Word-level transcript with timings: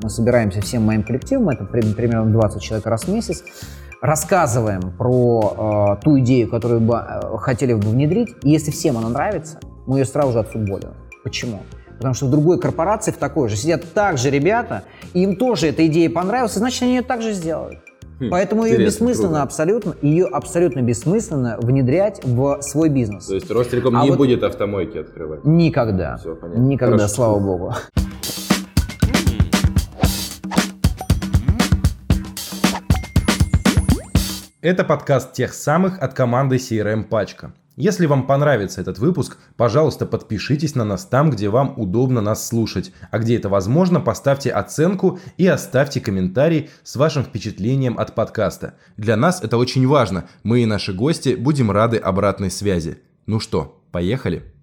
Мы 0.00 0.10
собираемся 0.10 0.60
всем 0.60 0.82
моим 0.84 1.02
коллективом, 1.02 1.48
это 1.48 1.64
примерно 1.64 2.26
20 2.26 2.62
человек 2.62 2.86
раз 2.86 3.04
в 3.04 3.08
месяц, 3.12 3.42
рассказываем 4.00 4.92
про 4.96 5.96
э, 5.98 6.04
ту 6.04 6.20
идею, 6.20 6.48
которую 6.48 6.80
бы 6.80 6.94
э, 6.94 7.36
хотели 7.38 7.74
бы 7.74 7.88
внедрить, 7.88 8.28
и 8.42 8.50
если 8.50 8.70
всем 8.70 8.96
она 8.96 9.08
нравится, 9.08 9.58
мы 9.86 9.98
ее 9.98 10.04
сразу 10.04 10.32
же 10.32 10.38
отфутболим. 10.38 10.90
Почему? 11.24 11.60
Потому 11.96 12.14
что 12.14 12.26
в 12.26 12.30
другой 12.30 12.60
корпорации, 12.60 13.10
в 13.10 13.16
такой 13.16 13.48
же, 13.48 13.56
сидят 13.56 13.92
также 13.92 14.30
ребята, 14.30 14.84
и 15.14 15.24
им 15.24 15.34
тоже 15.34 15.66
эта 15.66 15.84
идея 15.88 16.08
понравилась, 16.10 16.54
и 16.54 16.60
значит, 16.60 16.82
они 16.82 16.96
ее 16.96 17.02
также 17.02 17.32
сделают. 17.32 17.80
Хм, 18.20 18.30
Поэтому 18.30 18.64
ее 18.64 18.78
бессмысленно 18.78 19.28
круто. 19.28 19.42
абсолютно, 19.42 19.94
ее 20.00 20.26
абсолютно 20.26 20.80
бессмысленно 20.80 21.56
внедрять 21.60 22.20
в 22.24 22.62
свой 22.62 22.88
бизнес. 22.88 23.26
То 23.26 23.34
есть 23.34 23.50
Ростелеком 23.50 23.96
а 23.96 24.04
не 24.04 24.10
вот 24.10 24.18
будет 24.18 24.44
автомойки 24.44 24.98
открывать? 24.98 25.44
Никогда. 25.44 26.18
Все, 26.18 26.36
понятно. 26.36 26.60
Никогда, 26.60 26.96
Хорошо. 26.98 27.14
слава 27.14 27.38
богу. 27.40 27.74
Это 34.60 34.82
подкаст 34.82 35.34
тех 35.34 35.54
самых 35.54 36.02
от 36.02 36.14
команды 36.14 36.56
CRM 36.56 37.04
Пачка. 37.04 37.54
Если 37.76 38.06
вам 38.06 38.26
понравится 38.26 38.80
этот 38.80 38.98
выпуск, 38.98 39.38
пожалуйста, 39.56 40.04
подпишитесь 40.04 40.74
на 40.74 40.84
нас 40.84 41.04
там, 41.04 41.30
где 41.30 41.48
вам 41.48 41.74
удобно 41.76 42.20
нас 42.20 42.44
слушать. 42.44 42.92
А 43.12 43.20
где 43.20 43.36
это 43.36 43.48
возможно, 43.48 44.00
поставьте 44.00 44.50
оценку 44.50 45.20
и 45.36 45.46
оставьте 45.46 46.00
комментарий 46.00 46.70
с 46.82 46.96
вашим 46.96 47.22
впечатлением 47.22 48.00
от 48.00 48.16
подкаста. 48.16 48.74
Для 48.96 49.16
нас 49.16 49.44
это 49.44 49.58
очень 49.58 49.86
важно. 49.86 50.28
Мы 50.42 50.62
и 50.62 50.66
наши 50.66 50.92
гости 50.92 51.36
будем 51.36 51.70
рады 51.70 51.96
обратной 51.96 52.50
связи. 52.50 52.98
Ну 53.26 53.38
что, 53.38 53.80
поехали? 53.92 54.57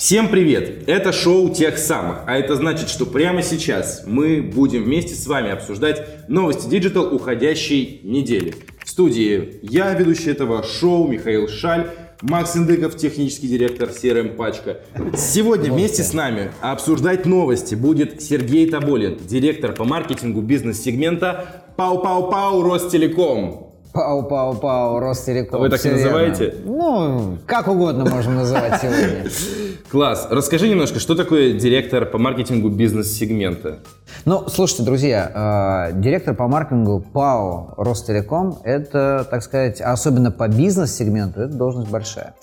Всем 0.00 0.28
привет! 0.28 0.88
Это 0.88 1.12
шоу 1.12 1.50
тех 1.50 1.76
самых, 1.76 2.20
а 2.26 2.34
это 2.34 2.56
значит, 2.56 2.88
что 2.88 3.04
прямо 3.04 3.42
сейчас 3.42 4.04
мы 4.06 4.40
будем 4.40 4.84
вместе 4.84 5.14
с 5.14 5.26
вами 5.26 5.50
обсуждать 5.50 6.26
новости 6.26 6.66
Digital 6.66 7.14
уходящей 7.14 8.00
недели. 8.02 8.54
В 8.82 8.88
студии 8.88 9.58
я, 9.60 9.92
ведущий 9.92 10.30
этого 10.30 10.62
шоу, 10.62 11.06
Михаил 11.06 11.48
Шаль, 11.48 11.90
Макс 12.22 12.56
Индыков, 12.56 12.96
технический 12.96 13.46
директор 13.46 13.90
CRM 13.90 14.36
Пачка. 14.36 14.78
Сегодня 15.14 15.70
вместе 15.70 16.02
с 16.02 16.14
нами 16.14 16.50
обсуждать 16.62 17.26
новости 17.26 17.74
будет 17.74 18.22
Сергей 18.22 18.70
Таболин, 18.70 19.18
директор 19.18 19.74
по 19.74 19.84
маркетингу 19.84 20.40
бизнес-сегмента 20.40 21.62
Пау-Пау-Пау 21.76 22.62
Ростелеком. 22.62 23.74
Пау-пау-пау, 23.92 24.98
Ростелеком. 24.98 25.56
А 25.56 25.58
вы 25.58 25.68
так 25.68 25.84
и 25.84 25.90
называете? 25.90 26.44
Верно. 26.44 26.62
Ну, 26.64 27.38
как 27.44 27.68
угодно 27.68 28.08
можем 28.08 28.36
называть 28.36 28.80
сегодня. 28.80 29.30
Класс. 29.90 30.28
Расскажи 30.30 30.68
немножко, 30.68 31.00
что 31.00 31.16
такое 31.16 31.54
директор 31.54 32.06
по 32.06 32.16
маркетингу 32.16 32.68
бизнес-сегмента? 32.68 33.80
Ну, 34.24 34.48
слушайте, 34.48 34.84
друзья, 34.84 35.90
э, 35.90 36.00
директор 36.00 36.36
по 36.36 36.46
маркетингу 36.46 37.00
ПАО 37.00 37.74
Ростелеком– 37.76 38.58
это, 38.64 39.26
так 39.28 39.42
сказать, 39.42 39.80
особенно 39.80 40.30
по 40.30 40.46
бизнес-сегменту, 40.46 41.40
это 41.40 41.54
должность 41.54 41.90
большая. 41.90 42.34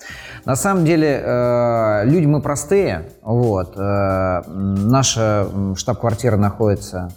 На 0.44 0.56
самом 0.56 0.84
деле, 0.84 1.22
э, 1.24 2.04
люди 2.04 2.26
мы 2.26 2.42
простые. 2.42 3.12
Вот. 3.22 3.78
Э, 3.78 4.42
наша 4.46 5.46
штаб-квартира 5.74 6.36
находится 6.36 7.10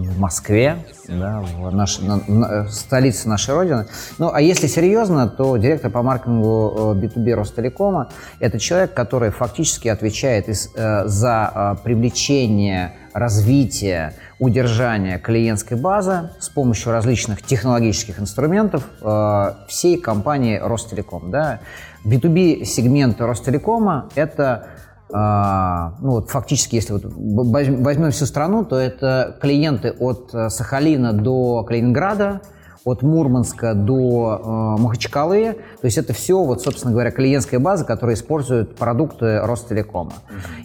в 0.00 0.18
Москве, 0.18 0.78
да, 1.08 1.40
в 1.40 1.74
наш, 1.74 1.98
на, 1.98 2.20
на, 2.26 2.68
столице 2.68 3.28
нашей 3.28 3.54
Родины. 3.54 3.86
Ну, 4.18 4.30
а 4.32 4.40
если 4.40 4.66
серьезно, 4.66 5.28
то 5.28 5.56
директор 5.56 5.90
по 5.90 6.02
маркетингу 6.02 6.94
B2B 6.96 7.30
э, 7.30 7.34
Ростелекома– 7.34 8.08
это 8.40 8.58
человек, 8.58 8.94
который 8.94 9.30
фактически 9.30 9.88
отвечает 9.88 10.48
из, 10.48 10.70
э, 10.74 11.06
за 11.06 11.52
э, 11.54 11.82
привлечение, 11.84 12.96
развитие, 13.12 14.14
удержание 14.38 15.18
клиентской 15.18 15.76
базы 15.76 16.30
с 16.40 16.48
помощью 16.48 16.92
различных 16.92 17.42
технологических 17.42 18.18
инструментов 18.18 18.84
э, 19.02 19.54
всей 19.68 19.98
компании 19.98 20.58
Ростелеком. 20.58 21.30
Да. 21.30 21.60
B2B 22.04 22.64
сегмент 22.64 23.20
Ростелекома– 23.20 24.08
это 24.14 24.70
ну 25.12 26.10
вот 26.10 26.30
фактически, 26.30 26.76
если 26.76 26.94
вот 26.94 27.02
возьмем 27.04 28.10
всю 28.10 28.26
страну, 28.26 28.64
то 28.64 28.76
это 28.76 29.36
клиенты 29.40 29.90
от 29.90 30.30
э, 30.32 30.48
Сахалина 30.48 31.12
до 31.12 31.64
Калининграда, 31.64 32.40
от 32.84 33.02
Мурманска 33.02 33.74
до 33.74 34.76
э, 34.78 34.82
Махачкалы. 34.82 35.56
То 35.80 35.84
есть 35.84 35.98
это 35.98 36.12
все, 36.12 36.42
вот, 36.42 36.62
собственно 36.62 36.92
говоря, 36.92 37.10
клиентская 37.10 37.60
база, 37.60 37.84
которая 37.84 38.16
использует 38.16 38.76
продукты 38.76 39.40
Ростелекома. 39.40 40.14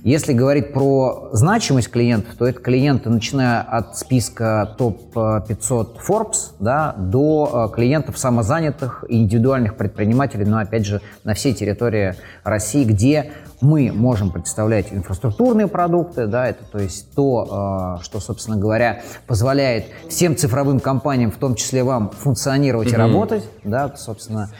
Если 0.03 0.33
говорить 0.33 0.73
про 0.73 1.29
значимость 1.33 1.89
клиентов, 1.89 2.35
то 2.37 2.47
это 2.47 2.59
клиенты, 2.59 3.09
начиная 3.09 3.61
от 3.61 3.97
списка 3.97 4.75
топ-500 4.77 5.97
Forbes 6.07 6.53
да, 6.59 6.93
до 6.97 7.69
э, 7.71 7.75
клиентов 7.75 8.17
самозанятых 8.17 9.05
индивидуальных 9.09 9.77
предпринимателей, 9.77 10.45
но, 10.45 10.57
опять 10.57 10.85
же, 10.85 11.01
на 11.23 11.33
всей 11.33 11.53
территории 11.53 12.15
России, 12.43 12.83
где 12.83 13.31
мы 13.61 13.91
можем 13.91 14.31
представлять 14.31 14.93
инфраструктурные 14.93 15.67
продукты, 15.67 16.27
да, 16.27 16.47
это 16.47 16.63
то 16.65 16.79
есть 16.79 17.13
то, 17.15 17.97
э, 17.99 18.03
что, 18.03 18.19
собственно 18.19 18.57
говоря, 18.57 19.01
позволяет 19.25 19.85
всем 20.09 20.35
цифровым 20.35 20.79
компаниям, 20.79 21.31
в 21.31 21.37
том 21.37 21.55
числе 21.55 21.83
вам, 21.83 22.11
функционировать 22.11 22.89
mm-hmm. 22.89 22.93
и 22.93 22.97
работать, 22.97 23.43
да, 23.63 23.95
собственно, 23.95 24.51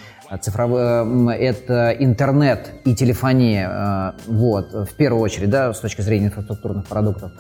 цифровой, 0.42 1.38
это 1.38 1.92
интернет 1.92 2.72
и 2.84 2.96
телефония, 2.96 4.16
э, 4.28 4.32
вот, 4.32 4.74
в 4.74 4.94
первую 4.96 5.22
очередь, 5.22 5.50
да, 5.50 5.74
с 5.74 5.80
точки 5.80 6.02
зрения 6.02 6.28
инфраструктурных 6.28 6.86
продуктов. 6.88 7.32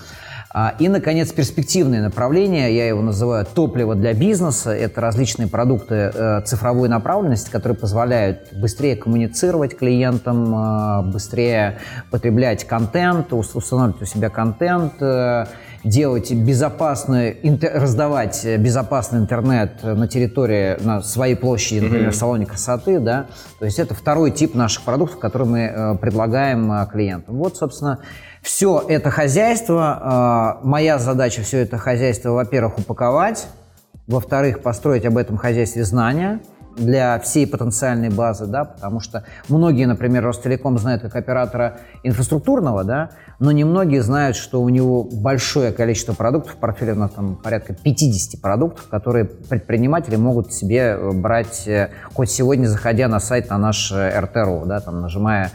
А, 0.59 0.73
и, 0.79 0.89
наконец, 0.89 1.31
перспективные 1.31 2.01
направления, 2.01 2.75
я 2.75 2.87
его 2.87 3.03
называю 3.03 3.45
топливо 3.45 3.93
для 3.93 4.15
бизнеса. 4.15 4.71
Это 4.71 5.01
различные 5.01 5.47
продукты 5.47 6.11
э, 6.11 6.41
цифровой 6.45 6.89
направленности, 6.89 7.51
которые 7.51 7.77
позволяют 7.77 8.51
быстрее 8.53 8.95
коммуницировать 8.95 9.77
клиентам, 9.77 10.55
э, 10.55 11.11
быстрее 11.11 11.77
потреблять 12.09 12.63
контент, 12.63 13.33
устанавливать 13.33 14.01
у 14.01 14.05
себя 14.05 14.31
контент, 14.31 14.93
э, 14.99 15.45
делать 15.83 16.33
безопасный, 16.33 17.37
раздавать 17.71 18.43
безопасный 18.57 19.19
интернет 19.19 19.83
на 19.83 20.07
территории, 20.07 20.83
на 20.83 21.01
своей 21.01 21.35
площади, 21.35 21.81
например, 21.81 22.07
mm-hmm. 22.07 22.13
в 22.13 22.15
салоне 22.15 22.45
красоты, 22.47 22.99
да. 22.99 23.27
То 23.59 23.65
есть 23.65 23.77
это 23.77 23.93
второй 23.93 24.31
тип 24.31 24.55
наших 24.55 24.81
продуктов, 24.81 25.19
которые 25.19 25.47
мы 25.47 25.97
предлагаем 26.01 26.87
клиентам. 26.87 27.37
Вот, 27.37 27.57
собственно, 27.57 27.99
все 28.47 28.81
это 28.87 29.11
хозяйство, 29.11 30.57
э, 30.61 30.65
моя 30.65 30.99
задача 30.99 31.41
все 31.41 31.59
это 31.59 31.77
хозяйство, 31.77 32.29
во-первых, 32.29 32.79
упаковать, 32.79 33.45
во-вторых, 34.07 34.61
построить 34.61 35.05
об 35.05 35.17
этом 35.17 35.35
хозяйстве 35.35 35.83
знания 35.83 36.39
для 36.77 37.19
всей 37.19 37.45
потенциальной 37.45 38.09
базы, 38.09 38.45
да, 38.45 38.63
потому 38.63 39.01
что 39.01 39.25
многие, 39.49 39.85
например, 39.85 40.23
Ростелеком 40.23 40.77
знают 40.77 41.01
как 41.01 41.17
оператора 41.17 41.79
инфраструктурного, 42.03 42.85
да, 42.85 43.09
но 43.39 43.51
немногие 43.51 44.01
знают, 44.01 44.37
что 44.37 44.61
у 44.61 44.69
него 44.69 45.03
большое 45.03 45.73
количество 45.73 46.13
продуктов, 46.13 46.53
в 46.53 46.57
портфеле 46.57 46.93
у 46.93 46.95
нас 46.95 47.11
там 47.11 47.35
порядка 47.35 47.73
50 47.73 48.39
продуктов, 48.39 48.87
которые 48.87 49.25
предприниматели 49.25 50.15
могут 50.15 50.53
себе 50.53 50.95
э, 50.97 51.11
брать 51.11 51.67
э, 51.67 51.89
хоть 52.13 52.31
сегодня, 52.31 52.67
заходя 52.67 53.09
на 53.09 53.19
сайт 53.19 53.49
на 53.49 53.57
наш 53.57 53.91
РТРУ, 53.91 54.63
да, 54.67 54.79
там 54.79 55.01
нажимая 55.01 55.51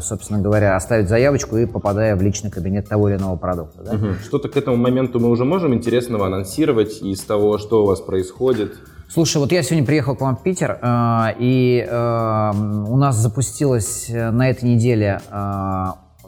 собственно 0.00 0.40
говоря, 0.40 0.76
оставить 0.76 1.08
заявочку 1.08 1.56
и 1.56 1.66
попадая 1.66 2.16
в 2.16 2.22
личный 2.22 2.50
кабинет 2.50 2.88
того 2.88 3.08
или 3.08 3.16
иного 3.16 3.36
продукта. 3.36 3.82
Да? 3.82 3.92
Угу. 3.94 4.06
Что-то 4.24 4.48
к 4.48 4.56
этому 4.56 4.76
моменту 4.76 5.20
мы 5.20 5.28
уже 5.28 5.44
можем 5.44 5.74
интересного 5.74 6.26
анонсировать 6.26 7.02
из 7.02 7.20
того, 7.20 7.58
что 7.58 7.84
у 7.84 7.86
вас 7.86 8.00
происходит? 8.00 8.74
Слушай, 9.08 9.38
вот 9.38 9.52
я 9.52 9.62
сегодня 9.62 9.84
приехал 9.84 10.16
к 10.16 10.22
вам 10.22 10.36
в 10.36 10.42
Питер, 10.42 10.78
э, 10.80 11.34
и 11.38 11.86
э, 11.86 12.50
у 12.88 12.96
нас 12.96 13.16
запустилась 13.16 14.08
э, 14.08 14.30
на 14.30 14.48
этой 14.48 14.64
неделе 14.64 15.20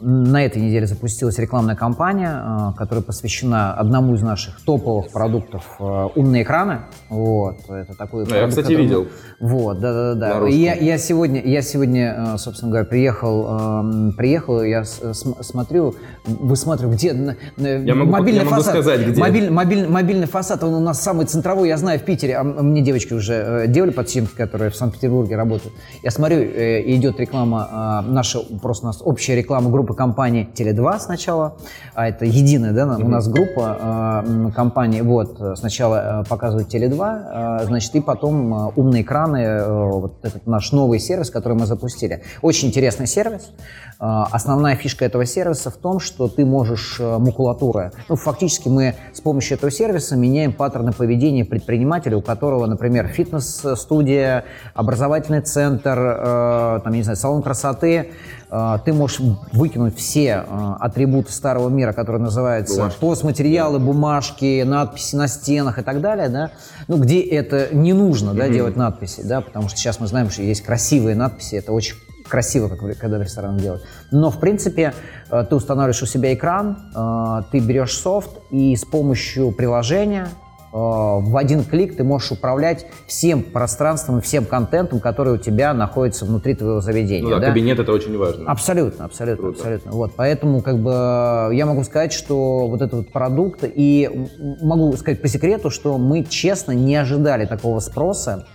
на 0.01 0.43
этой 0.43 0.61
неделе 0.61 0.87
запустилась 0.87 1.39
рекламная 1.39 1.75
кампания, 1.75 2.41
э, 2.43 2.77
которая 2.77 3.03
посвящена 3.03 3.73
одному 3.73 4.15
из 4.15 4.21
наших 4.21 4.61
топовых 4.61 5.09
продуктов 5.09 5.63
э, 5.79 6.07
«Умные 6.15 6.43
экраны». 6.43 6.81
Вот, 7.09 7.69
это 7.69 7.95
такой 7.95 8.25
ну, 8.25 8.29
продукт, 8.29 8.41
я, 8.41 8.47
кстати, 8.49 8.65
который... 8.65 8.83
видел. 8.83 9.07
Вот, 9.39 9.79
да-да-да. 9.79 10.47
Я, 10.47 10.75
я, 10.75 10.97
сегодня, 10.97 11.41
я 11.41 11.61
сегодня, 11.61 12.33
э, 12.35 12.37
собственно 12.37 12.71
говоря, 12.71 12.85
приехал, 12.85 14.13
приехал, 14.17 14.61
я 14.63 14.83
смотрю, 14.83 15.95
высматриваю, 16.25 16.95
где 16.95 17.35
я 17.57 17.95
могу, 17.95 18.11
мобильный 18.11 18.39
я 18.39 18.45
могу 18.45 18.57
фасад. 18.57 18.73
сказать, 18.73 19.07
где. 19.07 19.19
Мобиль, 19.19 19.49
мобиль, 19.49 19.87
мобильный 19.87 20.27
фасад, 20.27 20.63
он 20.63 20.73
у 20.73 20.79
нас 20.79 21.01
самый 21.01 21.25
центровой, 21.25 21.69
я 21.69 21.77
знаю, 21.77 21.99
в 21.99 22.03
Питере. 22.03 22.35
А 22.35 22.43
мне 22.43 22.81
девочки 22.81 23.13
уже 23.13 23.65
делали 23.69 23.91
подсъемки, 23.91 24.35
которые 24.35 24.71
в 24.71 24.75
Санкт-Петербурге 24.75 25.37
работают. 25.37 25.73
Я 26.03 26.11
смотрю, 26.11 26.39
идет 26.39 27.19
реклама, 27.19 28.03
наша, 28.07 28.39
просто 28.61 28.85
у 28.85 28.87
нас 28.87 29.01
общая 29.01 29.35
реклама 29.35 29.69
группы 29.69 29.84
группа 29.85 29.93
компаний 29.93 30.49
Теле2 30.51 30.99
сначала, 30.99 31.57
а 31.93 32.07
это 32.07 32.25
единая, 32.25 32.71
да, 32.71 32.97
у 32.97 33.07
нас 33.07 33.27
группа 33.27 34.23
э, 34.25 34.51
компаний, 34.55 35.01
вот, 35.01 35.39
сначала 35.55 36.21
э, 36.21 36.23
показывают 36.27 36.73
Теле2, 36.73 37.61
э, 37.61 37.65
значит, 37.65 37.93
и 37.95 38.01
потом 38.01 38.53
э, 38.53 38.71
умные 38.75 39.03
экраны, 39.03 39.37
э, 39.37 39.89
вот 39.89 40.25
этот 40.25 40.47
наш 40.47 40.71
новый 40.71 40.99
сервис, 40.99 41.29
который 41.29 41.53
мы 41.53 41.67
запустили. 41.67 42.23
Очень 42.41 42.69
интересный 42.69 43.05
сервис. 43.05 43.51
Э, 43.99 44.23
основная 44.31 44.75
фишка 44.75 45.05
этого 45.05 45.25
сервиса 45.25 45.69
в 45.69 45.77
том, 45.77 45.99
что 45.99 46.27
ты 46.27 46.45
можешь 46.45 46.97
э, 46.99 47.17
макулатуры, 47.19 47.91
ну, 48.09 48.15
фактически 48.15 48.67
мы 48.67 48.95
с 49.13 49.21
помощью 49.21 49.57
этого 49.57 49.71
сервиса 49.71 50.15
меняем 50.15 50.51
паттерны 50.51 50.93
поведения 50.93 51.45
предпринимателя, 51.45 52.17
у 52.17 52.21
которого, 52.21 52.65
например, 52.65 53.07
фитнес-студия, 53.07 54.45
образовательный 54.73 55.41
центр, 55.41 55.97
э, 55.99 56.79
там, 56.83 56.93
не 56.93 57.03
знаю, 57.03 57.17
салон 57.17 57.43
красоты, 57.43 58.09
э, 58.44 58.44
ты 58.85 58.93
можешь 58.93 59.19
выкинуть 59.51 59.97
все 59.97 60.45
э, 60.47 60.73
атрибуты 60.79 61.31
старого 61.31 61.69
мира, 61.69 61.93
которые 61.93 62.21
называются 62.21 62.75
Бумажки. 62.75 62.99
постматериалы, 62.99 63.79
бумажки, 63.79 64.63
надписи 64.63 65.15
на 65.15 65.27
стенах 65.27 65.79
и 65.79 65.81
так 65.81 65.99
далее, 66.01 66.29
да, 66.29 66.51
ну, 66.87 66.97
где 66.97 67.21
это 67.21 67.75
не 67.75 67.93
нужно, 67.93 68.33
да, 68.33 68.47
делать 68.47 68.75
надписи, 68.75 69.21
да, 69.23 69.41
потому 69.41 69.67
что 69.67 69.77
сейчас 69.77 69.99
мы 69.99 70.07
знаем, 70.07 70.29
что 70.29 70.41
есть 70.41 70.63
красивые 70.63 71.15
надписи, 71.15 71.55
это 71.55 71.71
очень 71.71 71.95
красиво, 72.27 72.69
как 72.69 72.79
когда 72.97 73.17
в 73.17 73.21
ресторанах 73.21 73.61
делают. 73.61 73.83
Но, 74.11 74.29
в 74.29 74.39
принципе, 74.39 74.93
э, 75.29 75.45
ты 75.49 75.55
устанавливаешь 75.55 76.01
у 76.01 76.05
себя 76.05 76.33
экран, 76.33 76.77
э, 76.95 77.41
ты 77.51 77.59
берешь 77.59 77.97
софт, 77.97 78.29
и 78.51 78.75
с 78.75 78.85
помощью 78.85 79.51
приложения 79.51 80.27
в 80.75 81.37
один 81.37 81.63
клик 81.63 81.95
ты 81.95 82.03
можешь 82.03 82.31
управлять 82.31 82.85
всем 83.07 83.43
пространством 83.43 84.19
и 84.19 84.21
всем 84.21 84.43
контентом, 84.43 84.99
который 84.99 85.33
у 85.33 85.37
тебя 85.37 85.73
находится 85.73 86.25
внутри 86.25 86.53
твоего 86.53 86.81
заведения. 86.81 87.23
Ну 87.23 87.29
да, 87.29 87.39
да? 87.39 87.47
кабинет 87.47 87.79
это 87.79 87.93
очень 87.93 88.17
важно. 88.17 88.51
Абсолютно, 88.51 89.05
абсолютно, 89.05 89.43
Круто. 89.43 89.59
абсолютно. 89.59 89.91
Вот, 89.91 90.11
поэтому 90.17 90.61
как 90.61 90.77
бы 90.79 91.49
я 91.53 91.65
могу 91.65 91.83
сказать, 91.85 92.11
что 92.11 92.67
вот 92.67 92.81
этот 92.81 92.93
вот 92.93 93.11
продукт 93.13 93.63
и 93.63 94.27
могу 94.61 94.91
сказать 94.97 95.21
по 95.21 95.29
секрету, 95.29 95.69
что 95.69 95.97
мы 95.97 96.25
честно 96.25 96.73
не 96.73 96.97
ожидали 96.97 97.45
такого 97.45 97.79
спроса, 97.79 98.45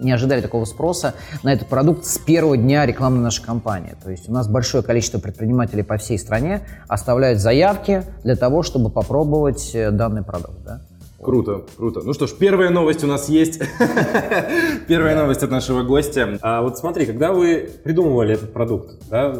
не 0.00 0.10
ожидали 0.10 0.40
такого 0.40 0.64
спроса 0.64 1.12
на 1.42 1.52
этот 1.52 1.68
продукт 1.68 2.06
с 2.06 2.16
первого 2.18 2.56
дня 2.56 2.86
рекламы 2.86 3.18
нашей 3.18 3.44
компании. 3.44 3.94
То 4.02 4.10
есть 4.10 4.26
у 4.26 4.32
нас 4.32 4.48
большое 4.48 4.82
количество 4.82 5.18
предпринимателей 5.18 5.82
по 5.82 5.98
всей 5.98 6.18
стране 6.18 6.62
оставляют 6.88 7.40
заявки 7.40 8.04
для 8.24 8.36
того, 8.36 8.62
чтобы 8.62 8.88
попробовать 8.88 9.72
э, 9.74 9.90
данный 9.90 10.22
продукт. 10.22 10.64
Да? 10.64 10.80
Круто, 11.22 11.62
круто. 11.76 12.00
Ну 12.04 12.12
что 12.14 12.26
ж, 12.26 12.32
первая 12.32 12.70
новость 12.70 13.04
у 13.04 13.06
нас 13.06 13.28
есть. 13.28 13.60
Первая 14.88 15.14
новость 15.14 15.44
от 15.44 15.52
нашего 15.52 15.84
гостя. 15.84 16.36
А 16.42 16.62
вот 16.62 16.78
смотри, 16.78 17.06
когда 17.06 17.32
вы 17.32 17.70
придумывали 17.84 18.34
этот 18.34 18.52
продукт, 18.52 18.96
да, 19.08 19.32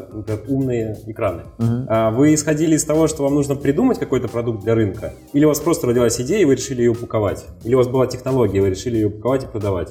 умные 0.46 0.96
экраны, 1.06 1.42
а 1.88 2.12
вы 2.12 2.34
исходили 2.34 2.76
из 2.76 2.84
того, 2.84 3.08
что 3.08 3.24
вам 3.24 3.34
нужно 3.34 3.56
придумать 3.56 3.98
какой-то 3.98 4.28
продукт 4.28 4.62
для 4.62 4.76
рынка? 4.76 5.12
Или 5.32 5.44
у 5.44 5.48
вас 5.48 5.58
просто 5.58 5.88
родилась 5.88 6.20
идея, 6.20 6.42
и 6.42 6.44
вы 6.44 6.54
решили 6.54 6.82
ее 6.82 6.92
упаковать? 6.92 7.44
Или 7.64 7.74
у 7.74 7.78
вас 7.78 7.88
была 7.88 8.06
технология, 8.06 8.58
и 8.58 8.60
вы 8.60 8.70
решили 8.70 8.96
ее 8.96 9.08
упаковать 9.08 9.42
и 9.42 9.46
продавать? 9.48 9.88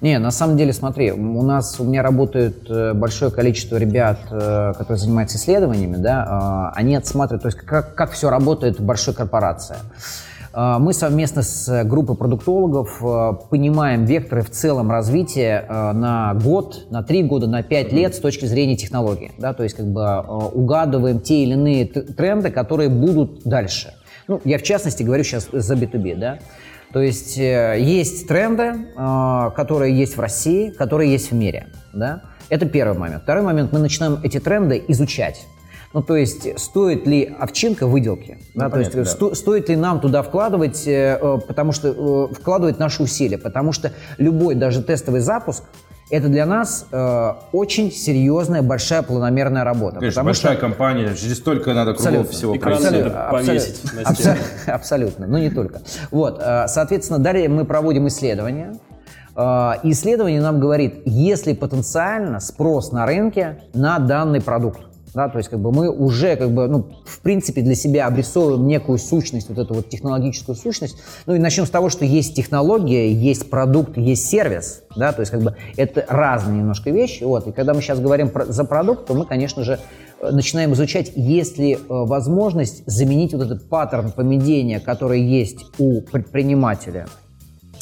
Не, 0.00 0.18
на 0.18 0.30
самом 0.30 0.56
деле, 0.56 0.72
смотри, 0.72 1.10
у 1.10 1.42
нас, 1.42 1.78
у 1.80 1.84
меня 1.84 2.02
работает 2.02 2.70
э, 2.70 2.94
большое 2.94 3.32
количество 3.32 3.76
ребят, 3.76 4.18
э, 4.30 4.72
которые 4.78 4.96
занимаются 4.96 5.38
исследованиями, 5.38 5.96
да, 5.96 6.70
э, 6.72 6.78
они 6.78 6.94
отсматривают, 6.94 7.42
то 7.42 7.48
есть 7.48 7.58
как, 7.58 7.96
как 7.96 8.12
все 8.12 8.30
работает 8.30 8.78
в 8.78 8.84
большой 8.84 9.12
корпорации. 9.12 9.76
Э, 10.52 10.76
Мы 10.78 10.92
совместно 10.92 11.42
с 11.42 11.84
группой 11.84 12.16
продуктологов 12.16 13.02
э, 13.02 13.32
понимаем 13.50 14.04
векторы 14.04 14.42
в 14.42 14.50
целом 14.50 14.90
развития 14.90 15.64
э, 15.68 15.92
на 15.92 16.34
год, 16.34 16.86
на 16.90 17.02
три 17.02 17.22
года, 17.22 17.46
на 17.46 17.62
пять 17.62 17.92
лет 17.92 18.14
с 18.14 18.18
точки 18.18 18.46
зрения 18.46 18.76
технологии. 18.76 19.32
Да? 19.38 19.52
То 19.52 19.62
есть 19.62 19.76
как 19.76 19.86
бы 19.86 20.02
э, 20.02 20.20
угадываем 20.22 21.20
те 21.20 21.42
или 21.42 21.52
иные 21.52 21.86
тренды, 21.86 22.50
которые 22.50 22.88
будут 22.88 23.42
дальше. 23.44 23.94
Ну, 24.26 24.40
я 24.44 24.58
в 24.58 24.62
частности 24.62 25.02
говорю 25.02 25.24
сейчас 25.24 25.48
за 25.50 25.74
B2B, 25.74 26.16
да. 26.16 26.38
То 26.92 27.00
есть 27.00 27.38
э, 27.38 27.76
есть 27.80 28.28
тренды, 28.28 28.62
э, 28.96 29.50
которые 29.54 29.98
есть 29.98 30.16
в 30.16 30.20
России, 30.20 30.70
которые 30.70 31.12
есть 31.12 31.30
в 31.30 31.34
мире, 31.34 31.68
да. 31.92 32.22
Это 32.48 32.66
первый 32.66 32.96
момент. 32.98 33.24
Второй 33.24 33.42
момент, 33.42 33.72
мы 33.72 33.78
начинаем 33.78 34.20
эти 34.22 34.40
тренды 34.40 34.82
изучать. 34.88 35.46
Ну, 35.94 36.02
то 36.02 36.16
есть, 36.16 36.58
стоит 36.60 37.06
ли 37.06 37.34
овчинка 37.38 37.86
выделки? 37.86 38.38
да, 38.54 38.68
то 38.68 38.78
есть, 38.78 38.92
понятно, 38.92 39.10
да. 39.10 39.16
сто- 39.16 39.34
стоит 39.34 39.68
ли 39.70 39.76
нам 39.76 40.00
туда 40.00 40.22
вкладывать, 40.22 40.86
э, 40.86 41.18
э, 41.20 41.38
потому 41.46 41.72
что 41.72 41.88
э, 42.30 42.34
вкладывать 42.34 42.78
наши 42.78 43.02
усилия, 43.02 43.38
потому 43.38 43.72
что 43.72 43.92
любой, 44.18 44.54
даже 44.54 44.82
тестовый 44.82 45.20
запуск, 45.20 45.64
это 46.10 46.28
для 46.28 46.44
нас 46.46 46.86
э, 46.92 47.32
очень 47.52 47.90
серьезная, 47.90 48.60
большая 48.62 49.02
планомерная 49.02 49.64
работа. 49.64 49.96
Конечно, 49.98 50.20
потому 50.20 50.26
большая 50.26 50.52
что- 50.52 50.60
компания, 50.60 51.08
здесь 51.14 51.36
столько 51.38 51.72
надо 51.72 51.94
кругом 51.94 52.20
Абсолютно. 52.20 52.32
всего 52.32 52.54
надо 52.54 53.28
повесить 53.30 53.80
на 53.94 54.00
абсо- 54.02 54.14
стену. 54.14 54.36
Абсолютно, 54.66 55.26
но 55.26 55.38
не 55.38 55.50
только. 55.50 55.80
Вот, 56.10 56.38
э, 56.42 56.66
соответственно, 56.68 57.18
далее 57.18 57.48
мы 57.48 57.64
проводим 57.64 58.08
исследования. 58.08 58.76
Э, 59.36 59.72
Исследование 59.84 60.40
нам 60.42 60.60
говорит, 60.60 61.02
есть 61.06 61.46
ли 61.46 61.54
потенциально 61.54 62.40
спрос 62.40 62.90
на 62.92 63.06
рынке 63.06 63.62
на 63.72 63.98
данный 63.98 64.40
продукт. 64.42 64.80
Да, 65.14 65.28
то 65.28 65.38
есть 65.38 65.48
как 65.48 65.60
бы 65.60 65.72
мы 65.72 65.90
уже 65.90 66.36
как 66.36 66.50
бы, 66.50 66.68
ну, 66.68 66.86
в 67.04 67.20
принципе 67.20 67.62
для 67.62 67.74
себя 67.74 68.06
обрисовываем 68.06 68.66
некую 68.66 68.98
сущность, 68.98 69.48
вот 69.48 69.58
эту 69.58 69.74
вот 69.74 69.88
технологическую 69.88 70.54
сущность. 70.54 70.96
Ну 71.26 71.34
и 71.34 71.38
начнем 71.38 71.66
с 71.66 71.70
того, 71.70 71.88
что 71.88 72.04
есть 72.04 72.34
технология, 72.34 73.12
есть 73.12 73.48
продукт, 73.50 73.96
есть 73.96 74.26
сервис, 74.26 74.82
да, 74.96 75.12
то 75.12 75.20
есть 75.20 75.32
как 75.32 75.42
бы 75.42 75.56
это 75.76 76.04
разные 76.08 76.58
немножко 76.58 76.90
вещи. 76.90 77.24
Вот, 77.24 77.46
и 77.46 77.52
когда 77.52 77.74
мы 77.74 77.80
сейчас 77.80 78.00
говорим 78.00 78.28
про- 78.30 78.46
за 78.46 78.64
продукт, 78.64 79.06
то 79.06 79.14
мы, 79.14 79.24
конечно 79.24 79.64
же, 79.64 79.78
э, 80.20 80.30
начинаем 80.30 80.72
изучать, 80.74 81.12
есть 81.14 81.58
ли 81.58 81.74
э, 81.74 81.78
возможность 81.88 82.82
заменить 82.86 83.32
вот 83.32 83.42
этот 83.42 83.68
паттерн 83.68 84.12
поведения, 84.12 84.80
который 84.80 85.22
есть 85.22 85.64
у 85.78 86.02
предпринимателя 86.02 87.06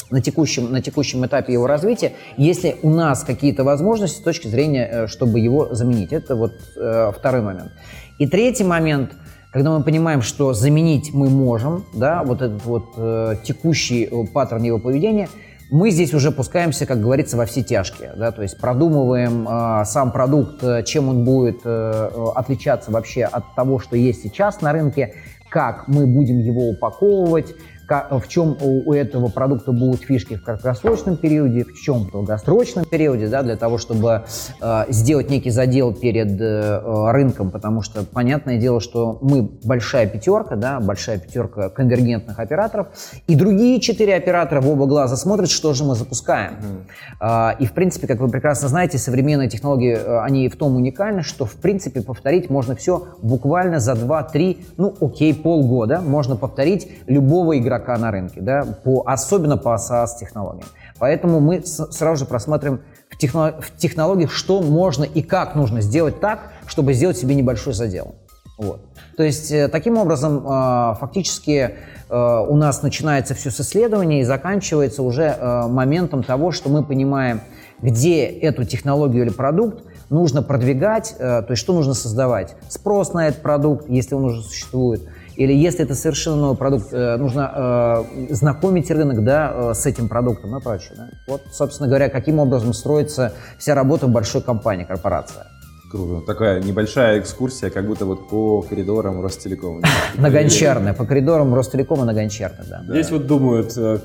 на 0.09 0.21
текущем, 0.21 0.71
на 0.71 0.81
текущем 0.81 1.25
этапе 1.25 1.53
его 1.53 1.67
развития, 1.67 2.13
если 2.37 2.75
у 2.81 2.89
нас 2.89 3.23
какие-то 3.23 3.63
возможности 3.63 4.19
с 4.19 4.23
точки 4.23 4.47
зрения, 4.47 4.89
э, 4.91 5.07
чтобы 5.07 5.39
его 5.39 5.73
заменить. 5.73 6.13
Это 6.13 6.35
вот 6.35 6.53
э, 6.75 7.11
второй 7.17 7.41
момент. 7.41 7.71
И 8.17 8.27
третий 8.27 8.63
момент, 8.63 9.11
когда 9.51 9.71
мы 9.77 9.83
понимаем, 9.83 10.21
что 10.21 10.53
заменить 10.53 11.13
мы 11.13 11.29
можем, 11.29 11.85
да, 11.93 12.23
вот 12.23 12.41
этот 12.41 12.63
вот 12.65 12.93
э, 12.97 13.35
текущий 13.43 14.05
э, 14.05 14.25
паттерн 14.33 14.63
его 14.63 14.79
поведения, 14.79 15.29
мы 15.69 15.91
здесь 15.91 16.13
уже 16.13 16.31
пускаемся, 16.31 16.85
как 16.85 17.01
говорится, 17.01 17.35
во 17.35 17.45
все 17.45 17.61
тяжкие, 17.61 18.13
да, 18.15 18.31
то 18.31 18.41
есть 18.41 18.57
продумываем 18.57 19.47
э, 19.47 19.85
сам 19.85 20.11
продукт, 20.11 20.63
э, 20.63 20.83
чем 20.83 21.09
он 21.09 21.25
будет 21.25 21.59
э, 21.65 22.09
отличаться 22.35 22.91
вообще 22.91 23.23
от 23.23 23.53
того, 23.55 23.79
что 23.79 23.97
есть 23.97 24.23
сейчас 24.23 24.61
на 24.61 24.71
рынке, 24.71 25.15
как 25.49 25.87
мы 25.87 26.05
будем 26.05 26.39
его 26.39 26.69
упаковывать, 26.69 27.55
в 27.89 28.27
чем 28.27 28.57
у, 28.61 28.93
этого 28.93 29.29
продукта 29.29 29.71
будут 29.71 30.01
фишки 30.01 30.35
в 30.35 30.43
краткосрочном 30.43 31.17
периоде, 31.17 31.63
в 31.63 31.73
чем 31.79 32.05
в 32.05 32.11
долгосрочном 32.11 32.85
периоде, 32.85 33.27
да, 33.27 33.43
для 33.43 33.55
того, 33.55 33.77
чтобы 33.77 34.23
э, 34.61 34.85
сделать 34.89 35.29
некий 35.29 35.51
задел 35.51 35.93
перед 35.93 36.39
э, 36.41 36.81
э, 36.83 37.11
рынком, 37.11 37.51
потому 37.51 37.81
что 37.81 38.03
понятное 38.03 38.57
дело, 38.57 38.81
что 38.81 39.19
мы 39.21 39.43
большая 39.63 40.07
пятерка, 40.07 40.55
да, 40.55 40.79
большая 40.79 41.19
пятерка 41.19 41.69
конвергентных 41.69 42.39
операторов, 42.39 42.87
и 43.27 43.35
другие 43.35 43.79
четыре 43.79 44.15
оператора 44.15 44.61
в 44.61 44.69
оба 44.69 44.85
глаза 44.85 45.15
смотрят, 45.15 45.49
что 45.49 45.73
же 45.73 45.83
мы 45.83 45.95
запускаем. 45.95 46.85
А, 47.19 47.55
И, 47.59 47.65
в 47.65 47.73
принципе, 47.73 48.07
как 48.07 48.19
вы 48.19 48.29
прекрасно 48.29 48.67
знаете, 48.67 48.97
современные 48.97 49.49
технологии, 49.49 49.95
э, 49.95 50.19
они 50.19 50.49
в 50.49 50.55
том 50.55 50.75
уникальны, 50.75 51.23
что, 51.23 51.45
в 51.45 51.55
принципе, 51.55 52.01
повторить 52.01 52.49
можно 52.49 52.75
все 52.75 53.07
буквально 53.21 53.79
за 53.79 53.93
2-3, 53.93 54.65
ну, 54.77 54.95
окей, 54.99 55.33
полгода. 55.33 56.01
Можно 56.01 56.35
повторить 56.35 56.89
любого 57.07 57.57
игрока 57.57 57.76
на 57.97 58.11
рынке, 58.11 58.41
да, 58.41 58.63
по, 58.83 59.03
особенно 59.05 59.57
по 59.57 59.75
SaaS-технологиям. 59.75 60.67
Поэтому 60.99 61.39
мы 61.39 61.61
с- 61.63 61.91
сразу 61.91 62.23
же 62.23 62.25
просматриваем 62.25 62.81
в, 63.09 63.17
техно- 63.17 63.61
в 63.61 63.75
технологиях, 63.77 64.31
что 64.31 64.61
можно 64.61 65.03
и 65.03 65.21
как 65.21 65.55
нужно 65.55 65.81
сделать 65.81 66.19
так, 66.19 66.39
чтобы 66.65 66.93
сделать 66.93 67.17
себе 67.17 67.35
небольшой 67.35 67.73
задел. 67.73 68.15
Вот. 68.57 68.81
То 69.15 69.23
есть 69.23 69.51
э, 69.51 69.67
таким 69.67 69.97
образом 69.97 70.39
э, 70.39 70.95
фактически 70.99 71.75
э, 72.09 72.45
у 72.49 72.55
нас 72.55 72.81
начинается 72.81 73.35
все 73.35 73.51
с 73.51 73.61
исследования 73.61 74.21
и 74.21 74.23
заканчивается 74.23 75.03
уже 75.03 75.35
моментом 75.69 76.23
того, 76.23 76.51
что 76.51 76.69
мы 76.69 76.83
понимаем, 76.83 77.41
где 77.81 78.25
эту 78.25 78.63
технологию 78.63 79.25
или 79.25 79.31
продукт 79.31 79.83
нужно 80.09 80.41
продвигать, 80.41 81.15
то 81.19 81.45
есть 81.49 81.61
что 81.61 81.73
нужно 81.73 81.93
создавать. 81.93 82.55
Спрос 82.69 83.13
на 83.13 83.27
этот 83.27 83.43
продукт, 83.43 83.87
если 83.87 84.15
он 84.15 84.25
уже 84.25 84.41
существует, 84.41 85.01
или 85.37 85.53
если 85.53 85.85
это 85.85 85.93
совершенно 85.93 86.37
новый 86.37 86.57
продукт, 86.57 86.91
э, 86.91 87.15
нужно 87.17 88.03
э, 88.09 88.33
знакомить 88.33 88.89
рынок 88.89 89.23
да, 89.23 89.51
э, 89.53 89.73
с 89.75 89.85
этим 89.85 90.09
продуктом 90.09 90.57
и 90.57 90.61
прочее. 90.61 90.93
Да? 90.97 91.09
Вот, 91.27 91.41
собственно 91.51 91.87
говоря, 91.87 92.09
каким 92.09 92.39
образом 92.39 92.73
строится 92.73 93.33
вся 93.59 93.75
работа 93.75 94.07
в 94.07 94.09
большой 94.09 94.41
компании, 94.41 94.83
корпорация. 94.83 95.45
Круто. 95.89 96.25
Такая 96.25 96.61
небольшая 96.61 97.19
экскурсия, 97.19 97.69
как 97.69 97.87
будто 97.87 98.05
вот 98.05 98.27
по 98.27 98.61
коридорам 98.61 99.21
Ростелекома. 99.21 99.81
На 100.17 100.29
Гончарной, 100.29 100.93
по 100.93 101.05
коридорам 101.05 101.53
Ростелекома 101.53 102.03
на 102.03 102.13
Гончарной, 102.13 102.65
да. 102.69 102.83
Здесь 102.89 103.09
вот 103.11 103.25
думают, 103.25 103.73
э, 103.77 103.99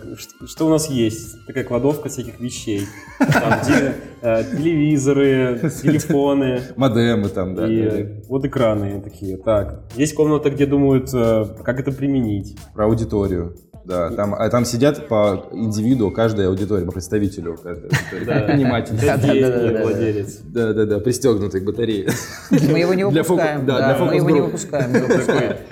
что 0.46 0.66
у 0.66 0.70
нас 0.70 0.88
есть. 0.88 1.44
Такая 1.46 1.64
кладовка 1.64 2.08
всяких 2.08 2.38
вещей. 2.38 2.86
Там 3.18 3.60
где, 3.62 3.94
э, 4.20 4.44
телевизоры, 4.56 5.60
телефоны. 5.82 6.60
Модемы 6.76 7.28
там, 7.28 7.54
да. 7.54 7.66
и 7.66 8.22
вот 8.28 8.44
экраны 8.44 9.00
такие. 9.00 9.36
Так, 9.36 9.82
есть 9.96 10.14
комната, 10.14 10.50
где 10.50 10.66
думают, 10.66 11.10
э, 11.12 11.46
как 11.64 11.80
это 11.80 11.90
применить. 11.90 12.56
Про 12.74 12.84
аудиторию. 12.86 13.56
Да, 13.84 14.10
там, 14.10 14.34
а 14.34 14.48
там 14.48 14.64
сидят 14.64 15.08
по 15.08 15.46
индивиду 15.52 16.10
каждой 16.10 16.48
аудитории, 16.48 16.84
по 16.84 16.92
представителю 16.92 17.56
каждой 17.56 17.84
аудитории. 17.90 18.24
Да. 18.32 18.40
Предприниматель. 18.40 18.94
Да, 19.00 19.16
да, 19.16 19.26
да, 19.26 19.50
да, 19.50 19.72
да. 19.72 19.82
владелец. 19.82 20.38
Да, 20.44 20.72
да, 20.72 20.86
да, 20.86 20.98
пристегнутый 21.00 21.60
к 21.60 21.64
батарее. 21.64 22.08
Мы 22.50 22.78
его 22.78 22.94
не 22.94 23.04
выпускаем. 23.08 23.66
да, 23.66 23.96
мы 23.98 24.16
его 24.16 24.30
не 24.30 24.40
выпускаем. 24.40 24.92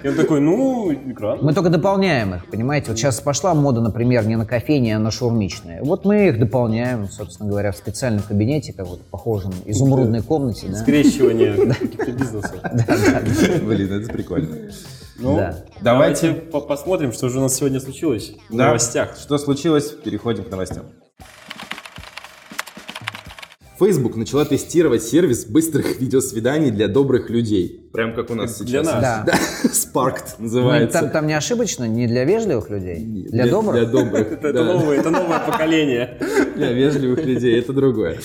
он 0.04 0.14
такой, 0.14 0.40
ну, 0.40 0.92
экран. 0.92 1.38
Мы 1.42 1.54
только 1.54 1.70
дополняем 1.70 2.34
их, 2.34 2.46
понимаете? 2.46 2.90
Вот 2.90 2.98
сейчас 2.98 3.20
пошла 3.20 3.54
мода, 3.54 3.80
например, 3.80 4.26
не 4.26 4.36
на 4.36 4.46
кофейни, 4.46 4.90
а 4.90 4.98
на 4.98 5.10
шаурмичные. 5.10 5.82
Вот 5.82 6.04
мы 6.04 6.28
их 6.28 6.40
дополняем, 6.40 7.08
собственно 7.08 7.48
говоря, 7.48 7.72
в 7.72 7.76
специальном 7.76 8.22
кабинете, 8.22 8.72
как 8.72 8.86
вот 8.86 9.02
похожем 9.02 9.52
изумрудной 9.66 10.22
комнате. 10.22 10.74
Скрещивание 10.74 11.54
каких-то 11.74 12.12
бизнесов. 12.12 12.56
Блин, 13.62 13.92
это 13.92 14.12
прикольно. 14.12 14.56
Ну, 15.20 15.36
Да. 15.36 15.56
давайте 15.82 16.28
Давайте- 16.28 16.50
по- 16.50 16.60
посмотрим, 16.60 17.12
что 17.12 17.28
же 17.28 17.38
у 17.38 17.42
нас 17.42 17.54
сегодня 17.54 17.78
случилось 17.80 18.32
в 18.48 18.56
Да. 18.56 18.66
новостях. 18.66 19.16
Что 19.18 19.38
случилось? 19.38 19.90
Переходим 19.90 20.44
к 20.44 20.50
новостям. 20.50 20.86
Facebook 23.80 24.14
начала 24.14 24.44
тестировать 24.44 25.02
сервис 25.02 25.46
быстрых 25.46 25.98
видеосвиданий 26.00 26.70
для 26.70 26.86
добрых 26.86 27.30
людей. 27.30 27.88
Прям 27.94 28.14
как 28.14 28.30
у 28.30 28.34
нас 28.34 28.58
сейчас. 28.58 28.70
Для 28.70 28.82
нас. 28.82 29.00
Да. 29.00 29.24
Да, 29.26 29.38
Sparked 29.70 30.34
Ну, 30.38 30.44
называется. 30.44 31.00
Там, 31.00 31.10
там 31.10 31.26
не 31.26 31.32
ошибочно, 31.32 31.84
не 31.84 32.06
для 32.06 32.24
вежливых 32.24 32.68
людей, 32.68 32.98
для, 33.30 33.46
добрых. 33.46 33.80
Для 33.80 33.86
добрых, 33.86 34.40
да. 34.42 34.64
новое, 34.64 34.98
это 34.98 35.10
новое 35.10 35.38
поколение. 35.40 36.18
Для 36.56 36.72
вежливых 36.72 37.24
людей, 37.24 37.58
это 37.58 37.72
другое. 37.72 38.18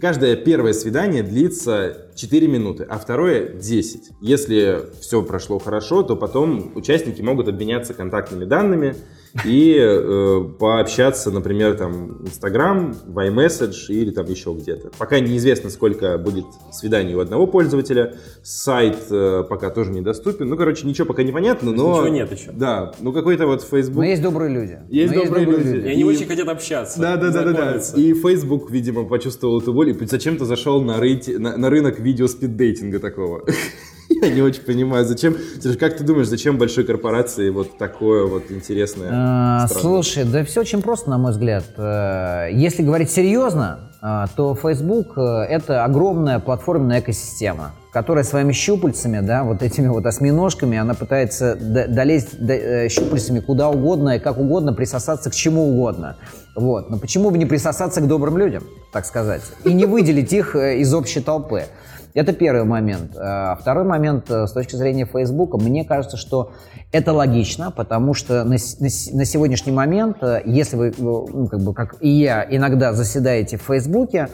Каждое 0.00 0.36
первое 0.36 0.72
свидание 0.72 1.22
длится 1.22 2.08
4 2.14 2.48
минуты, 2.48 2.86
а 2.88 2.98
второе 2.98 3.48
10. 3.48 4.12
Если 4.22 4.78
все 5.00 5.22
прошло 5.22 5.58
хорошо, 5.58 6.02
то 6.02 6.16
потом 6.16 6.72
участники 6.74 7.20
могут 7.20 7.48
обменяться 7.48 7.92
контактными 7.92 8.44
данными 8.46 8.96
и 9.44 9.76
э, 9.78 10.44
пообщаться, 10.58 11.30
например, 11.30 11.76
там, 11.76 12.22
Instagram, 12.24 12.94
в 13.06 13.18
iMessage 13.18 13.86
или 13.88 14.10
там 14.10 14.26
еще 14.26 14.52
где-то. 14.52 14.90
Пока 14.98 15.20
неизвестно, 15.20 15.70
сколько 15.70 16.18
будет 16.18 16.44
свиданий 16.70 17.14
у 17.14 17.20
одного 17.20 17.46
пользователя. 17.46 18.14
Сайт 18.42 18.98
э, 19.10 19.44
пока 19.48 19.70
тоже 19.70 19.90
недоступен. 19.90 20.48
Ну, 20.48 20.56
короче, 20.56 20.86
ничего 20.86 21.06
пока 21.06 21.22
непонятно, 21.22 21.72
но... 21.72 21.92
ничего 21.94 22.08
нет 22.08 22.32
еще. 22.32 22.52
Да, 22.52 22.92
ну 23.00 23.12
какой-то 23.12 23.46
вот 23.46 23.62
Facebook... 23.62 23.96
Но 23.98 24.04
есть 24.04 24.22
добрые 24.22 24.52
люди. 24.52 24.78
Есть 24.90 25.14
Но 25.14 25.24
добрые 25.24 25.46
люди. 25.46 25.86
И 25.86 25.88
они 25.88 26.00
И- 26.02 26.04
очень 26.04 26.26
хотят 26.26 26.48
общаться. 26.48 27.00
Да, 27.00 27.16
да, 27.16 27.30
да, 27.30 27.52
да. 27.52 27.80
И 27.96 28.12
Facebook, 28.14 28.70
видимо, 28.70 29.04
почувствовал 29.04 29.60
эту 29.60 29.72
боль 29.72 29.90
и 29.90 30.06
зачем-то 30.06 30.44
зашел 30.44 30.82
на, 30.82 31.00
рейти- 31.00 31.38
на, 31.38 31.56
на 31.56 31.70
рынок 31.70 31.98
видео 31.98 32.26
спиддейтинга 32.28 32.98
такого. 32.98 33.44
Я 34.22 34.30
не 34.30 34.40
очень 34.40 34.62
понимаю, 34.62 35.04
зачем. 35.04 35.36
Как 35.80 35.96
ты 35.96 36.04
думаешь, 36.04 36.28
зачем 36.28 36.56
большой 36.56 36.84
корпорации 36.84 37.50
вот 37.50 37.76
такое 37.76 38.24
вот 38.26 38.50
интересное? 38.50 39.10
А? 39.12 39.66
Слушай, 39.68 40.24
да 40.24 40.44
все 40.44 40.60
очень 40.60 40.80
просто, 40.80 41.10
на 41.10 41.18
мой 41.18 41.32
взгляд. 41.32 41.64
Э, 41.76 42.46
Если 42.52 42.82
говорить 42.82 43.10
серьезно, 43.10 43.90
а, 44.00 44.26
то 44.36 44.54
Facebook 44.54 45.16
э, 45.16 45.20
это 45.48 45.84
огромная 45.84 46.38
платформенная 46.38 47.00
экосистема, 47.00 47.72
которая 47.92 48.24
своими 48.24 48.52
щупальцами, 48.52 49.20
да, 49.20 49.44
вот 49.44 49.62
этими 49.62 49.88
вот 49.88 50.06
осьминожками, 50.06 50.78
она 50.78 50.94
пытается 50.94 51.56
долезть 51.56 52.34
э, 52.40 52.88
щупальцами 52.88 53.40
куда 53.40 53.70
угодно 53.70 54.16
и 54.16 54.18
как 54.18 54.38
угодно 54.38 54.72
присосаться 54.72 55.30
к 55.30 55.34
чему 55.34 55.70
угодно. 55.70 56.16
Вот. 56.54 56.90
Но 56.90 56.98
почему 56.98 57.30
бы 57.30 57.38
не 57.38 57.46
присосаться 57.46 58.00
к 58.00 58.06
добрым 58.06 58.38
людям, 58.38 58.64
так 58.92 59.06
сказать, 59.06 59.42
и 59.64 59.72
не 59.72 59.86
выделить 59.86 60.32
их 60.32 60.56
э, 60.56 60.78
из 60.78 60.92
общей 60.92 61.20
толпы? 61.20 61.66
Это 62.14 62.32
первый 62.32 62.64
момент. 62.64 63.16
А 63.16 63.56
Второй 63.56 63.84
момент 63.84 64.30
э, 64.30 64.46
с 64.46 64.52
точки 64.52 64.76
зрения 64.76 65.06
Facebook, 65.06 65.60
мне 65.60 65.84
кажется, 65.84 66.16
что 66.16 66.52
это 66.92 67.14
логично, 67.14 67.70
потому 67.70 68.12
что 68.12 68.44
на, 68.44 68.56
на 68.80 68.88
на 69.12 69.24
сегодняшний 69.24 69.72
момент, 69.72 70.18
э, 70.22 70.42
если 70.44 70.76
вы, 70.76 70.88
э, 70.88 70.92
ну, 70.98 71.48
как 71.48 71.60
бы, 71.60 71.72
как 71.72 71.96
и 72.00 72.08
я, 72.08 72.46
иногда 72.48 72.92
заседаете 72.92 73.56
в 73.56 73.62
Фейсбуке, 73.62 74.28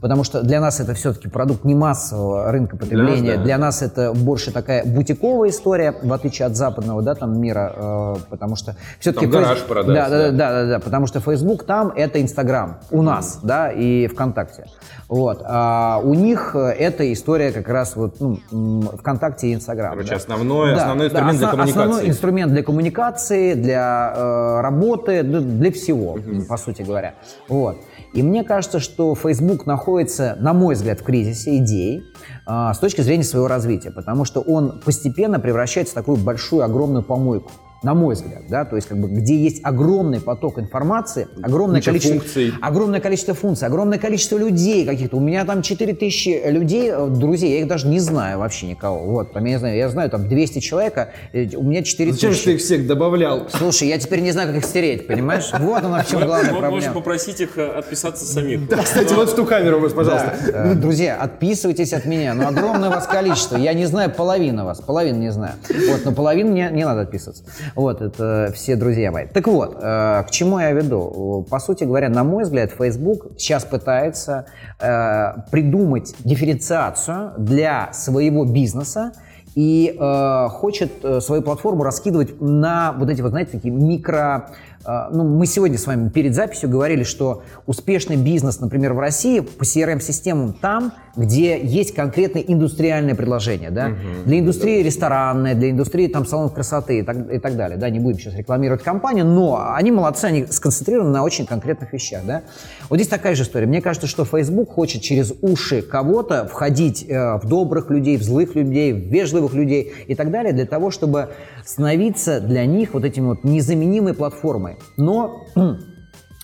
потому 0.00 0.22
что 0.22 0.42
для 0.42 0.60
нас 0.60 0.78
это 0.78 0.94
все-таки 0.94 1.28
продукт 1.28 1.64
не 1.64 1.74
массового 1.74 2.52
рынка 2.52 2.76
потребления, 2.76 3.36
да. 3.36 3.42
для 3.42 3.58
нас 3.58 3.82
это 3.82 4.12
больше 4.12 4.52
такая 4.52 4.84
бутиковая 4.84 5.50
история, 5.50 5.92
в 6.02 6.12
отличие 6.12 6.46
от 6.46 6.56
западного, 6.56 7.02
да, 7.02 7.16
там 7.16 7.40
мира, 7.40 7.72
э, 7.74 8.14
потому 8.30 8.54
что 8.54 8.76
все-таки... 9.00 9.26
Там 9.26 9.42
гараж 9.42 9.62
продать, 9.62 9.94
да, 9.94 10.08
да, 10.08 10.18
да. 10.18 10.30
да, 10.30 10.50
да, 10.50 10.66
да, 10.66 10.78
потому 10.78 11.08
что 11.08 11.20
Facebook 11.20 11.64
там 11.64 11.92
это 11.96 12.22
Инстаграм, 12.22 12.78
у 12.92 13.02
нас, 13.02 13.40
да, 13.42 13.72
и 13.72 14.06
ВКонтакте. 14.06 14.66
Вот. 15.08 15.42
А 15.44 16.00
у 16.02 16.14
них 16.14 16.52
э, 16.54 16.70
это 16.70 17.12
история 17.12 17.52
как 17.52 17.68
раз 17.68 17.96
вот 17.96 18.20
ну, 18.20 18.82
ВКонтакте 18.98 19.48
и 19.48 19.54
Инстаграм. 19.54 19.90
Короче, 19.90 20.10
да. 20.10 20.16
основной, 20.16 20.74
Да, 20.74 20.76
основной 20.82 21.10
да, 21.10 21.14
инструмент 21.14 21.38
для 21.38 21.46
основ- 21.46 21.50
коммуникации. 21.50 21.80
Основной 21.80 22.03
инструмент 22.08 22.52
для 22.52 22.62
коммуникации, 22.62 23.54
для 23.54 24.12
э, 24.16 24.60
работы, 24.60 25.22
для, 25.22 25.40
для 25.40 25.72
всего, 25.72 26.18
по 26.48 26.56
сути 26.56 26.82
говоря. 26.82 27.14
Вот. 27.48 27.76
И 28.12 28.22
мне 28.22 28.44
кажется, 28.44 28.78
что 28.78 29.14
Facebook 29.14 29.66
находится, 29.66 30.36
на 30.38 30.52
мой 30.52 30.74
взгляд, 30.74 31.00
в 31.00 31.02
кризисе 31.02 31.58
идей 31.58 32.04
э, 32.46 32.72
с 32.74 32.78
точки 32.78 33.00
зрения 33.00 33.24
своего 33.24 33.48
развития, 33.48 33.90
потому 33.90 34.24
что 34.24 34.40
он 34.40 34.80
постепенно 34.84 35.40
превращается 35.40 35.92
в 35.92 35.94
такую 35.94 36.18
большую, 36.18 36.62
огромную 36.62 37.02
помойку. 37.02 37.50
На 37.84 37.92
мой 37.94 38.14
взгляд, 38.14 38.42
да, 38.48 38.64
то 38.64 38.76
есть 38.76 38.88
как 38.88 38.98
бы 38.98 39.08
где 39.08 39.36
есть 39.36 39.60
огромный 39.62 40.18
поток 40.20 40.58
информации, 40.58 41.28
огромное 41.42 41.80
Куча 41.80 41.90
количество 41.90 42.18
функций. 42.20 42.52
огромное 42.62 43.00
количество 43.00 43.34
функций, 43.34 43.68
огромное 43.68 43.98
количество 43.98 44.38
людей 44.38 44.86
каких-то. 44.86 45.16
У 45.18 45.20
меня 45.20 45.44
там 45.44 45.60
4000 45.62 46.50
людей, 46.50 46.90
э, 46.90 47.06
друзей, 47.08 47.52
я 47.52 47.58
их 47.60 47.68
даже 47.68 47.86
не 47.86 48.00
знаю 48.00 48.38
вообще 48.38 48.66
никого. 48.66 49.04
Вот, 49.04 49.32
там, 49.34 49.44
я 49.44 49.52
не 49.52 49.58
знаю, 49.58 49.76
я 49.76 49.88
знаю 49.90 50.08
там 50.10 50.28
200 50.28 50.60
человека, 50.60 51.10
э, 51.32 51.46
у 51.56 51.62
меня 51.62 51.82
4000. 51.82 52.14
Зачем 52.14 52.32
же 52.32 52.42
ты 52.42 52.52
их 52.54 52.60
всех 52.60 52.86
добавлял? 52.86 53.48
Слушай, 53.50 53.88
я 53.88 53.98
теперь 53.98 54.20
не 54.20 54.32
знаю, 54.32 54.48
как 54.48 54.56
их 54.56 54.64
стереть, 54.64 55.06
понимаешь? 55.06 55.50
Вот 55.58 55.84
она 55.84 56.02
в 56.02 56.08
чем 56.10 56.20
главная 56.24 56.52
Мо- 56.52 56.60
Можешь 56.60 56.84
проблема. 56.84 56.94
попросить 56.94 57.40
их 57.40 57.58
э, 57.58 57.66
отписаться 57.66 58.24
самих. 58.24 58.66
Кстати, 58.70 59.12
вот 59.12 59.30
в 59.30 59.34
ту 59.34 59.44
камеру, 59.44 59.78
пожалуйста. 59.90 60.34
Да, 60.52 60.72
э, 60.72 60.74
друзья, 60.74 61.16
отписывайтесь 61.16 61.92
от 61.92 62.06
меня. 62.06 62.32
Ну, 62.34 62.46
огромное 62.48 62.88
вас 62.88 63.06
количество. 63.06 63.56
Я 63.58 63.74
не 63.74 63.84
знаю 63.84 64.10
половину 64.10 64.64
вас, 64.64 64.80
половину 64.80 65.18
не 65.18 65.30
знаю. 65.32 65.54
Вот, 65.68 66.04
но 66.06 66.12
половину 66.12 66.52
не 66.52 66.84
надо 66.84 67.02
отписываться. 67.02 67.44
Вот, 67.74 68.00
это 68.00 68.52
все 68.54 68.76
друзья 68.76 69.10
мои. 69.10 69.26
Так 69.26 69.48
вот, 69.48 69.76
э, 69.80 70.22
к 70.26 70.30
чему 70.30 70.58
я 70.60 70.70
веду? 70.70 71.46
По 71.50 71.58
сути 71.58 71.84
говоря, 71.84 72.08
на 72.08 72.22
мой 72.22 72.44
взгляд, 72.44 72.70
Facebook 72.70 73.32
сейчас 73.36 73.64
пытается 73.64 74.46
э, 74.80 75.32
придумать 75.50 76.14
дифференциацию 76.24 77.32
для 77.36 77.92
своего 77.92 78.44
бизнеса 78.44 79.12
и 79.54 79.96
э, 79.98 80.48
хочет 80.50 81.04
э, 81.04 81.20
свою 81.20 81.42
платформу 81.42 81.84
раскидывать 81.84 82.40
на 82.40 82.92
вот 82.92 83.10
эти 83.10 83.22
вот, 83.22 83.30
знаете, 83.30 83.52
такие 83.52 83.72
микро... 83.72 84.50
э, 84.86 85.08
ну, 85.12 85.24
мы 85.24 85.46
сегодня 85.46 85.78
с 85.78 85.86
вами 85.86 86.08
перед 86.08 86.34
записью 86.34 86.68
говорили, 86.68 87.02
что 87.04 87.42
успешный 87.66 88.16
бизнес, 88.16 88.60
например, 88.60 88.94
в 88.94 88.98
России 88.98 89.40
по 89.40 89.62
CRM-системам 89.62 90.54
там, 90.54 90.92
где 91.16 91.60
есть 91.60 91.94
конкретное 91.94 92.42
индустриальное 92.42 93.14
предложение, 93.14 93.70
да, 93.70 93.92
для 94.24 94.40
индустрии 94.40 94.82
ресторанной, 94.82 95.54
для 95.54 95.70
индустрии 95.70 96.08
там 96.08 96.26
салонов 96.26 96.54
красоты 96.54 96.98
и 96.98 97.02
так, 97.02 97.30
и 97.30 97.38
так 97.38 97.56
далее, 97.56 97.78
да, 97.78 97.88
не 97.88 98.00
будем 98.00 98.18
сейчас 98.18 98.34
рекламировать 98.34 98.82
компанию, 98.82 99.24
но 99.24 99.72
они 99.74 99.92
молодцы, 99.92 100.24
они 100.26 100.46
сконцентрированы 100.46 101.10
на 101.10 101.22
очень 101.22 101.46
конкретных 101.46 101.92
вещах, 101.92 102.22
да. 102.26 102.42
Вот 102.88 102.96
здесь 102.96 103.08
такая 103.08 103.34
же 103.34 103.44
история. 103.44 103.66
Мне 103.66 103.80
кажется, 103.80 104.06
что 104.06 104.24
Facebook 104.24 104.70
хочет 104.70 105.02
через 105.02 105.32
уши 105.42 105.82
кого-то 105.82 106.46
входить 106.46 107.06
э, 107.08 107.38
в 107.38 107.46
добрых 107.46 107.90
людей, 107.90 108.16
в 108.16 108.22
злых 108.22 108.54
людей, 108.54 108.92
в 108.92 109.12
вежливых 109.12 109.54
людей 109.54 109.92
и 110.06 110.14
так 110.14 110.30
далее, 110.30 110.52
для 110.52 110.66
того, 110.66 110.90
чтобы 110.90 111.30
становиться 111.64 112.40
для 112.40 112.66
них 112.66 112.94
вот 112.94 113.04
этим 113.04 113.28
вот 113.28 113.44
незаменимой 113.44 114.14
платформой. 114.14 114.73
Но 114.96 115.46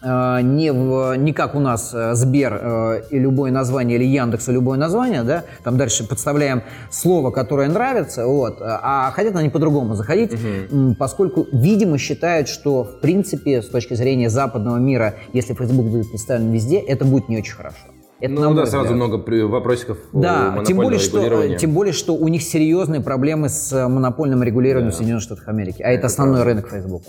э, 0.02 0.40
не, 0.42 0.72
в, 0.72 1.14
не 1.16 1.32
как 1.32 1.54
у 1.54 1.60
нас 1.60 1.92
э, 1.94 2.14
Сбер 2.14 2.60
э, 2.60 3.02
и 3.10 3.18
любое 3.18 3.50
название, 3.50 3.96
или 3.96 4.04
Яндекс 4.04 4.48
и 4.48 4.52
любое 4.52 4.78
название, 4.78 5.22
да, 5.22 5.44
там 5.64 5.76
дальше 5.76 6.06
подставляем 6.06 6.62
слово, 6.90 7.30
которое 7.30 7.68
нравится, 7.68 8.26
вот, 8.26 8.58
а 8.60 9.10
хотят 9.12 9.36
они 9.36 9.48
по-другому 9.48 9.94
заходить, 9.94 10.32
м, 10.70 10.94
поскольку, 10.94 11.46
видимо, 11.52 11.98
считают, 11.98 12.48
что, 12.48 12.84
в 12.84 13.00
принципе, 13.00 13.62
с 13.62 13.68
точки 13.68 13.94
зрения 13.94 14.30
западного 14.30 14.76
мира, 14.76 15.14
если 15.32 15.54
Facebook 15.54 15.86
будет 15.86 16.08
представлен 16.08 16.50
везде, 16.50 16.78
это 16.78 17.04
будет 17.04 17.28
не 17.28 17.38
очень 17.38 17.54
хорошо. 17.54 17.76
Это 18.20 18.34
Ну 18.34 18.54
да, 18.54 18.66
сразу 18.66 18.92
взгляд. 18.92 18.96
много 18.96 19.46
вопросиков 19.46 19.98
у 20.12 20.20
Да, 20.20 20.62
тем 20.66 20.76
более, 20.76 21.00
что, 21.00 21.56
тем 21.56 21.72
более, 21.72 21.94
что 21.94 22.14
у 22.14 22.28
них 22.28 22.42
серьезные 22.42 23.00
проблемы 23.00 23.48
с 23.48 23.72
э, 23.72 23.88
монопольным 23.88 24.42
регулированием 24.42 24.92
в 24.92 24.94
Соединенных 24.94 25.22
Штатах 25.22 25.48
Америки, 25.48 25.80
а 25.82 25.88
это, 25.88 26.06
основной 26.06 26.42
рынок 26.42 26.68
Facebook. 26.68 27.02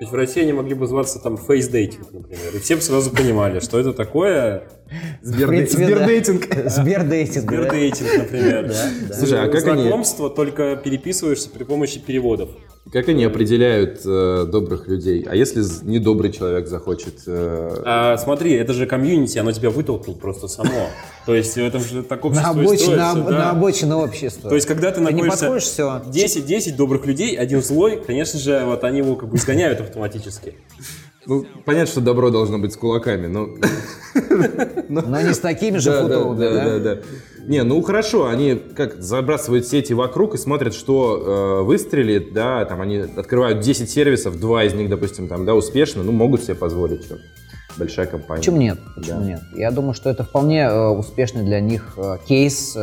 Есть 0.00 0.12
в 0.12 0.14
России 0.14 0.40
они 0.40 0.54
могли 0.54 0.74
бы 0.74 0.86
зваться 0.86 1.18
там 1.18 1.36
фейсдейтинг, 1.36 2.10
например. 2.10 2.56
И 2.56 2.58
все 2.58 2.76
бы 2.76 2.80
сразу 2.80 3.10
понимали, 3.10 3.60
что 3.60 3.78
это 3.78 3.92
такое. 3.92 4.66
Сбердейтинг. 5.22 5.80
Сбердейтинг. 5.86 6.44
Сбердейтинг, 6.70 8.18
например. 8.18 8.72
Слушай, 9.12 9.44
а 9.44 9.48
как 9.48 9.64
они- 9.66 9.82
Знакомство 9.82 10.30
только 10.30 10.76
переписываешься 10.76 11.48
при 11.50 11.64
помощи 11.64 12.00
переводов. 12.00 12.50
Как 12.92 13.08
они 13.08 13.24
определяют 13.24 14.00
э, 14.06 14.46
добрых 14.50 14.88
людей? 14.88 15.24
А 15.30 15.36
если 15.36 15.62
недобрый 15.84 16.32
человек 16.32 16.66
захочет... 16.66 17.20
э, 17.26 17.82
А 17.84 18.16
смотри, 18.16 18.54
это 18.54 18.72
же 18.72 18.86
комьюнити, 18.86 19.38
оно 19.38 19.52
тебя 19.52 19.70
вытолкнет 19.70 20.18
просто 20.18 20.48
само. 20.48 20.70
То 21.26 21.34
есть 21.34 21.54
в 21.54 21.58
этом 21.58 21.82
же 21.82 22.02
так 22.02 22.24
общество 22.24 22.52
На 22.54 22.60
и 22.60 22.64
обочине, 22.64 22.96
на, 22.96 23.10
об- 23.12 23.24
да. 23.26 23.30
на 23.30 23.50
обочине 23.50 23.94
общества. 23.94 24.48
То 24.48 24.54
есть, 24.56 24.66
когда 24.66 24.90
ты 24.90 25.00
находишься... 25.02 25.30
подходишь, 25.40 25.64
все. 25.64 26.02
10, 26.06 26.46
10 26.46 26.76
добрых 26.76 27.04
людей, 27.06 27.36
один 27.36 27.62
злой, 27.62 28.02
конечно 28.04 28.40
же, 28.40 28.62
вот 28.64 28.82
они 28.82 28.98
его 28.98 29.14
как 29.14 29.28
бы 29.28 29.36
изгоняют 29.36 29.80
автоматически. 29.80 30.54
Ну, 31.26 31.44
понятно, 31.64 31.90
что 31.90 32.00
добро 32.00 32.30
должно 32.30 32.58
быть 32.58 32.72
с 32.72 32.76
кулаками, 32.76 33.26
но... 33.26 33.48
Но 34.88 35.20
не 35.22 35.34
с 35.34 35.38
такими 35.38 35.76
же 35.76 35.92
футовыми, 35.92 36.38
да, 36.38 36.64
да? 36.64 36.78
да. 36.78 37.00
Не, 37.46 37.62
ну 37.62 37.80
хорошо, 37.82 38.26
они 38.26 38.54
как 38.54 39.02
забрасывают 39.02 39.66
сети 39.66 39.92
вокруг 39.92 40.34
и 40.34 40.38
смотрят, 40.38 40.74
что 40.74 41.60
э, 41.60 41.64
выстрелит, 41.64 42.32
да, 42.32 42.64
там 42.64 42.80
они 42.80 42.98
открывают 42.98 43.60
10 43.60 43.90
сервисов, 43.90 44.38
два 44.38 44.64
из 44.64 44.74
них, 44.74 44.88
допустим, 44.88 45.28
там, 45.28 45.44
да, 45.44 45.54
успешно, 45.54 46.02
ну, 46.02 46.12
могут 46.12 46.42
себе 46.42 46.54
позволить, 46.54 47.04
что 47.04 47.18
большая 47.76 48.06
компания. 48.06 48.40
Почему 48.40 48.56
нет? 48.56 48.78
Почему 48.96 49.20
нет? 49.20 49.40
Я 49.54 49.70
думаю, 49.70 49.94
что 49.94 50.10
это 50.10 50.24
вполне 50.24 50.62
э, 50.62 50.88
успешный 50.88 51.44
для 51.44 51.60
них 51.60 51.94
э, 51.96 52.16
кейс. 52.26 52.76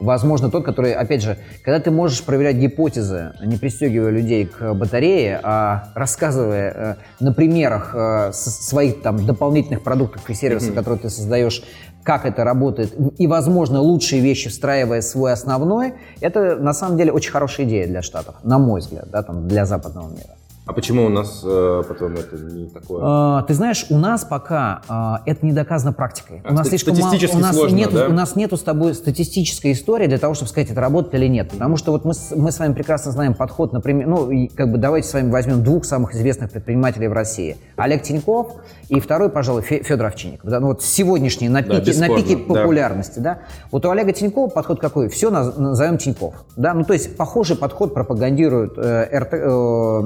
Возможно, 0.00 0.50
тот, 0.50 0.64
который, 0.64 0.92
опять 0.92 1.22
же, 1.22 1.38
когда 1.62 1.80
ты 1.80 1.90
можешь 1.90 2.22
проверять 2.24 2.56
гипотезы, 2.56 3.32
не 3.44 3.56
пристегивая 3.56 4.10
людей 4.10 4.46
к 4.46 4.74
батарее, 4.74 5.40
а 5.42 5.90
рассказывая 5.94 6.72
э, 7.20 7.24
на 7.24 7.32
примерах 7.32 7.94
э, 7.94 8.32
своих 8.32 9.02
там 9.02 9.24
дополнительных 9.24 9.82
продуктов 9.82 10.28
и 10.30 10.34
сервисов, 10.34 10.74
которые 10.74 11.00
ты 11.00 11.10
создаешь, 11.10 11.62
как 12.02 12.24
это 12.24 12.42
работает, 12.44 12.94
и, 13.18 13.26
возможно, 13.26 13.80
лучшие 13.80 14.22
вещи 14.22 14.48
встраивая 14.48 15.02
свой 15.02 15.32
основной, 15.32 15.94
это 16.20 16.56
на 16.56 16.72
самом 16.72 16.96
деле 16.96 17.12
очень 17.12 17.30
хорошая 17.30 17.66
идея 17.66 17.86
для 17.86 18.02
Штатов, 18.02 18.36
на 18.44 18.58
мой 18.58 18.80
взгляд, 18.80 19.10
да, 19.10 19.22
там, 19.22 19.46
для 19.46 19.66
западного 19.66 20.08
мира. 20.08 20.37
А 20.68 20.74
почему 20.74 21.06
у 21.06 21.08
нас 21.08 21.40
э, 21.42 21.82
потом 21.88 22.12
это 22.16 22.36
не 22.36 22.68
такое? 22.68 23.00
А, 23.02 23.42
Ты 23.44 23.54
знаешь, 23.54 23.86
у 23.88 23.96
нас 23.96 24.22
пока 24.24 24.82
а, 24.86 25.22
это 25.24 25.46
не 25.46 25.52
доказано 25.52 25.94
практикой. 25.94 26.42
А, 26.44 26.50
у 26.50 26.54
нас 26.54 26.68
слишком 26.68 26.94
мало, 26.98 27.14
у 27.16 27.38
нас 27.38 27.56
сложно, 27.56 27.74
нету, 27.74 27.94
да? 27.94 28.06
у 28.08 28.12
нас 28.12 28.36
нету 28.36 28.58
с 28.58 28.60
тобой 28.62 28.92
статистической 28.92 29.72
истории 29.72 30.06
для 30.08 30.18
того, 30.18 30.34
чтобы 30.34 30.50
сказать, 30.50 30.70
это 30.70 30.78
работает 30.82 31.14
или 31.14 31.26
нет. 31.26 31.50
Потому 31.52 31.78
что 31.78 31.92
вот 31.92 32.04
мы, 32.04 32.12
с- 32.12 32.36
мы 32.36 32.52
с 32.52 32.58
вами 32.58 32.74
прекрасно 32.74 33.12
знаем 33.12 33.32
подход, 33.32 33.72
например, 33.72 34.08
ну 34.08 34.30
и 34.30 34.48
как 34.48 34.70
бы 34.70 34.76
давайте 34.76 35.08
с 35.08 35.14
вами 35.14 35.30
возьмем 35.30 35.62
двух 35.64 35.86
самых 35.86 36.14
известных 36.14 36.50
предпринимателей 36.50 37.08
в 37.08 37.14
России: 37.14 37.56
Олег 37.76 38.02
Тиньков 38.02 38.56
и 38.90 39.00
второй, 39.00 39.30
пожалуй, 39.30 39.62
Фе- 39.62 39.82
Федор 39.82 40.08
Овчинников. 40.08 40.50
Да, 40.50 40.60
ну 40.60 40.66
вот 40.66 40.82
сегодняшний 40.82 41.48
на 41.48 41.62
Да, 41.62 41.76
пике, 41.80 41.98
на 41.98 42.08
бесспорно, 42.08 42.16
пике 42.22 42.36
да. 42.46 42.54
популярности, 42.54 43.18
да. 43.20 43.38
Вот 43.72 43.86
у 43.86 43.90
Олега 43.90 44.12
Тинькова 44.12 44.48
подход 44.48 44.80
какой? 44.80 45.08
Все 45.08 45.30
назовем 45.30 45.96
Тиньков, 45.96 46.34
да. 46.56 46.74
Ну 46.74 46.84
то 46.84 46.92
есть 46.92 47.16
похожий 47.16 47.56
подход 47.56 47.94
пропагандируют 47.94 48.74
э, 48.76 49.18
РТ, 49.18 49.32
э, 49.32 50.00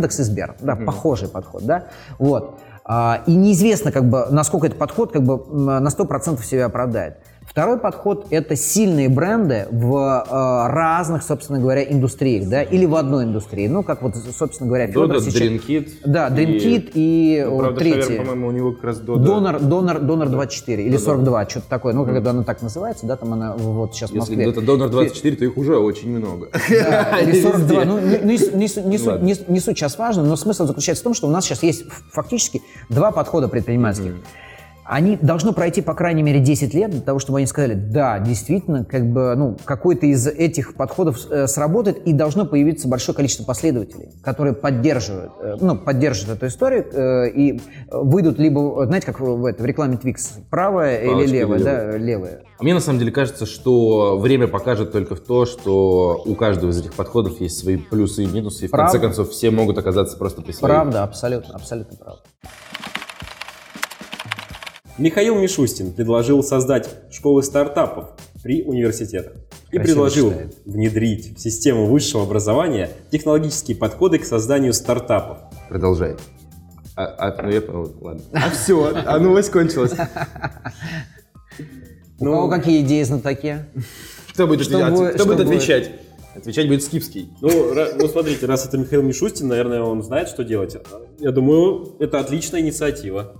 Яндекс 0.00 0.20
и 0.20 0.22
Сбер, 0.22 0.54
да, 0.60 0.76
похожий 0.76 1.28
подход, 1.28 1.64
да. 1.64 1.84
Вот. 2.18 2.58
А, 2.84 3.22
и 3.26 3.34
неизвестно, 3.34 3.92
как 3.92 4.08
бы, 4.08 4.26
насколько 4.30 4.66
этот 4.66 4.78
подход 4.78 5.12
как 5.12 5.22
бы 5.22 5.36
на 5.54 5.86
100% 5.86 6.42
себя 6.42 6.66
оправдает. 6.66 7.18
Второй 7.50 7.78
подход– 7.78 8.28
это 8.30 8.54
сильные 8.54 9.08
бренды 9.08 9.66
в 9.72 9.96
э, 10.24 10.72
разных, 10.72 11.24
собственно 11.24 11.58
говоря, 11.58 11.82
индустриях, 11.82 12.48
да, 12.48 12.62
или 12.62 12.86
в 12.86 12.94
одной 12.94 13.24
индустрии. 13.24 13.66
Ну, 13.66 13.82
как 13.82 14.02
вот, 14.02 14.14
собственно 14.14 14.68
говоря, 14.68 14.86
Федор 14.86 15.08
Дода, 15.08 15.20
сейчас- 15.20 15.34
Дринкит. 15.34 15.88
Да, 16.06 16.28
Dreamkit 16.28 16.92
и, 16.94 17.42
Ну, 17.44 17.50
вот 17.50 17.60
правда, 17.62 17.80
третий. 17.80 18.02
Шаверма, 18.02 18.24
по-моему, 18.24 18.46
у 18.46 18.50
него 18.52 18.72
как 18.72 18.84
раз 18.84 18.98
Дода. 19.00 19.24
Донор, 19.24 19.58
донор, 19.60 19.98
донор 19.98 20.28
24 20.28 20.84
или 20.84 20.96
42, 20.96 21.48
что-то 21.48 21.68
такое. 21.68 21.92
Ну, 21.92 22.04
когда 22.06 22.30
она 22.30 22.44
так 22.44 22.62
называется, 22.62 23.06
да, 23.06 23.16
там 23.16 23.32
она 23.32 23.56
вот 23.56 23.96
сейчас 23.96 24.10
в 24.10 24.14
Если 24.14 24.36
Москве. 24.36 24.48
это 24.48 24.60
Донор 24.60 24.88
24, 24.88 25.36
то 25.36 25.44
их 25.44 25.56
уже 25.56 25.76
очень 25.76 26.16
много. 26.16 26.50
Да, 26.70 27.18
или 27.20 27.30
Они 27.32 27.42
42. 27.42 27.82
везде. 27.82 28.20
Ну, 28.22 29.48
не, 29.48 29.58
суть 29.60 29.76
сейчас 29.76 29.98
важно, 29.98 30.22
но 30.22 30.36
смысл 30.36 30.66
заключается 30.66 31.02
в 31.02 31.04
том, 31.04 31.14
что 31.14 31.26
у 31.26 31.30
нас 31.30 31.44
сейчас 31.46 31.64
есть 31.64 31.84
фактически 32.12 32.62
два 32.88 33.10
подхода 33.10 33.48
предпринимательских. 33.48 34.14
Они 34.90 35.16
должны 35.16 35.52
пройти, 35.52 35.82
по 35.82 35.94
крайней 35.94 36.24
мере, 36.24 36.40
10 36.40 36.74
лет 36.74 36.90
для 36.90 37.00
того, 37.00 37.20
чтобы 37.20 37.38
они 37.38 37.46
сказали, 37.46 37.74
да, 37.74 38.18
действительно, 38.18 38.84
как 38.84 39.06
бы, 39.06 39.36
ну, 39.36 39.56
какой-то 39.64 40.06
из 40.06 40.26
этих 40.26 40.74
подходов 40.74 41.30
э, 41.30 41.46
сработает, 41.46 41.98
и 42.08 42.12
должно 42.12 42.44
появиться 42.44 42.88
большое 42.88 43.14
количество 43.14 43.44
последователей, 43.44 44.08
которые 44.24 44.52
поддерживают, 44.52 45.30
э, 45.40 45.56
ну, 45.60 45.76
поддержат 45.76 46.30
эту 46.30 46.48
историю 46.48 46.86
э, 46.92 47.30
и 47.30 47.60
выйдут 47.88 48.40
либо, 48.40 48.84
знаете, 48.84 49.06
как 49.06 49.20
в, 49.20 49.46
это, 49.46 49.62
в 49.62 49.66
рекламе 49.66 49.96
Twix, 49.96 50.40
правая 50.50 51.02
или 51.02 51.08
Палочка 51.12 51.32
левая, 51.34 51.58
или 51.58 51.64
да, 51.64 51.96
левая. 51.96 52.42
А 52.58 52.62
мне 52.64 52.74
на 52.74 52.80
самом 52.80 52.98
деле 52.98 53.12
кажется, 53.12 53.46
что 53.46 54.18
время 54.18 54.48
покажет 54.48 54.90
только 54.90 55.14
в 55.14 55.20
то, 55.20 55.46
что 55.46 56.20
у 56.26 56.34
каждого 56.34 56.70
из 56.70 56.80
этих 56.80 56.94
подходов 56.94 57.40
есть 57.40 57.58
свои 57.58 57.76
плюсы 57.76 58.24
и 58.24 58.26
минусы, 58.26 58.64
и 58.64 58.66
в 58.66 58.72
Правда. 58.72 58.90
конце 58.90 59.06
концов 59.06 59.30
все 59.30 59.52
могут 59.52 59.78
оказаться 59.78 60.18
просто 60.18 60.42
при 60.42 60.50
своей. 60.50 60.74
Правда, 60.74 61.04
абсолютно, 61.04 61.54
абсолютно 61.54 61.96
правда. 61.96 62.22
Михаил 65.00 65.34
Мишустин 65.36 65.92
предложил 65.92 66.42
создать 66.42 66.88
школы 67.10 67.42
стартапов 67.42 68.10
при 68.42 68.62
университетах 68.62 69.32
и 69.72 69.76
Красиво 69.76 69.84
предложил 69.94 70.30
читает. 70.30 70.56
внедрить 70.66 71.36
в 71.38 71.40
систему 71.40 71.86
высшего 71.86 72.24
образования 72.24 72.90
технологические 73.10 73.78
подходы 73.78 74.18
к 74.18 74.26
созданию 74.26 74.74
стартапов. 74.74 75.38
Продолжай. 75.70 76.16
А, 76.96 77.06
а, 77.16 77.42
ну 77.42 77.48
я 77.50 77.62
понял, 77.62 77.94
ладно. 78.02 78.22
А 78.32 78.50
все, 78.50 78.92
а 78.94 79.18
новость 79.18 79.50
кончилась. 79.50 79.92
У 82.18 82.24
Ну, 82.24 82.32
кого 82.32 82.50
какие 82.50 82.82
идеи 82.82 83.02
знатоки? 83.02 83.64
Кто 84.34 84.46
будет, 84.46 84.66
Что 84.66 84.76
отвечать? 84.86 84.98
будет- 84.98 85.14
Кто 85.14 85.24
будет 85.24 85.40
отвечать? 85.40 85.90
Отвечать 86.36 86.68
будет 86.68 86.82
Скипский. 86.82 87.30
Ну, 87.40 87.72
ну, 87.98 88.08
смотрите, 88.08 88.44
раз 88.44 88.66
это 88.66 88.76
Михаил 88.76 89.00
Мишустин, 89.02 89.48
наверное, 89.48 89.80
он 89.80 90.02
знает, 90.02 90.28
что 90.28 90.44
делать. 90.44 90.76
Я 91.18 91.30
думаю, 91.32 91.96
это 92.00 92.20
отличная 92.20 92.60
инициатива. 92.60 93.32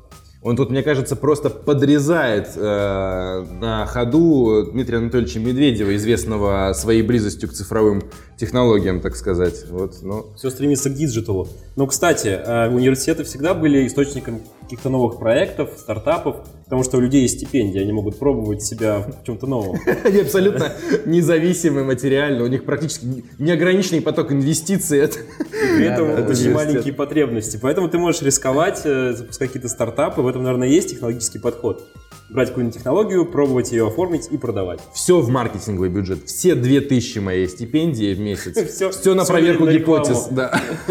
Он 0.42 0.56
тут, 0.56 0.70
мне 0.70 0.82
кажется, 0.82 1.16
просто 1.16 1.50
подрезает 1.50 2.52
э, 2.56 3.44
на 3.60 3.84
ходу 3.84 4.70
Дмитрия 4.72 4.96
Анатольевича 4.96 5.38
Медведева, 5.38 5.94
известного 5.96 6.72
своей 6.72 7.02
близостью 7.02 7.50
к 7.50 7.52
цифровым 7.52 8.04
технологиям, 8.38 9.00
так 9.00 9.16
сказать. 9.16 9.66
Вот, 9.68 9.96
ну, 10.00 10.28
Все 10.36 10.48
стремится 10.48 10.88
к 10.88 10.94
digital 10.94 11.35
у. 11.35 11.46
Но, 11.76 11.86
кстати, 11.86 12.28
э, 12.28 12.68
университеты 12.70 13.24
всегда 13.24 13.52
были 13.52 13.86
источником 13.86 14.40
каких-то 14.70 14.88
новых 14.88 15.18
проектов, 15.18 15.70
стартапов, 15.76 16.46
потому 16.64 16.84
что 16.84 16.98
у 16.98 17.00
людей 17.00 17.22
есть 17.22 17.38
стипендии, 17.38 17.80
они 17.80 17.92
могут 17.92 18.20
пробовать 18.20 18.62
себя 18.62 19.00
в 19.00 19.24
чем-то 19.26 19.48
новом. 19.48 19.80
Они 20.04 20.20
абсолютно 20.20 20.72
независимы 21.06 21.82
материально, 21.82 22.44
у 22.44 22.46
них 22.46 22.64
практически 22.64 23.24
неограниченный 23.40 24.00
поток 24.00 24.30
инвестиций. 24.30 25.08
При 25.48 25.86
этом 25.86 26.24
очень 26.30 26.52
маленькие 26.52 26.94
потребности. 26.94 27.58
Поэтому 27.60 27.88
ты 27.88 27.98
можешь 27.98 28.22
рисковать, 28.22 28.82
э, 28.84 29.12
запускать 29.14 29.48
какие-то 29.48 29.68
стартапы. 29.68 30.22
В 30.22 30.28
этом, 30.28 30.44
наверное, 30.44 30.68
есть 30.68 30.90
технологический 30.90 31.40
подход. 31.40 31.84
Брать 32.32 32.48
какую-нибудь 32.50 32.76
технологию, 32.76 33.24
пробовать 33.26 33.72
ее 33.72 33.88
оформить 33.88 34.28
и 34.30 34.38
продавать. 34.38 34.78
Все 34.92 35.20
в 35.20 35.28
маркетинговый 35.30 35.88
бюджет, 35.88 36.24
все 36.26 36.54
2000 36.54 37.18
моей 37.18 37.48
стипендии 37.48 38.14
в 38.14 38.20
месяц. 38.20 38.56
Всё- 38.74 38.90
Все 38.90 39.14
на 39.14 39.24
проверку 39.24 39.64
на 39.64 39.72
гипотез. 39.72 40.28
Да. 40.30 40.52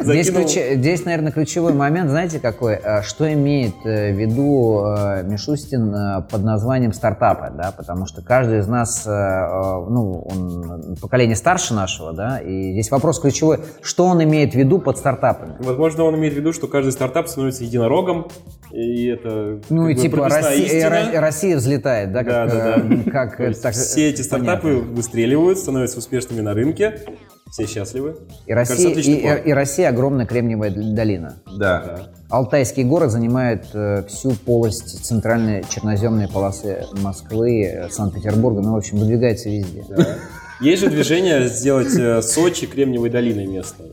Здесь, 0.00 0.30
ключи- 0.30 0.76
здесь, 0.76 1.04
наверное, 1.04 1.32
ключевой 1.32 1.74
момент, 1.74 2.10
знаете, 2.10 2.40
какой? 2.40 2.76
А, 2.76 3.02
Что 3.02 3.30
имеет 3.32 3.74
э, 3.84 4.12
в 4.14 4.18
виду 4.18 4.84
э, 4.86 5.22
Мишустин 5.24 5.94
э, 5.94 6.22
под 6.30 6.44
названием 6.44 6.92
стартапы, 6.92 7.52
да? 7.54 7.72
Потому 7.76 8.06
что 8.06 8.22
каждый 8.22 8.60
из 8.60 8.68
нас, 8.68 9.06
э, 9.06 9.10
э, 9.10 9.90
ну, 9.90 10.22
он 10.22 10.96
поколение 11.00 11.36
старше 11.36 11.74
нашего, 11.74 12.12
да? 12.12 12.38
И 12.40 12.72
здесь 12.72 12.90
вопрос 12.90 13.20
ключевой, 13.20 13.58
что 13.82 14.06
он 14.06 14.22
имеет 14.22 14.52
в 14.52 14.56
виду 14.56 14.78
под 14.78 14.96
стартапами? 14.98 15.56
Возможно, 15.60 16.04
он 16.04 16.16
имеет 16.16 16.34
в 16.34 16.36
виду, 16.36 16.52
что 16.52 16.68
каждый 16.68 16.92
стартап 16.92 17.28
становится 17.28 17.64
единорогом, 17.64 18.28
и 18.70 19.06
это 19.06 19.60
Ну 19.70 19.88
и 19.88 19.94
типа 19.94 20.28
Россия. 20.46 20.90
Ро- 20.90 21.20
Россия 21.20 21.56
взлетает, 21.56 22.12
да? 22.12 22.22
Да, 22.22 22.46
Как, 22.46 22.50
да, 22.50 22.76
э, 22.76 22.80
да. 23.04 23.10
как, 23.10 23.60
так, 23.60 23.74
все 23.74 24.08
эти 24.10 24.22
стартапы 24.22 24.68
понятно. 24.68 24.94
выстреливают, 24.94 25.58
становятся 25.58 25.98
успешными 25.98 26.40
на 26.40 26.54
рынке, 26.54 27.00
все 27.50 27.66
счастливы. 27.66 28.16
И 28.46 28.52
Кажется, 28.52 28.74
Россия, 28.74 28.90
отличный 28.90 29.14
и, 29.14 29.48
и 29.48 29.52
Россия 29.52 29.88
огромная 29.88 30.26
кремниевая 30.26 30.70
долина. 30.70 31.36
Да. 31.58 32.08
Алтайский 32.30 32.84
город 32.84 33.10
занимает 33.10 33.66
э, 33.72 34.04
всю 34.08 34.32
полость 34.32 35.04
центральной 35.04 35.64
черноземной 35.68 36.28
полосы 36.28 36.84
Москвы, 37.00 37.64
э, 37.64 37.88
Санкт-Петербурга, 37.90 38.60
ну, 38.60 38.72
в 38.74 38.76
общем, 38.76 38.98
выдвигается 38.98 39.48
везде. 39.48 39.84
Есть 40.60 40.82
же 40.82 40.90
движение 40.90 41.48
сделать 41.48 41.96
э, 41.96 42.20
Сочи 42.20 42.66
Кремниевой 42.66 43.10
долиной 43.10 43.46
местной. 43.46 43.92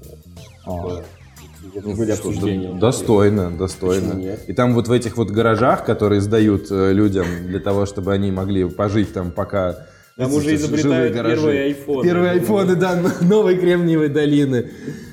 Были 1.83 2.11
обсуждения. 2.11 2.79
Достойно, 2.79 3.51
достойно. 3.51 4.37
И 4.47 4.53
там 4.53 4.73
вот 4.73 4.87
в 4.87 4.91
этих 4.91 5.17
вот 5.17 5.31
гаражах, 5.31 5.85
которые 5.85 6.21
сдают 6.21 6.67
э, 6.71 6.93
людям 6.93 7.25
для 7.47 7.59
того, 7.59 7.85
чтобы 7.85 8.13
они 8.13 8.31
могли 8.31 8.67
пожить 8.69 9.13
там 9.13 9.31
пока... 9.31 9.87
Там 10.17 10.33
уже 10.33 10.55
изобретают 10.55 11.13
первые 11.13 11.63
айфоны. 11.65 12.03
Первые 12.03 12.31
айфоны, 12.31 12.75
да, 12.75 13.01
новой 13.21 13.57
Кремниевой 13.57 14.07
долины. 14.07 14.71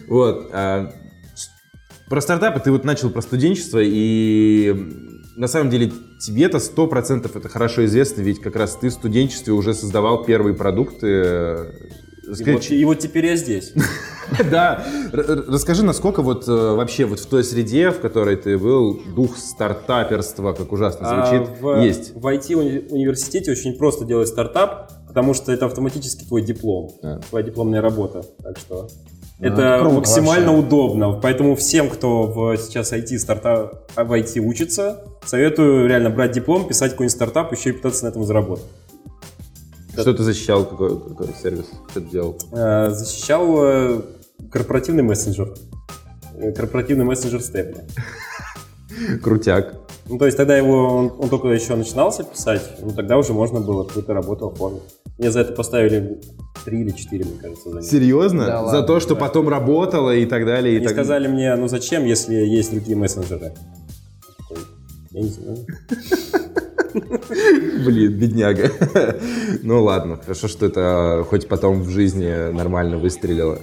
Вот. 0.08 0.50
а, 0.52 0.92
Про 2.08 2.20
стартапы 2.20 2.60
ты 2.60 2.70
вот 2.70 2.84
начал 2.84 3.10
про 3.10 3.20
студенчество, 3.22 3.80
и 3.82 4.72
на 5.36 5.48
самом 5.48 5.70
деле 5.70 5.90
тебе-то 6.20 6.60
сто 6.60 6.86
процентов 6.86 7.34
это 7.34 7.48
хорошо 7.48 7.84
известно, 7.86 8.22
ведь 8.22 8.40
как 8.40 8.54
раз 8.54 8.76
ты 8.76 8.90
в 8.90 8.92
студенчестве 8.92 9.52
уже 9.52 9.74
создавал 9.74 10.24
первые 10.24 10.54
продукты. 10.54 11.06
э, 11.06 11.72
И 12.38 12.52
вот, 12.52 12.70
и 12.70 12.84
вот 12.84 12.98
теперь 13.00 13.26
я 13.26 13.36
здесь. 13.36 13.72
Да, 14.50 14.84
расскажи, 15.12 15.84
насколько 15.84 16.22
вот 16.22 16.46
э, 16.48 16.52
вообще 16.52 17.04
вот 17.04 17.20
в 17.20 17.26
той 17.26 17.44
среде, 17.44 17.90
в 17.90 18.00
которой 18.00 18.36
ты 18.36 18.58
был, 18.58 19.00
дух 19.14 19.36
стартаперства, 19.36 20.52
как 20.52 20.72
ужасно 20.72 21.08
А 21.08 21.26
звучит, 21.26 21.48
есть. 21.84 22.14
В 22.14 22.26
IT-университете 22.26 23.50
очень 23.52 23.76
просто 23.76 24.04
делать 24.04 24.28
стартап, 24.28 24.90
потому 25.08 25.34
что 25.34 25.52
это 25.52 25.66
автоматически 25.66 26.24
твой 26.24 26.42
диплом, 26.42 26.90
твоя 27.30 27.44
дипломная 27.44 27.80
работа. 27.80 28.22
Так 28.42 28.58
что 28.58 28.88
Ну, 29.38 29.46
это 29.46 29.78
круто 29.80 29.96
максимально 29.96 30.52
вообще. 30.52 30.66
удобно. 30.66 31.12
Поэтому 31.20 31.54
всем, 31.56 31.88
кто 31.90 32.22
в, 32.24 32.56
сейчас 32.56 32.92
IT, 32.92 33.18
стартап, 33.18 33.90
а, 33.94 34.04
в 34.04 34.12
IT 34.12 34.38
учится, 34.40 35.04
советую 35.24 35.86
реально 35.88 36.10
брать 36.10 36.32
диплом, 36.32 36.66
писать 36.66 36.92
какой-нибудь 36.92 37.14
стартап, 37.14 37.52
еще 37.52 37.70
и 37.70 37.72
пытаться 37.72 38.04
на 38.04 38.08
этом 38.10 38.24
заработать. 38.24 38.64
Что 39.98 40.14
ты 40.14 40.22
защищал, 40.22 40.64
какой, 40.64 40.98
какой 40.98 41.28
сервис, 41.42 41.66
что 41.90 42.00
ты 42.00 42.08
делал? 42.08 42.38
Э, 42.52 42.88
Защищал 42.90 43.46
э, 43.62 44.00
корпоративный 44.50 45.02
мессенджер. 45.02 45.54
Э, 46.36 46.52
Корпоративный 46.52 47.04
мессенджер 47.04 47.40
Степли. 47.40 47.84
Крутяк. 49.22 49.76
Ну, 50.08 50.18
то 50.18 50.26
есть 50.26 50.36
тогда 50.36 50.56
его, 50.56 50.96
он, 50.96 51.12
он 51.18 51.28
только 51.28 51.48
еще 51.48 51.76
начинался 51.76 52.24
писать, 52.24 52.62
ну, 52.80 52.90
тогда 52.90 53.16
уже 53.16 53.32
можно 53.32 53.60
было 53.60 53.84
какую-то 53.84 54.12
работу 54.12 54.48
оформить. 54.48 54.82
Мне 55.18 55.30
за 55.30 55.40
это 55.40 55.52
поставили 55.52 56.20
три 56.64 56.80
или 56.80 56.90
четыре, 56.90 57.24
мне 57.24 57.38
кажется, 57.40 57.70
за. 57.70 57.82
Серьезно? 57.82 58.46
Да 58.46 58.58
За 58.58 58.64
ладно, 58.64 58.82
то, 58.82 59.00
что 59.00 59.14
да. 59.14 59.20
потом 59.20 59.48
работало 59.48 60.14
и 60.14 60.26
так 60.26 60.44
далее. 60.44 60.74
И 60.74 60.76
Они 60.78 60.86
так... 60.86 60.94
сказали 60.94 61.28
мне, 61.28 61.54
ну 61.56 61.68
зачем, 61.68 62.04
если 62.04 62.34
есть 62.34 62.72
другие 62.72 62.96
мессенджеры? 62.96 63.52
Я 65.12 65.20
не 65.20 65.28
знаю. 65.28 65.58
Блин, 67.84 68.12
бедняга. 68.18 68.70
ну 69.62 69.82
ладно, 69.82 70.16
хорошо, 70.16 70.48
что 70.48 70.66
это 70.66 71.24
хоть 71.28 71.48
потом 71.48 71.82
в 71.82 71.88
жизни 71.88 72.52
нормально 72.52 72.98
выстрелило. 72.98 73.60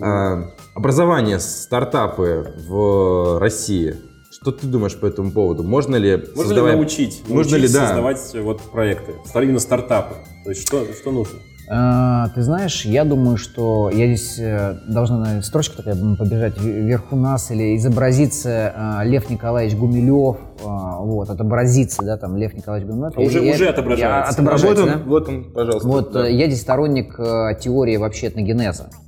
А, 0.00 0.44
образование, 0.74 1.38
стартапы 1.40 2.54
в 2.68 3.38
России. 3.38 3.96
Что 4.30 4.52
ты 4.52 4.66
думаешь 4.66 4.96
по 4.98 5.06
этому 5.06 5.32
поводу? 5.32 5.62
Можно 5.64 5.96
ли 5.96 6.16
Можно 6.16 6.42
создавая- 6.44 6.72
ли 6.72 6.78
научить? 6.78 7.22
Можно 7.28 7.56
ли, 7.56 7.68
да. 7.68 7.86
создавать 7.86 8.34
вот 8.42 8.60
проекты? 8.60 9.14
Именно 9.34 9.58
стартапы. 9.58 10.14
То 10.44 10.50
есть 10.50 10.66
что, 10.66 10.84
что 10.94 11.10
нужно? 11.10 11.38
А, 11.70 12.28
Ты 12.34 12.42
знаешь, 12.42 12.86
я 12.86 13.04
думаю, 13.04 13.36
что 13.36 13.90
я 13.90 14.06
здесь 14.06 14.38
э, 14.38 14.78
должна 14.88 15.18
наверное, 15.18 15.42
строчка 15.42 15.76
такая 15.76 15.94
побежать 16.16 16.58
вверху 16.58 17.14
нас 17.14 17.50
или 17.50 17.76
изобразиться 17.76 18.72
а, 18.74 19.04
Лев 19.04 19.28
Николаевич 19.28 19.76
Гумилев, 19.76 20.36
а, 20.64 21.00
вот, 21.00 21.28
отобразиться, 21.28 22.02
да, 22.02 22.16
там 22.16 22.38
Лев 22.38 22.54
Николаевич 22.54 22.88
Гумилев. 22.88 23.12
А 23.16 23.20
уже- 23.20 23.44
Я- 23.44 23.52
уже 23.54 23.64
я- 23.64 23.70
отображается. 23.70 24.32
отображается, 24.32 24.82
вот, 24.84 24.90
да? 24.90 24.96
он, 24.96 25.08
вот 25.08 25.28
он, 25.28 25.44
пожалуйста. 25.52 25.88
Вот 25.88 26.12
Да. 26.12 26.26
э, 26.28 26.32
я 26.32 26.46
здесь 26.46 26.62
сторонник 26.62 27.18
э, 27.20 27.58
теории 27.60 27.96
вообще 27.98 28.28
этногенеза 28.28 28.84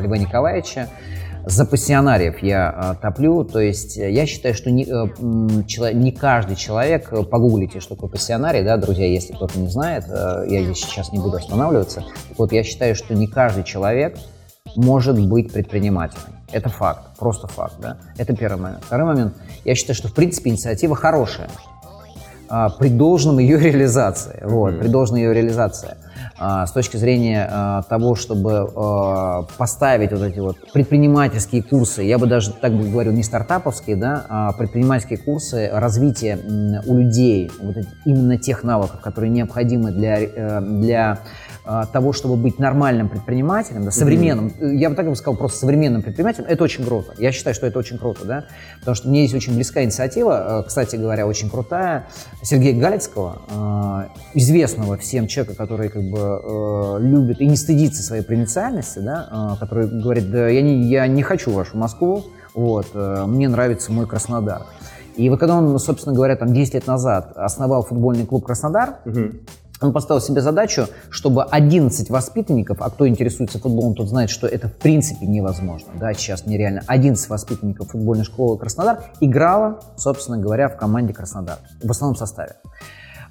Льва 0.00 0.18
Николаевича. 0.18 0.88
За 1.44 1.64
пассионариев 1.64 2.40
я 2.40 2.94
э, 2.96 3.02
топлю, 3.02 3.42
то 3.42 3.58
есть 3.58 3.98
э, 3.98 4.12
я 4.12 4.26
считаю, 4.26 4.54
что 4.54 4.70
не, 4.70 4.84
э, 4.84 5.92
не 5.92 6.12
каждый 6.12 6.54
человек, 6.54 7.12
э, 7.12 7.24
погуглите, 7.24 7.80
что 7.80 7.96
такое 7.96 8.10
пассионарий, 8.10 8.62
да, 8.62 8.76
друзья, 8.76 9.06
если 9.06 9.32
кто-то 9.32 9.58
не 9.58 9.68
знает, 9.68 10.04
э, 10.08 10.44
я 10.48 10.62
здесь 10.62 10.78
сейчас 10.78 11.10
не 11.10 11.18
буду 11.18 11.38
останавливаться. 11.38 12.04
Вот 12.38 12.52
я 12.52 12.62
считаю, 12.62 12.94
что 12.94 13.14
не 13.14 13.26
каждый 13.26 13.64
человек 13.64 14.18
может 14.76 15.20
быть 15.20 15.52
предпринимателем. 15.52 16.32
Это 16.52 16.68
факт, 16.68 17.18
просто 17.18 17.48
факт, 17.48 17.74
да. 17.80 17.96
Это 18.16 18.36
первый 18.36 18.60
момент. 18.60 18.84
Второй 18.84 19.06
момент, 19.06 19.34
я 19.64 19.74
считаю, 19.74 19.96
что 19.96 20.06
в 20.06 20.14
принципе 20.14 20.50
инициатива 20.50 20.94
хорошая 20.94 21.48
а, 22.48 22.68
при 22.68 22.88
должном 22.88 23.38
ее 23.38 23.58
реализации. 23.58 24.40
Вот, 24.44 24.78
при 24.78 24.88
должной 24.88 25.22
ее 25.22 25.34
реализации. 25.34 25.96
А, 26.38 26.66
С 26.66 26.72
точки 26.72 26.96
зрения 26.96 27.48
а, 27.50 27.82
того, 27.82 28.14
чтобы 28.14 28.70
а, 28.74 29.42
поставить 29.58 30.12
вот 30.12 30.22
эти 30.22 30.38
вот 30.40 30.56
предпринимательские 30.72 31.62
курсы, 31.62 32.02
я 32.02 32.18
бы 32.18 32.26
даже 32.26 32.52
так 32.52 32.72
бы 32.72 32.88
говорил, 32.88 33.12
не 33.12 33.22
стартаповские, 33.22 33.96
да, 33.96 34.24
а 34.28 34.52
предпринимательские 34.52 35.18
курсы 35.18 35.68
развития 35.72 36.38
у 36.86 36.96
людей 36.96 37.50
вот 37.60 37.76
эти- 37.76 37.88
именно 38.04 38.38
тех 38.38 38.64
навыков, 38.64 39.00
которые 39.00 39.30
необходимы 39.30 39.90
для, 39.92 40.20
э, 40.20 40.60
для 40.60 41.18
того, 41.64 42.12
чтобы 42.12 42.36
быть 42.36 42.58
нормальным 42.58 43.08
предпринимателем, 43.08 43.84
да, 43.84 43.92
современным, 43.92 44.52
э, 44.58 44.74
я 44.74 44.90
бы 44.90 44.96
так 44.96 45.08
бы 45.08 45.14
сказал, 45.14 45.36
просто 45.36 45.58
современным 45.58 46.02
предпринимателем, 46.02 46.46
это 46.48 46.64
очень 46.64 46.84
круто. 46.84 47.14
Я 47.18 47.30
считаю, 47.30 47.54
что 47.54 47.66
это 47.66 47.78
очень 47.78 47.98
круто, 47.98 48.24
да, 48.24 48.44
потому 48.80 48.96
что 48.96 49.08
мне 49.08 49.22
есть 49.22 49.34
очень 49.34 49.54
близкая 49.54 49.84
инициатива, 49.84 50.62
э, 50.62 50.66
кстати 50.66 50.96
говоря, 50.96 51.26
очень 51.26 51.48
крутая, 51.48 52.06
Сергея 52.42 52.78
Галицкого, 52.80 53.42
э, 53.48 54.18
известного 54.34 54.96
всем 54.96 55.28
человека, 55.28 55.56
который 55.56 55.88
как 55.88 56.02
бы 56.02 56.98
любит 57.00 57.40
и 57.40 57.46
не 57.46 57.56
стыдится 57.56 58.02
своей 58.02 58.22
провинциальности, 58.22 58.98
да, 58.98 59.56
который 59.60 59.86
говорит, 59.86 60.30
да, 60.30 60.48
я 60.48 60.62
не, 60.62 60.88
я 60.88 61.06
не 61.06 61.22
хочу 61.22 61.52
вашу 61.52 61.76
Москву, 61.76 62.24
вот, 62.54 62.88
мне 62.94 63.48
нравится 63.48 63.92
мой 63.92 64.06
Краснодар. 64.06 64.62
И 65.16 65.28
вот 65.28 65.38
когда 65.38 65.56
он, 65.56 65.78
собственно 65.78 66.14
говоря, 66.14 66.36
там 66.36 66.52
10 66.52 66.74
лет 66.74 66.86
назад 66.86 67.32
основал 67.36 67.82
футбольный 67.84 68.26
клуб 68.26 68.46
«Краснодар», 68.46 68.96
он 69.82 69.92
поставил 69.92 70.20
себе 70.20 70.40
задачу, 70.40 70.86
чтобы 71.10 71.44
11 71.44 72.10
воспитанников, 72.10 72.78
а 72.80 72.90
кто 72.90 73.06
интересуется 73.08 73.58
футболом, 73.58 73.94
тот 73.94 74.08
знает, 74.08 74.30
что 74.30 74.46
это 74.46 74.68
в 74.68 74.74
принципе 74.74 75.26
невозможно, 75.26 75.88
да, 75.98 76.12
сейчас 76.14 76.46
нереально. 76.46 76.82
11 76.86 77.28
воспитанников 77.28 77.90
футбольной 77.90 78.24
школы 78.24 78.58
Краснодар 78.58 79.04
играло, 79.20 79.80
собственно 79.96 80.38
говоря, 80.38 80.68
в 80.68 80.76
команде 80.76 81.12
Краснодар, 81.12 81.58
в 81.82 81.90
основном 81.90 82.16
составе. 82.16 82.54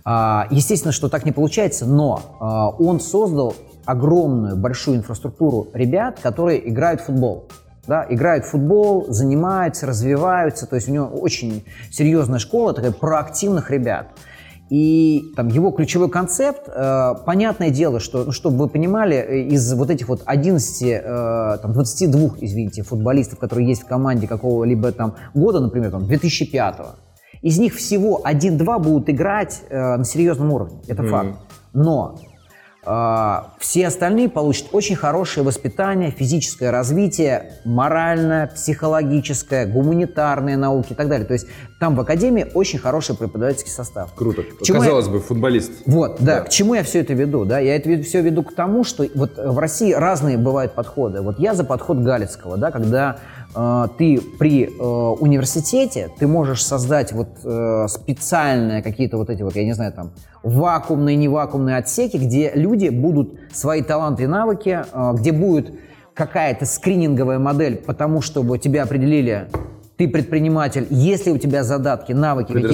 А, 0.04 0.48
Естественно, 0.50 0.92
что 0.92 1.10
так 1.10 1.26
не 1.26 1.32
получается, 1.32 1.86
но 1.86 2.22
а, 2.40 2.70
он 2.70 3.00
создал 3.00 3.56
огромную, 3.86 4.58
большую 4.58 4.98
инфраструктуру 4.98 5.68
ребят, 5.74 6.20
которые 6.22 6.68
играют 6.70 7.02
в 7.02 7.06
футбол. 7.06 7.48
Да, 7.88 8.06
играют 8.08 8.46
в 8.46 8.50
футбол, 8.50 9.08
занимаются, 9.10 9.88
развиваются. 9.88 10.68
То 10.68 10.76
есть 10.76 10.88
у 10.88 10.92
него 10.92 11.08
очень 11.08 11.66
серьезная 11.92 12.38
школа 12.38 12.74
такая 12.76 12.92
проактивных 12.92 13.72
ребят. 13.72 14.10
И 14.72 15.34
там 15.36 15.50
его 15.50 15.72
ключевой 15.72 16.10
концепт, 16.10 16.70
э, 16.74 17.16
понятное 17.26 17.72
дело, 17.72 18.00
что, 18.00 18.24
ну, 18.24 18.32
чтобы 18.32 18.58
вы 18.58 18.70
понимали, 18.70 19.18
э, 19.18 19.42
из 19.50 19.74
вот 19.74 19.90
этих 19.90 20.08
вот 20.08 20.22
11, 20.24 20.82
э, 20.84 21.58
там, 21.62 21.74
22, 21.74 22.38
извините, 22.40 22.82
футболистов, 22.82 23.38
которые 23.38 23.68
есть 23.68 23.84
в 23.84 23.86
команде 23.86 24.30
какого-либо 24.30 24.94
там 24.94 25.16
года, 25.34 25.60
например, 25.60 25.92
там, 25.92 26.08
2005 26.08 26.96
из 27.42 27.58
них 27.58 27.76
всего 27.76 28.22
1-2 28.24 28.80
будут 28.80 29.10
играть 29.10 29.62
э, 29.70 29.98
на 29.98 30.06
серьезном 30.06 30.52
уровне. 30.52 30.80
Это 30.88 31.04
факт. 31.04 31.38
Но 31.74 32.20
все 32.84 33.88
остальные 33.88 34.30
получат 34.30 34.70
очень 34.72 34.96
хорошее 34.96 35.46
воспитание, 35.46 36.10
физическое 36.10 36.72
развитие, 36.72 37.54
моральное, 37.64 38.48
психологическое, 38.48 39.68
гуманитарные 39.68 40.58
науки 40.58 40.94
и 40.94 40.96
так 40.96 41.08
далее. 41.08 41.28
То 41.28 41.34
есть 41.34 41.46
там 41.80 41.96
в 41.96 42.00
академии 42.00 42.48
очень 42.56 42.80
хороший 42.80 43.16
преподавательский 43.16 43.72
состав. 43.72 44.14
Круто. 44.16 44.42
К 44.42 44.64
чему 44.64 44.80
я- 44.80 44.84
Казалось 44.86 45.10
бы, 45.10 45.20
футболист. 45.20 45.72
Вот, 45.86 46.18
да. 46.22 46.42
К 46.42 46.50
чему 46.50 46.74
я 46.74 46.84
все 46.84 47.02
это 47.02 47.14
веду? 47.14 47.46
Да, 47.46 47.60
я 47.60 47.76
это 47.76 48.02
все 48.02 48.22
веду 48.22 48.42
к 48.42 48.56
тому, 48.56 48.84
что 48.84 49.06
вот 49.14 49.38
в 49.38 49.60
России 49.60 49.94
разные 49.94 50.38
бывают 50.40 50.74
подходы. 50.74 51.22
Вот 51.22 51.38
я 51.40 51.54
за 51.54 51.64
подход 51.64 52.00
Галицкого, 52.00 52.58
да, 52.58 52.72
когда 52.72 53.18
ты 53.98 54.22
при 54.40 54.66
э, 54.66 54.70
университете 54.70 56.10
ты 56.18 56.28
можешь 56.28 56.64
создать 56.64 57.12
вот 57.12 57.30
э, 57.44 57.88
специальные 57.90 58.82
какие-то 58.82 59.18
вот 59.18 59.30
эти 59.30 59.42
вот, 59.42 59.56
я 59.56 59.66
не 59.66 59.74
знаю, 59.74 59.92
там 59.94 60.12
вакуумные, 60.44 61.16
невакуумные 61.16 61.78
отсеки, 61.78 62.18
где 62.18 62.52
люди 62.56 62.90
будут 62.90 63.40
свои 63.54 63.82
таланты 63.82 64.24
и 64.24 64.28
навыки, 64.28 64.84
э, 64.92 65.12
где 65.16 65.32
будет 65.32 65.74
какая-то 66.14 66.66
скрининговая 66.66 67.40
модель, 67.40 67.78
потому 67.78 68.22
чтобы 68.22 68.58
тебя 68.58 68.84
определили 68.84 69.48
ты 69.98 70.08
предприниматель, 70.08 70.88
если 70.90 71.30
у 71.30 71.38
тебя 71.38 71.64
задатки, 71.64 72.12
навыки, 72.12 72.54
какие-то... 72.54 72.74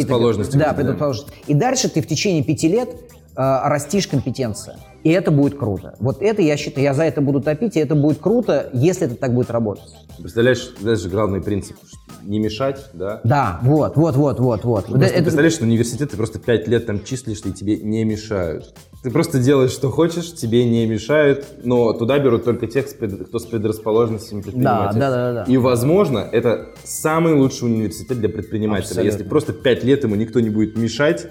Да, 0.57 0.73
предрасположенности. 0.73 1.33
И 1.47 1.53
дальше 1.53 1.89
ты 1.89 2.01
в 2.01 2.07
течение 2.07 2.41
пяти 2.41 2.69
лет 2.69 2.89
э, 2.89 3.16
растишь 3.37 4.07
компетенции. 4.07 4.73
И 5.03 5.09
это 5.11 5.31
будет 5.31 5.57
круто. 5.57 5.95
Вот 5.99 6.21
это 6.21 6.41
я 6.41 6.57
считаю, 6.57 6.83
я 6.83 6.93
за 6.93 7.03
это 7.03 7.21
буду 7.21 7.39
топить, 7.39 7.77
и 7.77 7.79
это 7.79 7.95
будет 7.95 8.17
круто, 8.17 8.69
если 8.73 9.05
это 9.07 9.15
так 9.15 9.33
будет 9.33 9.51
работать. 9.51 9.85
Представляешь, 10.17 10.73
даже 10.81 11.07
главный 11.07 11.41
принцип, 11.41 11.77
что 11.87 11.97
не 12.23 12.39
мешать, 12.39 12.83
да? 12.93 13.21
Да, 13.23 13.59
вот, 13.61 13.95
вот, 13.95 14.15
вот, 14.15 14.39
вот, 14.39 14.63
вот. 14.65 14.85
Просто 14.87 15.05
это- 15.05 15.21
представляешь, 15.21 15.53
что 15.53 15.63
университет 15.65 16.11
ты 16.11 16.17
просто 16.17 16.39
пять 16.39 16.67
лет 16.67 16.87
там 16.87 17.03
числишься, 17.03 17.49
и 17.49 17.51
тебе 17.53 17.77
не 17.77 18.03
мешают. 18.03 18.73
Ты 19.03 19.11
просто 19.11 19.39
делаешь, 19.39 19.71
что 19.71 19.91
хочешь, 19.91 20.33
тебе 20.33 20.65
не 20.65 20.85
мешают, 20.87 21.45
но 21.63 21.93
туда 21.93 22.17
берут 22.19 22.43
только 22.43 22.67
тех, 22.67 22.87
кто 22.87 23.39
с 23.39 23.45
предрасположенностями 23.45 24.41
предпринимателя. 24.41 24.99
да, 24.99 25.09
да, 25.09 25.33
да, 25.33 25.45
да. 25.45 25.51
И, 25.51 25.55
возможно, 25.57 26.27
это 26.29 26.69
самый 26.83 27.33
лучший 27.33 27.65
университет 27.69 28.17
для 28.19 28.27
предпринимателя. 28.27 28.87
Абсолютно. 28.87 29.11
Если 29.11 29.23
просто 29.23 29.53
пять 29.53 29.83
лет 29.83 30.03
ему 30.03 30.15
никто 30.15 30.39
не 30.39 30.49
будет 30.49 30.75
мешать, 30.75 31.27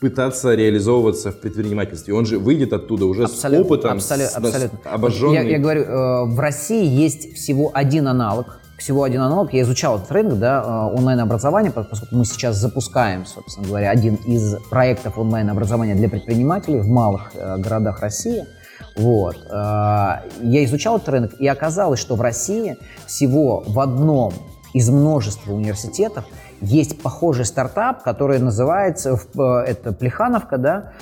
пытаться 0.00 0.54
реализовываться 0.54 1.32
в 1.32 1.40
предпринимательстве. 1.40 2.14
Он 2.14 2.24
же 2.24 2.38
выйдет 2.38 2.72
оттуда 2.72 3.06
уже 3.06 3.24
Абсолютно, 3.24 3.64
с 3.64 3.66
опытом, 3.66 3.92
абсолютно, 3.96 4.30
с, 4.30 4.36
абсолютно. 4.36 4.78
обожженный. 4.90 5.34
Я, 5.34 5.42
я 5.42 5.58
говорю, 5.58 5.82
э, 5.82 6.24
в 6.26 6.38
России 6.38 6.86
есть 6.86 7.34
всего 7.34 7.70
один 7.74 8.06
аналог 8.08 8.60
всего 8.78 9.02
один 9.02 9.20
аналог. 9.20 9.52
Я 9.52 9.62
изучал 9.62 9.98
этот 9.98 10.10
рынок, 10.12 10.38
да, 10.38 10.62
э, 10.64 10.96
онлайн-образование, 10.96 11.72
поскольку 11.72 12.14
мы 12.14 12.24
сейчас 12.24 12.56
запускаем, 12.56 13.26
собственно 13.26 13.66
говоря, 13.66 13.90
один 13.90 14.14
из 14.14 14.54
проектов 14.70 15.18
онлайн-образования 15.18 15.94
для 15.94 16.08
предпринимателей 16.08 16.80
в 16.80 16.88
малых 16.88 17.32
э, 17.34 17.58
городах 17.58 18.00
России. 18.00 18.46
Вот. 18.96 19.36
Э, 19.50 20.20
я 20.40 20.64
изучал 20.64 20.96
этот 20.96 21.08
рынок, 21.08 21.34
и 21.38 21.46
оказалось, 21.46 21.98
что 21.98 22.14
в 22.14 22.20
России 22.20 22.78
всего 23.06 23.64
в 23.66 23.80
одном 23.80 24.32
из 24.72 24.88
множества 24.90 25.52
университетов 25.52 26.24
есть 26.60 27.02
похожий 27.02 27.44
стартап, 27.44 28.02
который 28.02 28.38
называется, 28.38 29.18
это 29.66 29.92
Плехановка, 29.92 30.58
да, 30.58 30.92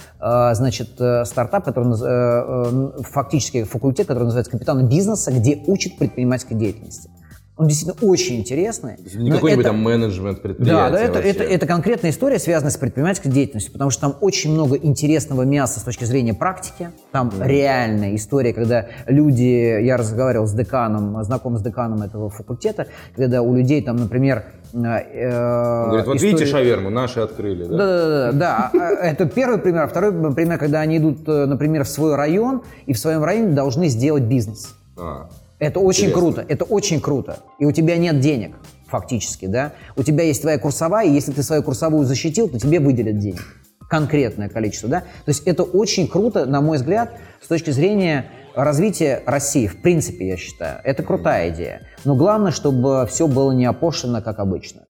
значит, 0.54 0.90
стартап, 1.26 1.64
который 1.64 3.02
фактически 3.02 3.64
факультет, 3.64 4.06
который 4.06 4.24
называется 4.24 4.52
«Капитан 4.52 4.88
бизнеса», 4.88 5.32
где 5.32 5.62
учат 5.66 5.96
предпринимательской 5.98 6.54
деятельности. 6.54 7.10
Он 7.56 7.68
действительно 7.68 7.96
очень 8.06 8.36
интересный. 8.36 8.96
Не 9.14 9.30
какой-нибудь 9.30 9.64
это, 9.64 9.72
там 9.72 9.82
менеджмент 9.82 10.42
предприятия. 10.42 10.74
Да, 10.74 10.90
да 10.90 11.00
это, 11.00 11.18
это, 11.20 11.42
это 11.42 11.66
конкретная 11.66 12.10
история, 12.10 12.38
связанная 12.38 12.70
с 12.70 12.76
предпринимательской 12.76 13.30
деятельностью, 13.30 13.72
потому 13.72 13.90
что 13.90 14.02
там 14.02 14.16
очень 14.20 14.52
много 14.52 14.76
интересного 14.76 15.42
мяса 15.42 15.80
с 15.80 15.82
точки 15.82 16.04
зрения 16.04 16.34
практики. 16.34 16.90
Там 17.12 17.30
mm. 17.30 17.46
реальная 17.48 18.14
история, 18.14 18.52
когда 18.52 18.88
люди, 19.06 19.82
я 19.82 19.96
разговаривал 19.96 20.46
с 20.46 20.52
деканом, 20.52 21.24
знаком 21.24 21.56
с 21.56 21.62
деканом 21.62 22.02
этого 22.02 22.28
факультета, 22.28 22.88
когда 23.14 23.40
у 23.40 23.54
людей 23.54 23.80
там, 23.80 23.96
например, 23.96 24.44
э, 24.74 24.76
Он 24.76 25.88
говорит, 25.88 26.06
вот 26.06 26.16
история... 26.16 26.32
видите 26.32 26.44
шаверму, 26.50 26.90
наши 26.90 27.20
открыли, 27.20 27.64
да? 27.64 27.76
Да, 27.76 27.86
да, 27.86 28.32
да, 28.32 28.70
да. 28.72 28.90
Это 29.00 29.24
первый 29.24 29.56
пример. 29.56 29.84
А 29.84 29.88
второй 29.88 30.34
пример, 30.34 30.58
когда 30.58 30.80
они 30.80 30.98
идут, 30.98 31.26
э, 31.26 31.46
например, 31.46 31.84
в 31.84 31.88
свой 31.88 32.16
район, 32.16 32.64
и 32.84 32.92
в 32.92 32.98
своем 32.98 33.24
районе 33.24 33.54
должны 33.54 33.88
сделать 33.88 34.24
бизнес. 34.24 34.74
А. 34.98 35.30
Это 35.58 35.80
очень 35.80 36.08
Интересно. 36.08 36.20
круто, 36.20 36.44
это 36.46 36.64
очень 36.64 37.00
круто. 37.00 37.38
И 37.58 37.64
у 37.64 37.72
тебя 37.72 37.96
нет 37.96 38.20
денег, 38.20 38.56
фактически, 38.86 39.46
да? 39.46 39.72
У 39.96 40.02
тебя 40.02 40.24
есть 40.24 40.42
твоя 40.42 40.58
курсовая, 40.58 41.06
и 41.06 41.10
если 41.10 41.32
ты 41.32 41.42
свою 41.42 41.62
курсовую 41.62 42.04
защитил, 42.04 42.48
то 42.48 42.58
тебе 42.58 42.78
выделят 42.78 43.18
денег. 43.18 43.42
Конкретное 43.88 44.50
количество, 44.50 44.88
да? 44.90 45.00
То 45.00 45.28
есть 45.28 45.44
это 45.46 45.62
очень 45.62 46.08
круто, 46.08 46.44
на 46.44 46.60
мой 46.60 46.76
взгляд, 46.76 47.18
с 47.42 47.48
точки 47.48 47.70
зрения 47.70 48.26
развития 48.54 49.22
России, 49.24 49.66
в 49.66 49.80
принципе, 49.80 50.28
я 50.28 50.36
считаю. 50.36 50.80
Это 50.84 51.02
крутая 51.02 51.50
идея. 51.50 51.82
Но 52.04 52.16
главное, 52.16 52.52
чтобы 52.52 53.06
все 53.08 53.26
было 53.26 53.52
не 53.52 53.64
опошлено, 53.64 54.20
как 54.20 54.40
обычно. 54.40 54.82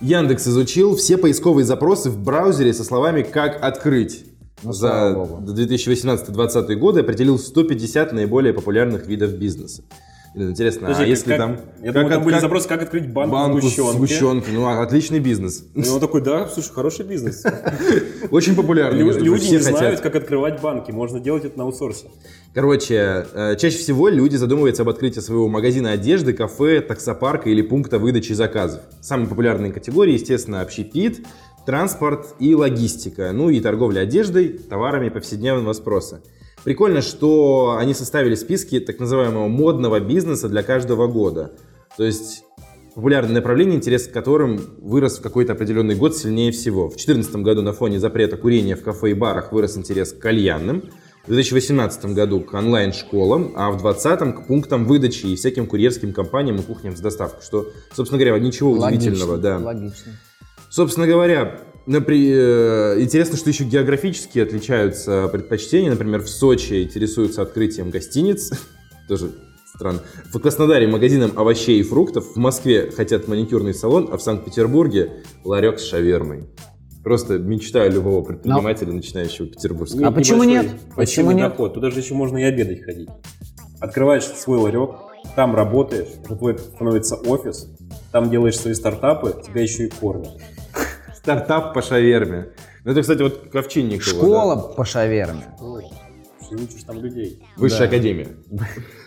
Яндекс 0.00 0.48
изучил 0.48 0.96
все 0.96 1.18
поисковые 1.18 1.66
запросы 1.66 2.08
в 2.10 2.22
браузере 2.22 2.72
со 2.72 2.84
словами 2.84 3.22
«как 3.22 3.62
открыть». 3.62 4.33
Ну, 4.64 4.72
за 4.72 5.14
2018-2020 5.46 6.74
годы 6.76 7.00
определил 7.00 7.38
150 7.38 8.12
наиболее 8.12 8.52
популярных 8.52 9.06
видов 9.06 9.32
бизнеса. 9.34 9.82
Интересно, 10.36 10.88
Подожди, 10.88 11.04
а 11.04 11.06
если 11.06 11.28
как, 11.30 11.38
там... 11.38 11.60
Я 11.80 11.92
как, 11.92 11.94
думаю, 11.94 12.10
там 12.10 12.24
были 12.24 12.40
запросы, 12.40 12.68
как 12.68 12.82
открыть 12.82 13.08
банк 13.08 13.32
банку 13.32 13.60
сгущенки. 13.60 13.96
сгущенки. 13.96 14.50
Ну, 14.50 14.66
а, 14.66 14.82
отличный 14.82 15.20
бизнес. 15.20 15.64
И 15.76 15.88
он 15.88 16.00
такой, 16.00 16.22
да, 16.22 16.48
слушай, 16.48 16.72
хороший 16.72 17.06
бизнес. 17.06 17.44
Очень 18.32 18.56
популярный. 18.56 18.98
Люди 18.98 19.50
не 19.50 19.58
знают, 19.58 20.00
как 20.00 20.16
открывать 20.16 20.60
банки. 20.60 20.90
Можно 20.90 21.20
делать 21.20 21.44
это 21.44 21.56
на 21.56 21.64
аутсорсе. 21.64 22.08
Короче, 22.52 23.26
э, 23.32 23.56
чаще 23.56 23.78
всего 23.78 24.08
люди 24.08 24.34
задумываются 24.34 24.82
об 24.82 24.88
открытии 24.88 25.20
своего 25.20 25.46
магазина 25.48 25.92
одежды, 25.92 26.32
кафе, 26.32 26.80
таксопарка 26.80 27.48
или 27.48 27.62
пункта 27.62 28.00
выдачи 28.00 28.32
заказов. 28.32 28.80
Самые 29.00 29.28
популярные 29.28 29.72
категории, 29.72 30.14
естественно, 30.14 30.62
общепит, 30.62 31.24
транспорт 31.66 32.34
и 32.38 32.54
логистика, 32.54 33.32
ну 33.32 33.50
и 33.50 33.60
торговля 33.60 34.00
одеждой, 34.00 34.48
товарами 34.48 35.08
повседневного 35.08 35.72
спроса. 35.72 36.22
Прикольно, 36.64 37.02
что 37.02 37.76
они 37.78 37.92
составили 37.94 38.34
списки 38.34 38.80
так 38.80 38.98
называемого 38.98 39.48
модного 39.48 40.00
бизнеса 40.00 40.48
для 40.48 40.62
каждого 40.62 41.06
года. 41.06 41.52
То 41.96 42.04
есть 42.04 42.44
популярное 42.94 43.34
направление, 43.34 43.76
интерес 43.76 44.08
к 44.08 44.12
которым 44.12 44.60
вырос 44.80 45.18
в 45.18 45.22
какой-то 45.22 45.52
определенный 45.52 45.94
год 45.94 46.16
сильнее 46.16 46.52
всего. 46.52 46.88
В 46.88 46.96
2014 46.96 47.36
году 47.36 47.62
на 47.62 47.72
фоне 47.72 48.00
запрета 48.00 48.36
курения 48.36 48.76
в 48.76 48.82
кафе 48.82 49.10
и 49.10 49.14
барах 49.14 49.52
вырос 49.52 49.76
интерес 49.76 50.12
к 50.12 50.18
кальянным, 50.18 50.84
в 51.26 51.28
2018 51.28 52.06
году 52.14 52.40
к 52.40 52.52
онлайн-школам, 52.52 53.52
а 53.56 53.70
в 53.70 53.80
2020 53.80 54.34
к 54.34 54.46
пунктам 54.46 54.84
выдачи 54.84 55.26
и 55.26 55.36
всяким 55.36 55.66
курьерским 55.66 56.12
компаниям 56.12 56.56
и 56.56 56.62
кухням 56.62 56.96
с 56.96 57.00
доставкой, 57.00 57.42
что, 57.42 57.68
собственно 57.94 58.22
говоря, 58.22 58.38
ничего 58.38 58.72
логично, 58.72 59.12
удивительного. 59.12 59.38
Да. 59.38 59.58
Логично. 59.58 60.12
Собственно 60.74 61.06
говоря, 61.06 61.60
например, 61.86 63.00
интересно, 63.00 63.36
что 63.36 63.48
еще 63.48 63.62
географически 63.62 64.40
отличаются 64.40 65.28
предпочтения. 65.28 65.88
Например, 65.88 66.20
в 66.20 66.28
Сочи 66.28 66.82
интересуются 66.82 67.42
открытием 67.42 67.90
гостиниц. 67.90 68.50
Тоже 69.08 69.30
странно. 69.72 70.00
В 70.32 70.40
Краснодаре 70.40 70.88
магазином 70.88 71.30
овощей 71.36 71.78
и 71.78 71.84
фруктов. 71.84 72.34
В 72.34 72.38
Москве 72.38 72.90
хотят 72.90 73.28
маникюрный 73.28 73.72
салон, 73.72 74.08
а 74.10 74.16
в 74.16 74.22
Санкт-Петербурге 74.22 75.22
ларек 75.44 75.78
с 75.78 75.84
шавермой. 75.84 76.48
Просто 77.04 77.38
мечта 77.38 77.86
любого 77.86 78.24
предпринимателя, 78.24 78.88
Но... 78.88 78.94
начинающего 78.94 79.46
петербургского. 79.46 80.08
А 80.08 80.10
почему 80.10 80.42
нет? 80.42 80.66
Почему 80.96 81.30
нет? 81.30 81.50
Доход. 81.50 81.74
Туда 81.74 81.92
же 81.92 82.00
еще 82.00 82.14
можно 82.14 82.38
и 82.38 82.42
обедать 82.42 82.82
ходить. 82.82 83.10
Открываешь 83.78 84.24
свой 84.24 84.58
ларек, 84.58 84.90
там 85.36 85.54
работаешь, 85.54 86.08
твой 86.26 86.58
становится 86.58 87.14
офис, 87.14 87.68
там 88.10 88.28
делаешь 88.28 88.58
свои 88.58 88.74
стартапы, 88.74 89.40
тебя 89.46 89.62
еще 89.62 89.86
и 89.86 89.88
кормят. 89.88 90.32
Стартап 91.24 91.72
по 91.72 91.80
шаверме. 91.80 92.48
Ну, 92.84 92.92
это, 92.92 93.00
кстати, 93.00 93.22
вот 93.22 93.48
Ковчинникова. 93.50 94.02
Школа 94.02 94.56
да? 94.56 94.62
по 94.62 94.84
шаверме. 94.84 95.44
Ты 96.50 96.56
учишь 96.56 96.82
там 96.86 97.00
людей. 97.00 97.42
Высшая 97.56 97.78
да. 97.78 97.84
академия. 97.86 98.28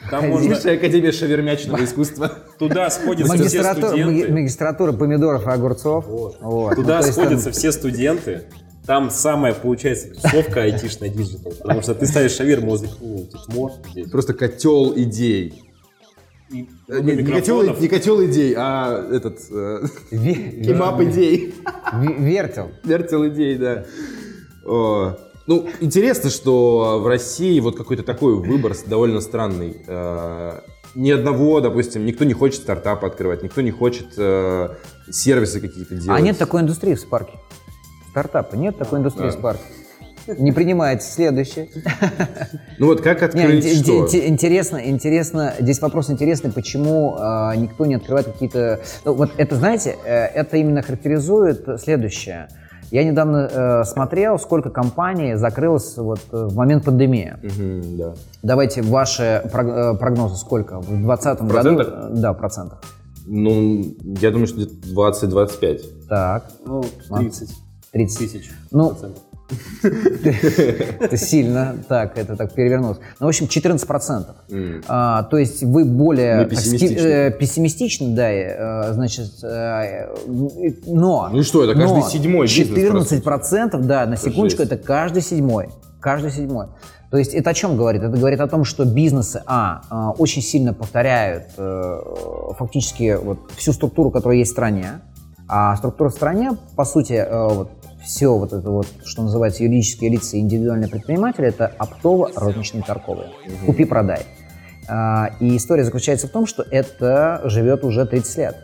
Там 0.10 0.30
можно... 0.30 0.50
Высшая 0.50 0.78
академия 0.78 1.12
шавермячного 1.12 1.84
искусства. 1.84 2.32
Туда 2.58 2.90
сходятся 2.90 3.32
Магистратура, 3.32 3.88
все 3.90 4.04
студенты. 4.04 4.34
Магистратура 4.34 4.94
помидоров 4.94 5.46
и 5.46 5.50
огурцов. 5.52 6.08
Вот. 6.08 6.38
Вот. 6.42 6.76
Туда 6.76 7.02
ну, 7.06 7.12
сходятся 7.12 7.46
там... 7.46 7.54
все 7.54 7.72
студенты. 7.72 8.46
Там 8.88 9.12
самая, 9.12 9.54
получается, 9.54 10.10
тусовка 10.16 10.64
айтишная 10.64 11.10
digital. 11.10 11.52
Потому 11.62 11.84
что 11.84 11.94
ты 11.94 12.08
ставишь 12.08 12.32
шаверму 12.32 12.72
возле 12.72 12.90
ну, 13.00 13.70
Просто 14.12 14.34
котел 14.34 14.92
идей. 14.98 15.67
Э, 16.50 17.02
не, 17.02 17.16
не, 17.16 17.24
котел, 17.24 17.64
не 17.64 17.88
котел 17.88 18.24
идей, 18.26 18.54
а 18.58 19.06
этот 19.12 19.40
э, 19.52 19.82
кебаб 20.12 21.02
идей. 21.02 21.56
Вертел. 21.94 22.72
Вертел 22.84 23.28
идей, 23.28 23.58
да. 23.58 23.86
Ну, 24.64 25.70
интересно, 25.80 26.30
что 26.30 27.00
в 27.02 27.08
России 27.08 27.58
вот 27.62 27.78
какой-то 27.78 28.04
такой 28.04 28.36
выбор 28.36 28.74
довольно 28.86 29.22
странный. 29.22 29.82
Э, 29.88 30.60
ни 30.96 31.12
одного, 31.12 31.62
допустим, 31.62 32.06
никто 32.06 32.26
не 32.26 32.34
хочет 32.34 32.62
стартап 32.62 33.06
открывать, 33.06 33.44
никто 33.44 33.62
не 33.62 33.72
хочет 33.72 34.14
сервисы 34.14 35.62
какие-то 35.62 35.96
делать. 35.96 36.20
А 36.20 36.22
нет 36.22 36.38
такой 36.38 36.62
индустрии 36.62 36.96
в 36.96 37.00
Спарке? 37.00 37.34
Стартапа 38.10 38.56
нет 38.56 38.78
такой 38.78 39.00
индустрии 39.00 39.26
да. 39.26 39.32
в 39.32 39.34
Спарке. 39.34 39.64
Не 40.38 40.52
принимается. 40.52 41.12
Следующее. 41.12 41.70
Ну 42.78 42.88
вот 42.88 43.02
как 43.02 43.24
открыть 43.24 43.64
не, 43.64 43.74
что? 43.74 44.08
Интересно, 44.28 44.78
интересно. 44.78 45.54
Здесь 45.60 45.82
вопрос 45.82 46.10
интересный, 46.10 46.52
почему 46.52 47.16
э, 47.18 47.56
никто 47.58 47.86
не 47.86 47.96
открывает 47.96 48.28
какие-то... 48.28 48.82
Ну, 49.06 49.14
вот 49.14 49.32
это, 49.38 49.56
знаете, 49.56 49.96
э, 50.06 50.26
это 50.26 50.58
именно 50.58 50.82
характеризует 50.82 51.68
следующее. 51.82 52.48
Я 52.92 53.04
недавно 53.04 53.50
э, 53.52 53.84
смотрел, 53.84 54.40
сколько 54.40 54.70
компаний 54.70 55.36
закрылось 55.36 55.98
вот 55.98 56.22
в 56.32 56.56
момент 56.56 56.86
пандемии. 56.86 57.36
Угу, 57.44 57.98
да. 57.98 58.14
Давайте 58.44 58.82
ваши 58.82 59.42
э, 59.44 59.50
прогнозы 59.50 60.38
сколько? 60.38 60.80
В 60.80 60.88
2020 60.88 61.42
году? 61.42 61.84
Да, 62.12 62.34
процентах. 62.34 62.82
Ну, 63.26 63.84
я 64.22 64.32
думаю, 64.32 64.48
что 64.48 64.62
20-25. 64.62 65.82
Так. 66.08 66.46
Ну, 66.66 66.84
30. 67.10 67.50
30 67.92 68.18
тысяч. 68.18 68.52
Ну, 68.72 68.90
процентов. 68.90 69.24
Это 69.82 71.18
сильно 71.18 71.78
так, 71.88 72.18
это 72.18 72.36
так 72.36 72.54
перевернулось. 72.54 72.98
Ну, 73.20 73.28
в 73.28 73.30
общем, 73.30 73.46
14%. 73.46 74.26
Mm. 74.50 74.84
А, 74.88 75.24
то 75.24 75.38
есть 75.38 75.64
вы 75.64 75.86
более 75.86 76.46
пессимистичны. 76.46 77.08
Э, 77.08 77.32
пессимистичны, 77.32 78.16
да, 78.16 78.30
э, 78.30 78.94
значит, 78.94 79.32
э, 79.44 80.14
но... 80.86 81.30
Ну 81.32 81.40
и 81.40 81.44
что, 81.44 81.64
это 81.64 81.80
каждый 81.80 82.04
седьмой 82.04 82.48
14%, 82.48 83.22
процентов, 83.22 83.86
да, 83.86 84.06
на 84.06 84.18
секундочку, 84.18 84.64
это 84.64 84.78
каждый 84.78 85.22
седьмой. 85.22 85.70
Каждый 86.02 86.32
седьмой. 86.32 86.68
То 87.10 87.18
есть 87.18 87.34
это 87.34 87.52
о 87.52 87.54
чем 87.54 87.78
говорит? 87.78 88.04
Это 88.04 88.18
говорит 88.18 88.42
о 88.42 88.48
том, 88.48 88.66
что 88.66 88.84
бизнесы, 88.84 89.42
а, 89.46 90.12
очень 90.18 90.42
сильно 90.42 90.74
повторяют 90.74 91.46
фактически 91.56 93.18
вот 93.22 93.50
всю 93.56 93.72
структуру, 93.72 94.12
которая 94.12 94.40
есть 94.40 94.52
в 94.52 94.54
стране, 94.54 95.00
а 95.48 95.76
структура 95.78 96.10
в 96.10 96.14
стране, 96.14 96.52
по 96.76 96.84
сути, 96.84 97.26
вот, 97.32 97.70
все 98.08 98.34
вот 98.34 98.54
это 98.54 98.70
вот, 98.72 98.88
что 99.04 99.22
называется 99.22 99.64
юридические 99.64 100.10
лица 100.10 100.38
и 100.38 100.40
индивидуальные 100.40 100.90
предприниматели, 100.90 101.48
это 101.48 101.72
оптово-розничные 101.78 102.82
торговые. 102.82 103.30
Угу. 103.46 103.66
Купи-продай. 103.68 104.26
А, 104.88 105.32
и 105.42 105.58
история 105.58 105.84
заключается 105.84 106.28
в 106.28 106.32
том, 106.32 106.46
что 106.48 106.64
это 106.72 107.42
живет 107.44 107.84
уже 107.84 108.06
30 108.06 108.38
лет. 108.38 108.56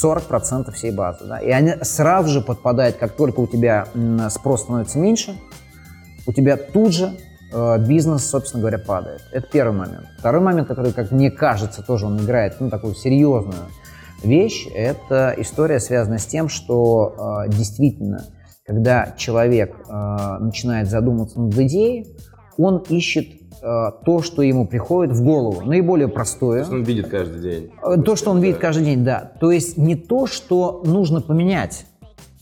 40% 0.00 0.70
всей 0.72 0.90
базы. 0.90 1.24
Да? 1.24 1.38
И 1.38 1.50
они 1.50 1.72
сразу 1.80 2.28
же 2.28 2.42
подпадают, 2.42 2.96
как 2.96 3.12
только 3.12 3.40
у 3.40 3.46
тебя 3.46 3.88
спрос 4.28 4.64
становится 4.64 4.98
меньше, 4.98 5.34
у 6.26 6.34
тебя 6.34 6.58
тут 6.58 6.92
же 6.92 7.16
э, 7.54 7.78
бизнес, 7.78 8.26
собственно 8.26 8.60
говоря, 8.60 8.78
падает. 8.78 9.22
Это 9.32 9.48
первый 9.50 9.72
момент. 9.74 10.04
Второй 10.18 10.42
момент, 10.42 10.68
который, 10.68 10.92
как 10.92 11.12
мне 11.12 11.30
кажется, 11.30 11.82
тоже 11.82 12.04
он 12.04 12.20
играет 12.20 12.60
ну, 12.60 12.68
такую 12.68 12.94
серьезную 12.94 13.70
вещь, 14.22 14.66
это 14.74 15.34
история, 15.38 15.80
связанная 15.80 16.18
с 16.18 16.26
тем, 16.26 16.50
что 16.50 17.44
э, 17.46 17.50
действительно, 17.50 18.26
когда 18.66 19.14
человек 19.16 19.76
э, 19.88 20.38
начинает 20.40 20.88
задумываться 20.88 21.40
над 21.40 21.56
идеей, 21.56 22.08
он 22.58 22.78
ищет 22.88 23.26
э, 23.62 23.90
то, 24.04 24.22
что 24.22 24.42
ему 24.42 24.66
приходит 24.66 25.14
в 25.14 25.22
голову, 25.22 25.64
наиболее 25.64 26.08
простое. 26.08 26.60
То, 26.60 26.66
что 26.66 26.74
он 26.74 26.82
видит 26.82 27.08
каждый 27.08 27.40
день. 27.40 27.70
Э, 27.82 28.02
То, 28.02 28.16
что 28.16 28.30
он 28.32 28.40
видит 28.40 28.58
каждый 28.58 28.84
день, 28.84 29.04
да. 29.04 29.32
То 29.40 29.52
есть 29.52 29.76
не 29.76 29.94
то, 29.94 30.26
что 30.26 30.82
нужно 30.84 31.20
поменять 31.20 31.86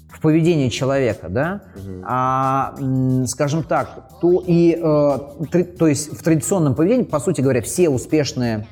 в 0.08 0.20
поведении 0.22 0.70
человека, 0.70 1.28
да, 1.28 1.60
а, 2.06 2.74
м, 2.78 3.26
скажем 3.26 3.62
так, 3.62 4.08
то 4.22 4.42
и, 4.46 4.78
э, 4.80 5.62
то 5.78 5.86
есть 5.86 6.16
в 6.18 6.22
традиционном 6.22 6.74
поведении, 6.74 7.04
по 7.04 7.20
сути 7.20 7.42
говоря, 7.42 7.60
все 7.60 7.90
успешные 7.90 8.66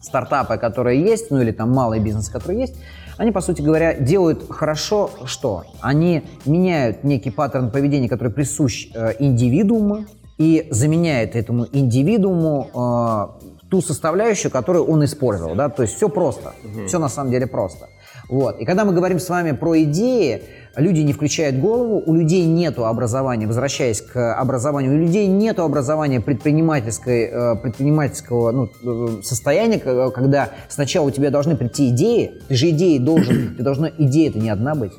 стартапы, 0.00 0.56
которые 0.56 1.02
есть, 1.02 1.30
ну 1.30 1.42
или 1.42 1.50
там 1.50 1.70
малый 1.70 2.00
бизнес, 2.00 2.30
который 2.30 2.60
есть, 2.60 2.76
они, 3.18 3.32
по 3.32 3.40
сути 3.40 3.60
говоря, 3.60 3.94
делают 3.94 4.48
хорошо 4.48 5.10
что? 5.24 5.64
Они 5.80 6.22
меняют 6.46 7.04
некий 7.04 7.30
паттерн 7.30 7.70
поведения, 7.70 8.08
который 8.08 8.32
присущ 8.32 8.88
э, 8.94 9.14
индивидууму, 9.18 10.06
и 10.38 10.68
заменяет 10.70 11.34
этому 11.34 11.66
индивидууму 11.72 12.70
э, 12.72 13.48
ту 13.68 13.82
составляющую, 13.82 14.52
которую 14.52 14.84
он 14.86 15.04
использовал. 15.04 15.56
Да? 15.56 15.68
То 15.68 15.82
есть 15.82 15.96
все 15.96 16.08
просто. 16.08 16.54
Все 16.86 16.98
на 16.98 17.08
самом 17.08 17.32
деле 17.32 17.46
просто. 17.46 17.88
Вот. 18.28 18.60
И 18.60 18.64
когда 18.64 18.84
мы 18.84 18.92
говорим 18.92 19.18
с 19.18 19.28
вами 19.28 19.52
про 19.52 19.82
идеи, 19.82 20.42
люди 20.78 21.00
не 21.00 21.12
включают 21.12 21.56
голову, 21.58 22.02
у 22.04 22.14
людей 22.14 22.46
нет 22.46 22.78
образования, 22.78 23.46
возвращаясь 23.46 24.00
к 24.00 24.34
образованию, 24.34 24.94
у 24.94 24.96
людей 24.98 25.26
нет 25.26 25.58
образования 25.58 26.20
предпринимательской, 26.20 27.24
э, 27.30 27.56
предпринимательского 27.56 28.50
ну, 28.52 28.68
э, 28.82 29.22
состояния, 29.22 29.78
к- 29.78 30.10
когда 30.10 30.50
сначала 30.68 31.06
у 31.06 31.10
тебя 31.10 31.30
должны 31.30 31.56
прийти 31.56 31.88
идеи, 31.90 32.32
ты 32.48 32.54
же 32.54 32.70
идеи 32.70 32.98
должен, 32.98 33.54
ты 33.56 33.62
должна, 33.62 33.90
идея 33.98 34.30
это 34.30 34.38
не 34.38 34.50
одна 34.50 34.74
быть, 34.74 34.92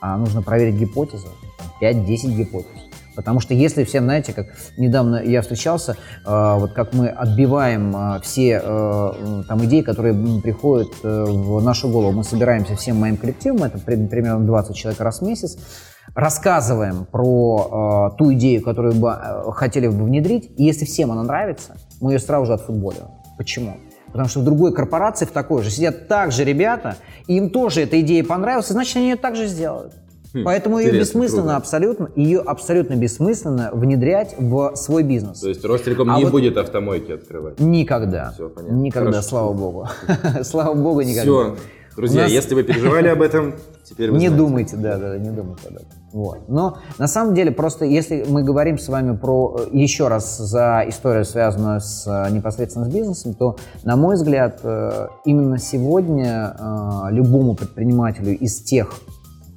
а 0.00 0.16
нужно 0.18 0.42
проверить 0.42 0.76
гипотезы, 0.76 1.28
5-10 1.80 2.30
гипотез. 2.36 2.79
Потому 3.16 3.40
что 3.40 3.54
если 3.54 3.84
всем, 3.84 4.04
знаете, 4.04 4.32
как 4.32 4.46
недавно 4.76 5.22
я 5.22 5.42
встречался, 5.42 5.96
э, 6.24 6.56
вот 6.58 6.72
как 6.72 6.94
мы 6.94 7.08
отбиваем 7.08 7.94
э, 7.94 8.20
все 8.22 8.60
э, 8.62 9.42
там 9.48 9.64
идеи, 9.64 9.82
которые 9.82 10.14
приходят 10.40 10.88
э, 11.02 11.24
в 11.24 11.62
нашу 11.62 11.88
голову, 11.90 12.12
мы 12.12 12.24
собираемся 12.24 12.76
всем 12.76 12.96
моим 12.96 13.16
коллективом, 13.16 13.64
это 13.64 13.78
при- 13.78 14.06
примерно 14.06 14.46
20 14.46 14.76
человек 14.76 15.00
раз 15.00 15.20
в 15.20 15.22
месяц, 15.22 15.58
рассказываем 16.14 17.04
про 17.04 18.10
э, 18.12 18.16
ту 18.18 18.32
идею, 18.34 18.62
которую 18.62 18.94
бы 18.94 19.10
э, 19.10 19.50
хотели 19.52 19.88
бы 19.88 20.04
внедрить, 20.04 20.50
и 20.56 20.64
если 20.64 20.84
всем 20.84 21.10
она 21.12 21.22
нравится, 21.22 21.76
мы 22.00 22.12
ее 22.12 22.18
сразу 22.18 22.46
же 22.46 22.54
отфутболиваем. 22.54 23.10
Почему? 23.36 23.76
Потому 24.06 24.28
что 24.28 24.40
в 24.40 24.44
другой 24.44 24.74
корпорации, 24.74 25.24
в 25.24 25.30
такой 25.30 25.62
же, 25.62 25.70
сидят 25.70 26.08
также 26.08 26.44
ребята, 26.44 26.96
и 27.26 27.36
им 27.36 27.50
тоже 27.50 27.82
эта 27.82 28.00
идея 28.00 28.24
понравилась, 28.24 28.68
и 28.70 28.72
значит, 28.72 28.96
они 28.96 29.10
ее 29.10 29.16
также 29.16 29.46
сделают. 29.46 29.94
Хм, 30.32 30.44
Поэтому 30.44 30.78
ее 30.78 30.92
бессмысленно 30.92 31.42
круто. 31.42 31.56
абсолютно, 31.56 32.10
ее 32.14 32.38
абсолютно 32.40 32.94
бессмысленно 32.94 33.70
внедрять 33.72 34.34
в 34.38 34.72
свой 34.76 35.02
бизнес. 35.02 35.40
То 35.40 35.48
есть 35.48 35.64
Ростелеком 35.64 36.10
А 36.10 36.16
не 36.18 36.24
вот- 36.24 36.30
будет 36.32 36.56
автомойки 36.56 37.12
открывать. 37.12 37.58
Никогда. 37.58 38.30
Всё, 38.34 38.48
понятно. 38.48 38.76
Никогда, 38.76 39.10
Хорошо. 39.10 39.28
слава 39.28 39.52
богу. 39.52 39.88
слава 40.42 40.74
богу, 40.74 41.00
никогда. 41.00 41.22
Все, 41.22 41.56
друзья, 41.96 42.22
нас- 42.22 42.30
если 42.30 42.54
вы 42.54 42.62
переживали 42.62 43.08
об 43.08 43.22
этом, 43.22 43.54
теперь 43.84 44.10
вы 44.12 44.18
Не 44.18 44.28
знаете. 44.28 44.36
думайте, 44.44 44.76
да, 44.76 44.98
да, 44.98 45.18
не 45.18 45.30
думайте 45.30 45.68
об 45.68 45.74
этом. 45.76 45.88
Вот. 46.12 46.48
Но 46.48 46.78
на 46.98 47.06
самом 47.08 47.34
деле 47.34 47.50
просто, 47.52 47.84
если 47.84 48.24
мы 48.28 48.42
говорим 48.44 48.78
с 48.78 48.88
вами 48.88 49.16
про 49.16 49.56
э, 49.60 49.76
еще 49.76 50.08
раз 50.08 50.38
за 50.38 50.84
историю, 50.88 51.24
связанную 51.24 51.80
с 51.80 52.04
э, 52.06 52.30
непосредственно 52.32 52.84
с 52.84 52.88
бизнесом, 52.88 53.34
то, 53.34 53.56
на 53.84 53.96
мой 53.96 54.14
взгляд, 54.16 54.60
э, 54.62 55.08
именно 55.24 55.58
сегодня 55.58 56.56
любому 57.10 57.54
предпринимателю 57.54 58.36
из 58.38 58.60
тех 58.62 58.92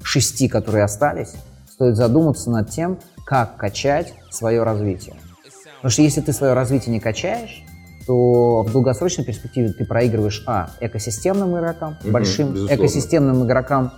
шести, 0.03 0.47
которые 0.47 0.83
остались, 0.83 1.33
стоит 1.71 1.95
задуматься 1.95 2.49
над 2.51 2.69
тем, 2.69 2.99
как 3.25 3.57
качать 3.57 4.13
свое 4.31 4.63
развитие. 4.63 5.15
Потому 5.77 5.91
что 5.91 6.01
если 6.01 6.21
ты 6.21 6.33
свое 6.33 6.53
развитие 6.53 6.93
не 6.93 6.99
качаешь, 6.99 7.63
то 8.05 8.63
в 8.63 8.71
долгосрочной 8.71 9.23
перспективе 9.25 9.69
ты 9.71 9.85
проигрываешь, 9.85 10.43
а, 10.45 10.69
экосистемным 10.81 11.57
игрокам, 11.57 11.97
Мгм, 12.03 12.11
большим 12.11 12.53
безусловно. 12.53 12.75
экосистемным 12.75 13.45
игрокам, 13.45 13.91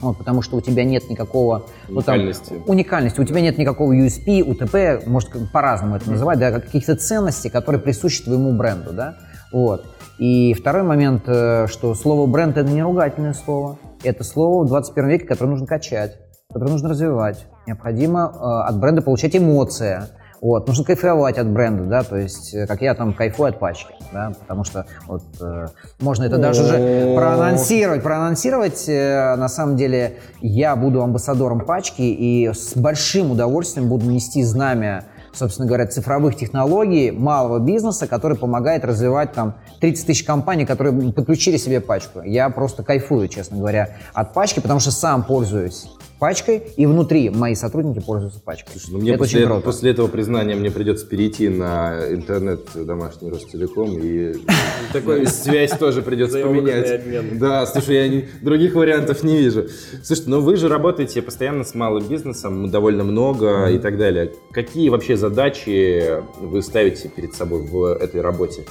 вот, 0.00 0.18
потому 0.18 0.42
что 0.42 0.56
у 0.56 0.60
тебя 0.60 0.84
нет 0.84 1.08
никакого 1.10 1.66
ну, 1.88 2.02
там, 2.02 2.16
Уникальности. 2.16 2.54
уникальности, 2.66 3.20
у 3.20 3.24
тебя 3.24 3.40
нет 3.40 3.58
никакого 3.58 3.92
USP, 3.92 4.42
УТП, 4.42 5.06
может 5.06 5.30
по-разному 5.52 5.96
это 5.96 6.10
называть, 6.10 6.38
да, 6.38 6.50
каких-то 6.52 6.96
ценностей, 6.96 7.50
которые 7.50 7.80
присущи 7.80 8.22
твоему 8.24 8.52
бренду, 8.56 8.92
да, 8.92 9.16
вот. 9.52 9.86
И 10.18 10.54
второй 10.54 10.82
момент, 10.82 11.24
э, 11.26 11.66
что 11.68 11.94
слово 11.94 12.26
бренд 12.26 12.56
это 12.56 12.70
не 12.70 12.82
ругательное 12.82 13.34
слово, 13.34 13.78
это 14.02 14.24
слово 14.24 14.64
в 14.64 14.68
21 14.68 15.10
веке, 15.10 15.26
которое 15.26 15.50
нужно 15.50 15.66
качать, 15.66 16.18
которое 16.48 16.72
нужно 16.72 16.88
развивать. 16.88 17.46
Необходимо 17.66 18.32
э, 18.32 18.68
от 18.68 18.78
бренда 18.78 19.02
получать 19.02 19.36
эмоции, 19.36 20.02
вот, 20.40 20.68
нужно 20.68 20.84
кайфовать 20.84 21.38
от 21.38 21.48
бренда, 21.48 21.84
да, 21.84 22.02
то 22.02 22.16
есть, 22.16 22.54
э, 22.54 22.66
как 22.66 22.82
я 22.82 22.94
там 22.94 23.14
кайфую 23.14 23.48
от 23.48 23.58
пачки, 23.58 23.94
да, 24.12 24.32
потому 24.38 24.64
что 24.64 24.86
вот 25.06 25.24
э, 25.40 25.66
можно 26.00 26.24
это 26.24 26.38
даже 26.38 26.62
уже 26.62 27.14
проанонсировать, 27.16 28.02
проанонсировать. 28.02 28.84
э, 28.88 29.34
на 29.36 29.48
самом 29.48 29.76
деле, 29.76 30.16
я 30.40 30.76
буду 30.76 31.02
амбассадором 31.02 31.60
пачки 31.60 32.02
и 32.02 32.52
с 32.52 32.76
большим 32.76 33.30
удовольствием 33.30 33.88
буду 33.88 34.10
нести 34.10 34.42
знамя, 34.42 35.04
собственно 35.36 35.66
говоря, 35.68 35.86
цифровых 35.86 36.36
технологий 36.36 37.10
малого 37.10 37.58
бизнеса, 37.58 38.06
который 38.06 38.36
помогает 38.36 38.84
развивать 38.84 39.32
там 39.32 39.54
30 39.80 40.06
тысяч 40.06 40.24
компаний, 40.24 40.64
которые 40.64 41.12
подключили 41.12 41.56
себе 41.56 41.80
пачку. 41.80 42.22
Я 42.22 42.50
просто 42.50 42.82
кайфую, 42.82 43.28
честно 43.28 43.58
говоря, 43.58 43.96
от 44.14 44.32
пачки, 44.32 44.60
потому 44.60 44.80
что 44.80 44.90
сам 44.90 45.24
пользуюсь 45.24 45.86
пачкой, 46.18 46.62
и 46.76 46.86
внутри 46.86 47.30
мои 47.30 47.54
сотрудники 47.54 48.00
пользуются 48.00 48.40
пачкой. 48.40 48.72
Слушай, 48.72 48.92
ну 48.92 48.98
мне 49.00 49.10
это 49.10 49.18
после, 49.18 49.38
очень 49.38 49.44
этого, 49.44 49.60
круто. 49.60 49.66
после 49.66 49.90
этого 49.90 50.08
признания 50.08 50.54
мне 50.54 50.70
придется 50.70 51.06
перейти 51.06 51.48
на 51.48 52.10
интернет 52.10 52.60
домашний 52.74 53.30
Ростелеком 53.30 53.98
и 53.98 54.34
такую 54.92 55.26
связь 55.26 55.72
тоже 55.72 56.02
придется 56.02 56.40
поменять. 56.40 57.38
Да, 57.38 57.66
слушай, 57.66 58.08
я 58.08 58.24
других 58.40 58.74
вариантов 58.74 59.22
не 59.22 59.36
вижу. 59.36 59.66
Слушайте, 60.02 60.30
ну 60.30 60.40
вы 60.40 60.56
же 60.56 60.68
работаете 60.68 61.20
постоянно 61.20 61.64
с 61.64 61.74
малым 61.74 62.06
бизнесом, 62.08 62.70
довольно 62.70 63.04
много 63.04 63.66
и 63.66 63.78
так 63.78 63.98
далее. 63.98 64.32
Какие 64.52 64.88
вообще 64.88 65.16
задачи 65.28 66.22
вы 66.40 66.62
ставите 66.62 67.08
перед 67.08 67.34
собой 67.34 67.62
в 67.62 67.84
этой 67.84 68.20
работе? 68.20 68.64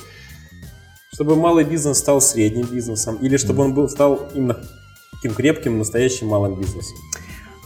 Чтобы 1.14 1.36
малый 1.36 1.64
бизнес 1.64 1.98
стал 1.98 2.22
средним 2.22 2.66
бизнесом, 2.66 3.18
или 3.18 3.38
чтобы 3.38 3.64
он 3.64 3.74
был, 3.74 3.88
стал 3.90 4.28
именно 4.34 4.58
таким 5.14 5.34
крепким, 5.34 5.78
настоящим 5.78 6.28
малым 6.28 6.56
бизнесом. 6.56 6.98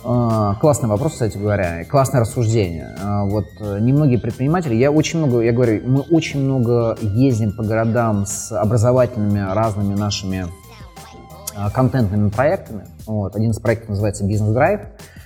А, 0.03 0.55
Классный 0.55 0.87
вопрос, 0.87 1.13
кстати 1.13 1.37
говоря, 1.37 1.83
классное 1.85 2.21
рассуждение. 2.21 2.95
А, 3.01 3.25
Вот 3.25 3.45
э, 3.59 3.79
немногие 3.79 4.19
предприниматели, 4.19 4.75
я 4.75 4.91
очень 4.91 5.19
много, 5.19 5.41
я 5.41 5.51
говорю, 5.51 5.81
мы 5.85 6.01
очень 6.01 6.41
много 6.41 6.97
ездим 7.01 7.51
по 7.51 7.63
городам 7.63 8.25
с 8.25 8.51
образовательными 8.51 9.39
разными 9.53 9.95
нашими 9.95 10.45
а, 11.55 11.69
контентными 11.69 12.29
проектами. 12.29 12.85
Вот. 13.05 13.35
Один 13.35 13.51
из 13.51 13.59
проектов 13.59 13.89
называется 13.89 14.23
«Бизнес 14.23 14.53
Драйв». 14.53 14.81
А, 14.81 15.18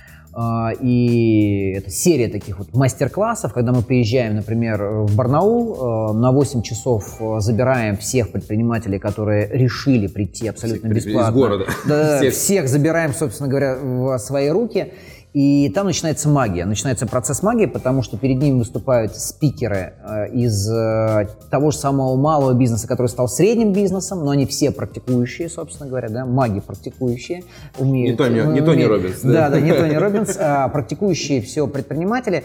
И 0.80 1.74
это 1.76 1.90
серия 1.90 2.28
таких 2.28 2.58
вот 2.58 2.74
мастер-классов, 2.74 3.52
когда 3.52 3.72
мы 3.72 3.82
приезжаем, 3.82 4.34
например, 4.36 4.82
в 5.04 5.14
Барнаул, 5.16 6.10
э, 6.10 6.12
на 6.14 6.32
8 6.32 6.62
часов 6.62 7.16
э, 7.20 7.36
забираем 7.40 7.96
всех 7.96 8.32
предпринимателей, 8.32 8.98
которые 8.98 9.48
решили 9.48 10.08
прийти 10.08 10.48
абсолютно 10.48 10.90
Всех 10.90 10.98
из 10.98 11.04
бесплатно. 11.06 11.32
города. 11.40 11.66
Да, 11.86 12.18
Всех. 12.18 12.34
всех 12.34 12.68
забираем, 12.68 13.12
собственно 13.14 13.48
говоря, 13.48 13.76
в 13.80 14.18
свои 14.18 14.48
руки. 14.48 14.92
И 15.34 15.68
там 15.74 15.86
начинается 15.86 16.28
магия, 16.28 16.64
начинается 16.64 17.08
процесс 17.08 17.42
магии, 17.42 17.66
потому 17.66 18.02
что 18.04 18.16
перед 18.16 18.38
ним 18.38 18.60
выступают 18.60 19.16
спикеры 19.16 19.94
э, 20.00 20.28
из 20.30 20.70
э, 20.70 21.26
того 21.50 21.72
же 21.72 21.78
самого 21.78 22.14
малого 22.14 22.52
бизнеса, 22.54 22.86
который 22.86 23.08
стал 23.08 23.26
средним 23.26 23.72
бизнесом, 23.72 24.24
но 24.24 24.30
они 24.30 24.46
все 24.46 24.70
практикующие, 24.70 25.48
собственно 25.48 25.88
говоря, 25.88 26.08
да, 26.08 26.24
маги 26.24 26.60
практикующие, 26.60 27.42
умеют. 27.80 28.16
Не 28.16 28.24
Тони- 28.24 28.38
э, 28.48 28.52
не 28.52 28.60
Тони 28.60 28.84
Роббинс, 28.84 29.22
да? 29.22 29.32
Да, 29.32 29.48
да, 29.50 29.60
не 29.60 29.72
Тони 29.72 29.94
Роббинс, 29.96 30.36
а 30.38 30.68
практикующие 30.68 31.40
все 31.42 31.66
предприниматели, 31.66 32.44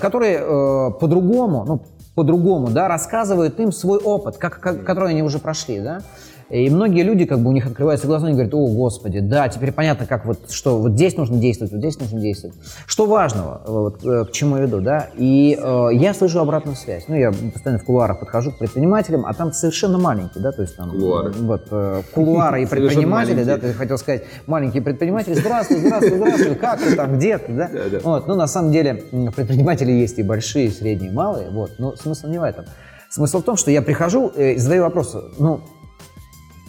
которые 0.00 0.38
э, 0.40 0.90
по-другому, 0.98 1.64
ну, 1.64 1.82
по-другому, 2.16 2.70
да, 2.70 2.88
рассказывают 2.88 3.60
им 3.60 3.70
свой 3.70 3.98
опыт, 4.00 4.36
как, 4.36 4.58
как- 4.58 4.84
который 4.84 5.10
они 5.10 5.22
уже 5.22 5.38
прошли, 5.38 5.78
да. 5.78 6.00
И 6.48 6.70
многие 6.70 7.02
люди, 7.02 7.24
как 7.24 7.40
бы 7.40 7.50
у 7.50 7.52
них 7.52 7.66
открываются 7.66 8.06
глаза, 8.06 8.26
они 8.26 8.34
говорят, 8.34 8.54
о, 8.54 8.66
господи, 8.68 9.18
да, 9.18 9.48
теперь 9.48 9.72
понятно, 9.72 10.06
как 10.06 10.24
вот, 10.24 10.50
что 10.50 10.78
вот 10.78 10.92
здесь 10.92 11.16
нужно 11.16 11.38
действовать, 11.38 11.72
вот 11.72 11.80
здесь 11.80 11.98
нужно 11.98 12.20
действовать. 12.20 12.54
Что 12.86 13.06
важного, 13.06 13.62
вот, 13.66 14.04
э, 14.04 14.24
к 14.26 14.30
чему 14.30 14.56
я 14.56 14.62
веду, 14.62 14.80
да? 14.80 15.08
И 15.16 15.58
э, 15.60 15.88
я 15.94 16.14
слышу 16.14 16.38
обратную 16.38 16.76
связь. 16.76 17.06
Ну, 17.08 17.16
я 17.16 17.32
постоянно 17.32 17.80
в 17.80 17.84
кулуарах 17.84 18.20
подхожу 18.20 18.52
к 18.52 18.58
предпринимателям, 18.58 19.26
а 19.26 19.34
там 19.34 19.52
совершенно 19.52 19.98
маленькие, 19.98 20.42
да, 20.42 20.52
то 20.52 20.62
есть 20.62 20.76
там... 20.76 20.90
Кулуары. 20.90 21.32
Вот, 21.32 21.66
э, 21.70 22.02
кулуары 22.14 22.62
и 22.62 22.66
предприниматели, 22.70 23.42
да, 23.42 23.58
ты 23.58 23.72
хотел 23.72 23.98
сказать, 23.98 24.22
маленькие 24.46 24.82
предприниматели, 24.82 25.34
здравствуй, 25.34 25.78
здравствуй, 25.78 26.16
здравствуй, 26.16 26.54
как 26.54 26.80
ты 26.80 26.94
там, 26.94 27.16
где 27.16 27.38
ты, 27.38 27.52
да? 27.52 27.70
Вот, 28.04 28.28
ну, 28.28 28.36
на 28.36 28.46
самом 28.46 28.70
деле, 28.70 29.02
предприниматели 29.34 29.90
есть 29.90 30.18
и 30.20 30.22
большие, 30.22 30.66
и 30.66 30.70
средние, 30.70 31.10
и 31.10 31.14
малые, 31.14 31.50
вот, 31.50 31.72
но 31.78 31.96
смысл 31.96 32.28
не 32.28 32.38
в 32.38 32.44
этом. 32.44 32.66
Смысл 33.08 33.40
в 33.40 33.44
том, 33.44 33.56
что 33.56 33.70
я 33.70 33.82
прихожу 33.82 34.32
э, 34.36 34.52
и 34.52 34.58
задаю 34.58 34.82
вопросы, 34.82 35.20
ну, 35.38 35.60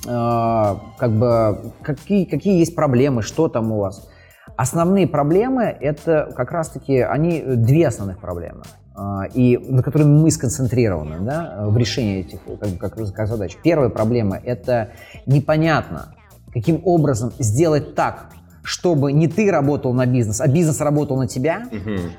как 0.07 1.11
бы, 1.11 1.73
какие, 1.81 2.25
какие 2.25 2.59
есть 2.59 2.75
проблемы, 2.75 3.21
что 3.21 3.47
там 3.49 3.71
у 3.71 3.79
вас? 3.79 4.09
Основные 4.55 5.07
проблемы, 5.07 5.63
это 5.65 6.33
как 6.35 6.51
раз-таки, 6.51 6.99
они, 6.99 7.43
две 7.45 7.87
основных 7.87 8.19
проблемы, 8.19 8.63
э, 8.95 9.01
и 9.33 9.57
на 9.57 9.83
которые 9.83 10.07
мы 10.07 10.31
сконцентрированы, 10.31 11.19
да, 11.19 11.65
в 11.67 11.77
решении 11.77 12.21
этих, 12.21 12.39
как, 12.79 12.93
как, 12.95 13.13
как 13.13 13.27
задач. 13.27 13.55
Первая 13.63 13.89
проблема– 13.89 14.39
это 14.43 14.89
непонятно, 15.25 16.15
каким 16.53 16.81
образом 16.85 17.31
сделать 17.37 17.93
так, 17.93 18.29
чтобы 18.67 19.13
не 19.13 19.29
ты 19.29 19.49
работал 19.49 19.93
на 19.93 20.05
бизнес, 20.05 20.41
а 20.41 20.47
бизнес 20.47 20.81
работал 20.81 21.15
на 21.15 21.25
тебя. 21.25 21.63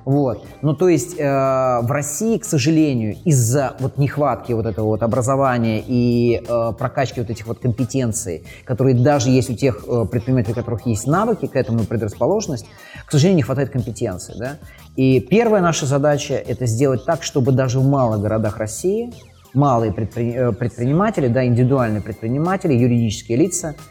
Вот. 0.06 0.46
Ну, 0.62 0.74
то 0.74 0.88
есть 0.88 1.14
э, 1.18 1.22
в 1.22 1.90
России, 1.90 2.38
к 2.38 2.44
сожалению, 2.46 3.16
из-за 3.26 3.76
вот 3.80 3.98
нехватки 3.98 4.54
вот 4.54 4.64
этого 4.64 4.86
вот 4.86 5.02
образования 5.02 5.84
и 5.86 6.40
э, 6.40 6.72
прокачки 6.78 7.20
вот 7.20 7.28
этих 7.28 7.46
вот 7.46 7.58
компетенций, 7.58 8.46
которые 8.64 8.96
даже 8.96 9.28
есть 9.28 9.50
у 9.50 9.54
тех 9.54 9.84
э, 9.86 10.06
предпринимателей, 10.10 10.52
у 10.52 10.56
которых 10.56 10.86
есть 10.86 11.06
навыки 11.06 11.46
к 11.48 11.54
этому 11.54 11.84
предрасположенность, 11.84 12.64
к 13.04 13.10
сожалению, 13.10 13.36
не 13.36 13.42
хватает 13.42 13.68
компетенции, 13.68 14.32
да. 14.38 14.56
И 14.96 15.20
первая 15.20 15.60
наша 15.60 15.84
задача– 15.84 16.34
это 16.48 16.64
сделать 16.64 17.04
так, 17.04 17.24
чтобы 17.24 17.52
даже 17.52 17.78
в 17.78 17.86
малых 17.86 18.22
городах 18.22 18.56
России 18.56 19.12
малые 19.52 19.92
предпри- 19.92 20.34
э, 20.34 20.52
предприниматели, 20.52 21.28
да, 21.28 21.44
индивидуальные 21.44 22.00
предприниматели, 22.00 22.72
юридические 22.72 23.36
лица– 23.36 23.74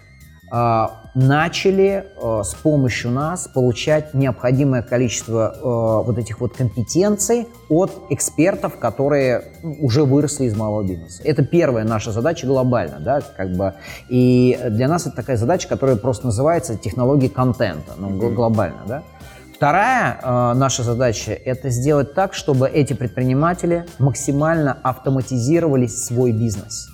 начали 1.17 2.05
э, 2.15 2.43
с 2.43 2.53
помощью 2.53 3.09
нас 3.11 3.47
получать 3.47 4.13
необходимое 4.13 4.83
количество 4.83 5.51
э, 5.55 6.05
вот 6.05 6.17
этих 6.17 6.39
вот 6.39 6.55
компетенций 6.55 7.47
от 7.69 7.91
экспертов, 8.11 8.77
которые 8.77 9.45
ну, 9.63 9.75
уже 9.81 10.03
выросли 10.03 10.45
из 10.45 10.55
малого 10.55 10.83
бизнеса. 10.83 11.21
Это 11.25 11.43
первая 11.43 11.85
наша 11.85 12.11
задача 12.11 12.45
глобально, 12.45 12.99
да, 12.99 13.21
как 13.35 13.51
бы. 13.53 13.73
И 14.09 14.59
для 14.69 14.87
нас 14.87 15.07
это 15.07 15.15
такая 15.15 15.37
задача, 15.37 15.67
которая 15.67 15.95
просто 15.95 16.27
называется 16.27 16.77
технологии 16.77 17.29
контента, 17.29 17.93
ну, 17.97 18.09
гл- 18.09 18.29
глобально, 18.29 18.81
да. 18.87 19.03
Вторая 19.55 20.19
э, 20.21 20.53
наша 20.53 20.83
задача– 20.83 21.31
это 21.45 21.71
сделать 21.71 22.13
так, 22.13 22.35
чтобы 22.35 22.69
эти 22.69 22.93
предприниматели 22.93 23.87
максимально 23.97 24.77
автоматизировали 24.83 25.87
свой 25.87 26.31
бизнес. 26.31 26.89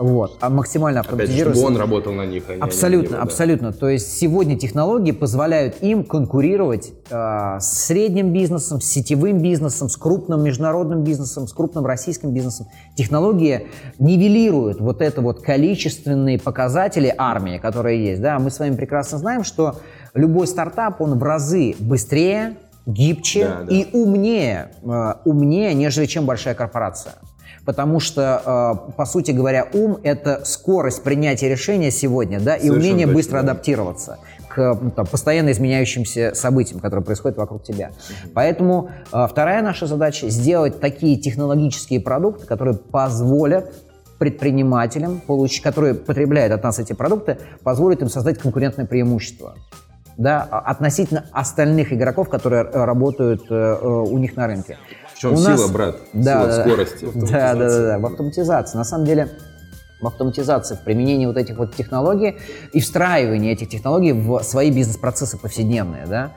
Вот, 0.00 0.38
а 0.40 0.48
максимально 0.48 1.00
Опять 1.00 1.12
автоматизировали. 1.12 1.54
чтобы 1.54 1.66
он 1.66 1.76
работал 1.76 2.12
на 2.14 2.24
них, 2.24 2.44
а 2.48 2.54
не 2.54 2.60
Абсолютно, 2.62 3.08
него, 3.08 3.16
да. 3.18 3.22
абсолютно. 3.22 3.72
То 3.74 3.90
есть 3.90 4.16
сегодня 4.16 4.56
технологии 4.58 5.10
позволяют 5.12 5.82
им 5.82 6.04
конкурировать 6.04 6.94
э, 7.10 7.58
с 7.60 7.84
средним 7.84 8.32
бизнесом, 8.32 8.80
с 8.80 8.86
сетевым 8.86 9.42
бизнесом, 9.42 9.90
с 9.90 9.98
крупным 9.98 10.42
международным 10.42 11.04
бизнесом, 11.04 11.46
с 11.46 11.52
крупным 11.52 11.84
российским 11.84 12.32
бизнесом. 12.32 12.68
Технологии 12.96 13.66
нивелируют 13.98 14.80
вот 14.80 15.02
это 15.02 15.20
вот 15.20 15.42
количественные 15.42 16.38
показатели 16.38 17.14
армии, 17.18 17.58
которые 17.58 18.02
есть. 18.02 18.22
Да? 18.22 18.38
Мы 18.38 18.50
с 18.50 18.58
вами 18.58 18.76
прекрасно 18.76 19.18
знаем, 19.18 19.44
что 19.44 19.80
любой 20.14 20.46
стартап, 20.46 21.02
он 21.02 21.18
в 21.18 21.22
разы 21.22 21.74
быстрее, 21.78 22.56
гибче 22.86 23.46
Да, 23.46 23.64
да. 23.64 23.74
и 23.76 23.86
умнее, 23.92 24.70
э, 24.82 25.14
умнее, 25.26 25.74
нежели 25.74 26.06
чем 26.06 26.24
большая 26.24 26.54
корпорация. 26.54 27.16
Потому 27.64 28.00
что, 28.00 28.82
э, 28.90 28.92
по 28.92 29.04
сути 29.04 29.32
говоря, 29.32 29.66
ум– 29.72 29.98
это 30.02 30.42
скорость 30.44 31.02
принятия 31.02 31.48
решения 31.48 31.90
сегодня, 31.90 32.40
да, 32.40 32.56
и 32.56 32.60
Совершенно 32.60 32.80
умение 32.80 33.06
точно, 33.06 33.14
быстро 33.14 33.32
да. 33.34 33.40
адаптироваться 33.40 34.18
к 34.48 34.78
ну, 34.80 34.90
там, 34.90 35.06
постоянно 35.06 35.52
изменяющимся 35.52 36.32
событиям, 36.34 36.80
которые 36.80 37.04
происходят 37.04 37.38
вокруг 37.38 37.62
тебя. 37.62 37.92
Поэтому 38.34 38.90
э, 39.12 39.26
вторая 39.30 39.62
наша 39.62 39.86
задача– 39.86 40.28
сделать 40.30 40.80
такие 40.80 41.16
технологические 41.16 42.00
продукты, 42.00 42.46
которые 42.46 42.76
позволят 42.76 43.72
предпринимателям, 44.18 45.22
получ- 45.26 45.62
которые 45.62 45.94
потребляют 45.94 46.52
от 46.52 46.62
нас 46.62 46.78
эти 46.78 46.92
продукты, 46.92 47.38
позволят 47.62 48.02
им 48.02 48.08
создать 48.08 48.38
конкурентное 48.38 48.86
преимущество 48.86 49.54
да, 50.20 50.46
а- 50.50 50.58
относительно 50.58 51.24
остальных 51.32 51.92
игроков, 51.92 52.28
которые 52.28 52.64
э, 52.64 52.84
работают 52.84 53.46
э, 53.50 53.78
у 53.82 54.18
них 54.18 54.36
на 54.36 54.46
рынке. 54.46 54.76
Чем 55.20 55.34
У 55.34 55.36
сила, 55.36 55.50
нас- 55.50 55.70
брат? 55.70 55.96
Да, 56.14 56.32
сила 56.32 56.46
да. 56.46 56.62
скорости. 56.64 57.08
Да, 57.14 57.54
да, 57.54 57.68
да, 57.68 57.86
да, 57.86 57.98
в 57.98 58.06
автоматизации. 58.06 58.78
На 58.78 58.84
самом 58.84 59.04
деле, 59.04 59.28
в 60.00 60.06
автоматизации, 60.06 60.76
в 60.76 60.80
применении 60.80 61.26
вот 61.26 61.36
этих 61.36 61.58
вот 61.58 61.76
технологий 61.76 62.38
и 62.72 62.80
встраивании 62.80 63.52
этих 63.52 63.68
технологий 63.68 64.12
в 64.12 64.40
свои 64.42 64.70
бизнес-процессы 64.70 65.36
повседневные, 65.36 66.06
да. 66.06 66.32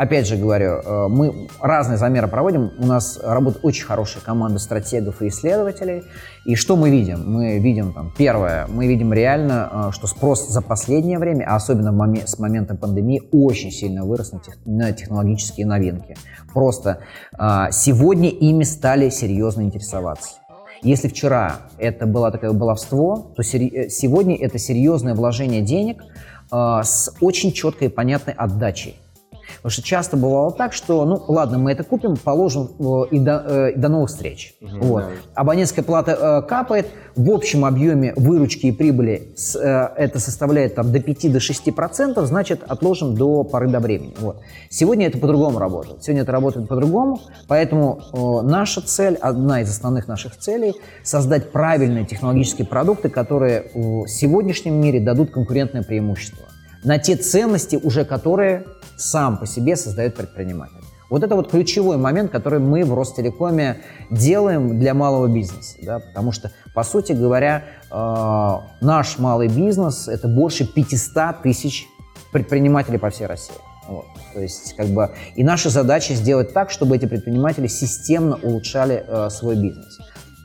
Опять 0.00 0.26
же 0.26 0.36
говорю, 0.36 0.80
э, 0.82 1.08
мы 1.08 1.46
разные 1.60 1.98
замеры 1.98 2.26
проводим. 2.26 2.70
У 2.78 2.86
нас 2.86 3.20
работает 3.22 3.62
очень 3.66 3.84
хорошая 3.84 4.22
команда 4.22 4.58
стратегов 4.58 5.20
и 5.20 5.28
исследователей. 5.28 6.04
И 6.46 6.54
что 6.54 6.74
мы 6.76 6.88
видим? 6.88 7.30
Мы 7.30 7.58
видим, 7.58 7.92
там, 7.92 8.10
первое, 8.16 8.66
мы 8.66 8.86
видим 8.86 9.12
реально, 9.12 9.68
э, 9.70 9.92
что 9.92 10.06
спрос 10.06 10.48
за 10.48 10.62
последнее 10.62 11.18
время, 11.18 11.44
а 11.46 11.56
особенно 11.56 11.92
с 12.26 12.38
момента 12.38 12.76
пандемии, 12.76 13.20
очень 13.30 13.70
сильно 13.70 14.06
вырос 14.06 14.32
на, 14.32 14.38
тех- 14.40 14.56
на 14.64 14.90
технологические 14.90 15.66
новинки. 15.66 16.16
Просто 16.54 17.00
э, 17.38 17.66
сегодня 17.70 18.30
ими 18.30 18.64
стали 18.64 19.10
серьезно 19.10 19.60
интересоваться. 19.60 20.36
Если 20.80 21.08
вчера 21.08 21.56
это 21.76 22.06
было 22.06 22.30
такое 22.30 22.54
баловство, 22.54 23.34
то 23.36 23.42
сегодня 23.42 24.34
это 24.34 24.56
серьезное 24.56 25.14
вложение 25.14 25.60
денег 25.60 26.02
с 26.50 27.12
очень 27.20 27.52
четкой 27.52 27.88
и 27.88 27.90
понятной 27.90 28.32
отдачей. 28.32 28.96
Потому 29.62 29.72
что 29.72 29.82
часто 29.82 30.16
бывало 30.16 30.52
так, 30.52 30.72
что, 30.72 31.04
ну 31.04 31.22
ладно, 31.28 31.58
мы 31.58 31.72
это 31.72 31.84
купим, 31.84 32.16
положим 32.16 32.70
э, 32.78 33.02
и, 33.10 33.18
до, 33.18 33.44
э, 33.46 33.72
и 33.72 33.78
до 33.78 33.88
новых 33.88 34.08
встреч. 34.08 34.54
вот. 34.60 35.04
Абонентская 35.34 35.84
плата 35.84 36.12
э, 36.12 36.48
капает, 36.48 36.86
в 37.14 37.30
общем 37.30 37.66
объеме 37.66 38.14
выручки 38.16 38.66
и 38.66 38.72
прибыли 38.72 39.32
с, 39.36 39.56
э, 39.56 39.92
это 39.96 40.18
составляет 40.18 40.74
там, 40.76 40.92
до 40.92 41.00
5 41.00 41.32
до 41.32 41.40
6 41.40 41.74
процентов, 41.74 42.26
значит 42.26 42.62
отложим 42.66 43.14
до 43.14 43.44
поры 43.44 43.68
до 43.68 43.80
времени. 43.80 44.14
Вот. 44.18 44.40
Сегодня 44.70 45.06
это 45.06 45.18
по-другому 45.18 45.58
работает. 45.58 46.02
Сегодня 46.02 46.22
это 46.22 46.32
работает 46.32 46.66
по-другому, 46.66 47.20
поэтому 47.46 48.00
э, 48.12 48.46
наша 48.46 48.80
цель, 48.80 49.16
одна 49.16 49.60
из 49.60 49.68
основных 49.68 50.08
наших 50.08 50.38
целей, 50.38 50.74
создать 51.02 51.52
правильные 51.52 52.06
технологические 52.06 52.66
продукты, 52.66 53.10
которые 53.10 53.70
в 53.74 54.06
сегодняшнем 54.06 54.80
мире 54.80 55.00
дадут 55.00 55.30
конкурентное 55.30 55.82
преимущество 55.82 56.49
на 56.84 56.98
те 56.98 57.16
ценности, 57.16 57.76
уже 57.76 58.04
которые 58.04 58.66
сам 58.96 59.38
по 59.38 59.46
себе 59.46 59.76
создает 59.76 60.14
предприниматель. 60.16 60.74
Вот 61.10 61.24
это 61.24 61.34
вот 61.34 61.50
ключевой 61.50 61.96
момент, 61.96 62.30
который 62.30 62.60
мы 62.60 62.84
в 62.84 62.94
Ростелекоме 62.94 63.78
делаем 64.10 64.78
для 64.78 64.94
малого 64.94 65.26
бизнеса, 65.26 65.76
да, 65.82 65.98
потому 65.98 66.30
что, 66.30 66.52
по 66.72 66.84
сути 66.84 67.12
говоря, 67.12 67.64
э, 67.90 68.84
наш 68.84 69.18
малый 69.18 69.48
бизнес– 69.48 70.06
это 70.08 70.28
больше 70.28 70.64
500 70.64 71.42
тысяч 71.42 71.88
предпринимателей 72.32 72.98
по 72.98 73.10
всей 73.10 73.26
России. 73.26 73.56
Вот. 73.88 74.06
То 74.34 74.40
есть, 74.40 74.76
как 74.76 74.86
бы, 74.86 75.10
и 75.34 75.42
наша 75.42 75.68
задача 75.68 76.14
сделать 76.14 76.52
так, 76.52 76.70
чтобы 76.70 76.94
эти 76.94 77.06
предприниматели 77.06 77.66
системно 77.66 78.38
улучшали 78.40 79.04
э, 79.04 79.30
свой 79.30 79.56
бизнес. 79.56 79.98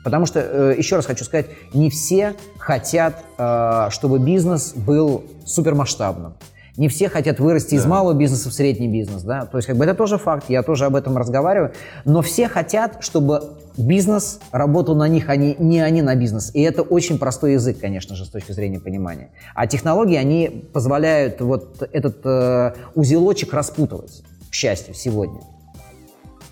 Потому 0.06 0.24
что, 0.24 0.38
э, 0.38 0.74
еще 0.78 0.94
раз 0.94 1.04
хочу 1.04 1.24
сказать, 1.24 1.46
не 1.74 1.90
все 1.90 2.36
хотят, 2.58 3.24
э, 3.38 3.88
чтобы 3.90 4.20
бизнес 4.20 4.72
был 4.72 5.24
супермасштабным. 5.44 6.34
Не 6.76 6.86
все 6.86 7.08
хотят 7.08 7.40
вырасти 7.40 7.74
из 7.74 7.86
малого 7.86 8.14
бизнеса 8.14 8.48
в 8.50 8.52
средний 8.52 8.86
бизнес, 8.86 9.22
да. 9.22 9.46
То 9.46 9.58
есть, 9.58 9.66
как 9.66 9.76
бы 9.76 9.84
это 9.84 9.94
тоже 9.94 10.16
факт, 10.16 10.48
я 10.48 10.62
тоже 10.62 10.84
об 10.84 10.94
этом 10.94 11.16
разговариваю. 11.16 11.72
Но 12.04 12.22
все 12.22 12.46
хотят, 12.46 12.98
чтобы 13.00 13.56
бизнес 13.76 14.38
работал 14.52 14.94
на 14.94 15.08
них, 15.08 15.28
а 15.28 15.34
не, 15.34 15.56
не 15.58 15.80
они 15.80 16.02
на 16.02 16.14
бизнес. 16.14 16.54
И 16.54 16.62
это 16.62 16.82
очень 16.82 17.18
простой 17.18 17.54
язык, 17.54 17.80
конечно 17.80 18.14
же, 18.14 18.26
с 18.26 18.28
точки 18.28 18.52
зрения 18.52 18.78
понимания. 18.78 19.30
А 19.56 19.66
технологии, 19.66 20.16
они 20.16 20.68
позволяют 20.72 21.40
вот 21.40 21.82
этот 21.82 22.24
э, 22.24 22.74
узелочек 22.94 23.52
распутывать, 23.52 24.22
к 24.52 24.54
счастью, 24.54 24.94
сегодня. 24.94 25.40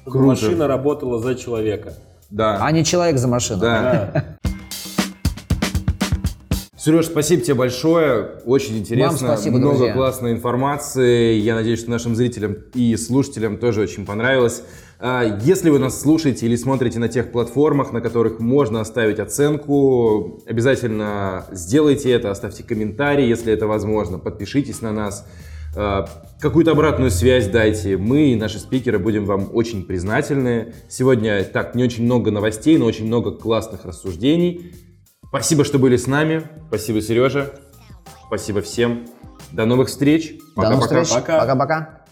Чтобы 0.02 0.26
Машина 0.26 0.66
работала 0.66 1.20
за 1.20 1.36
человека. 1.36 1.94
Да. 2.31 2.59
А 2.61 2.70
не 2.72 2.85
человек 2.85 3.18
за 3.18 3.29
машину. 3.29 3.61
Да. 3.61 4.37
Сереж, 6.77 7.07
спасибо 7.07 7.43
тебе 7.43 7.55
большое. 7.55 8.41
Очень 8.45 8.77
интересно. 8.79 9.09
Вам 9.09 9.16
спасибо, 9.37 9.57
Много 9.57 9.77
друзья. 9.77 9.95
классной 9.95 10.33
информации. 10.33 11.33
Я 11.39 11.55
надеюсь, 11.55 11.81
что 11.81 11.91
нашим 11.91 12.14
зрителям 12.14 12.57
и 12.75 12.95
слушателям 12.97 13.57
тоже 13.57 13.81
очень 13.81 14.05
понравилось. 14.05 14.62
А, 15.01 15.22
Если 15.43 15.70
вы 15.70 15.79
нас 15.79 15.99
слушаете 15.99 16.45
или 16.45 16.57
смотрите 16.57 16.99
на 16.99 17.09
тех 17.09 17.33
платформах, 17.33 17.93
на 17.93 18.03
которых 18.03 18.39
можно 18.39 18.83
оставить 18.83 19.18
оценку, 19.18 20.43
обязательно 20.47 21.47
сделайте 21.53 22.11
это, 22.11 22.31
оставьте 22.31 22.62
комментарий, 22.62 23.27
если 23.27 23.51
это 23.51 23.66
возможно, 23.66 24.18
подпишитесь 24.18 24.83
на 24.83 24.93
нас, 24.93 25.27
какую-то 25.75 26.72
обратную 26.72 27.11
связь 27.11 27.49
дайте. 27.49 27.97
Мы 27.97 28.33
и 28.33 28.37
наши 28.37 28.59
спикеры 28.59 28.99
будем 28.99 29.25
вам 29.25 29.51
очень 29.53 29.85
признательны. 29.85 30.75
Сегодня 30.89 31.45
так 31.45 31.75
не 31.75 31.85
очень 31.85 32.05
много 32.05 32.31
новостей, 32.31 32.79
но 32.79 32.85
очень 32.85 33.07
много 33.07 33.33
классных 33.33 33.85
рассуждений. 33.85 34.72
Спасибо, 35.29 35.64
что 35.64 35.79
были 35.79 35.97
с 35.97 36.07
нами. 36.07 36.43
Спасибо, 36.68 37.01
Сережа. 37.01 37.55
Спасибо 38.27 38.62
всем. 38.62 39.07
До 39.53 39.64
новых 39.66 39.89
встреч. 39.89 40.39
До 40.57 40.70
новых 40.70 40.89
Пока-пока. 40.89 41.05
встреч. 41.05 41.20
Пока. 41.20 41.41
Пока-пока. 41.41 42.03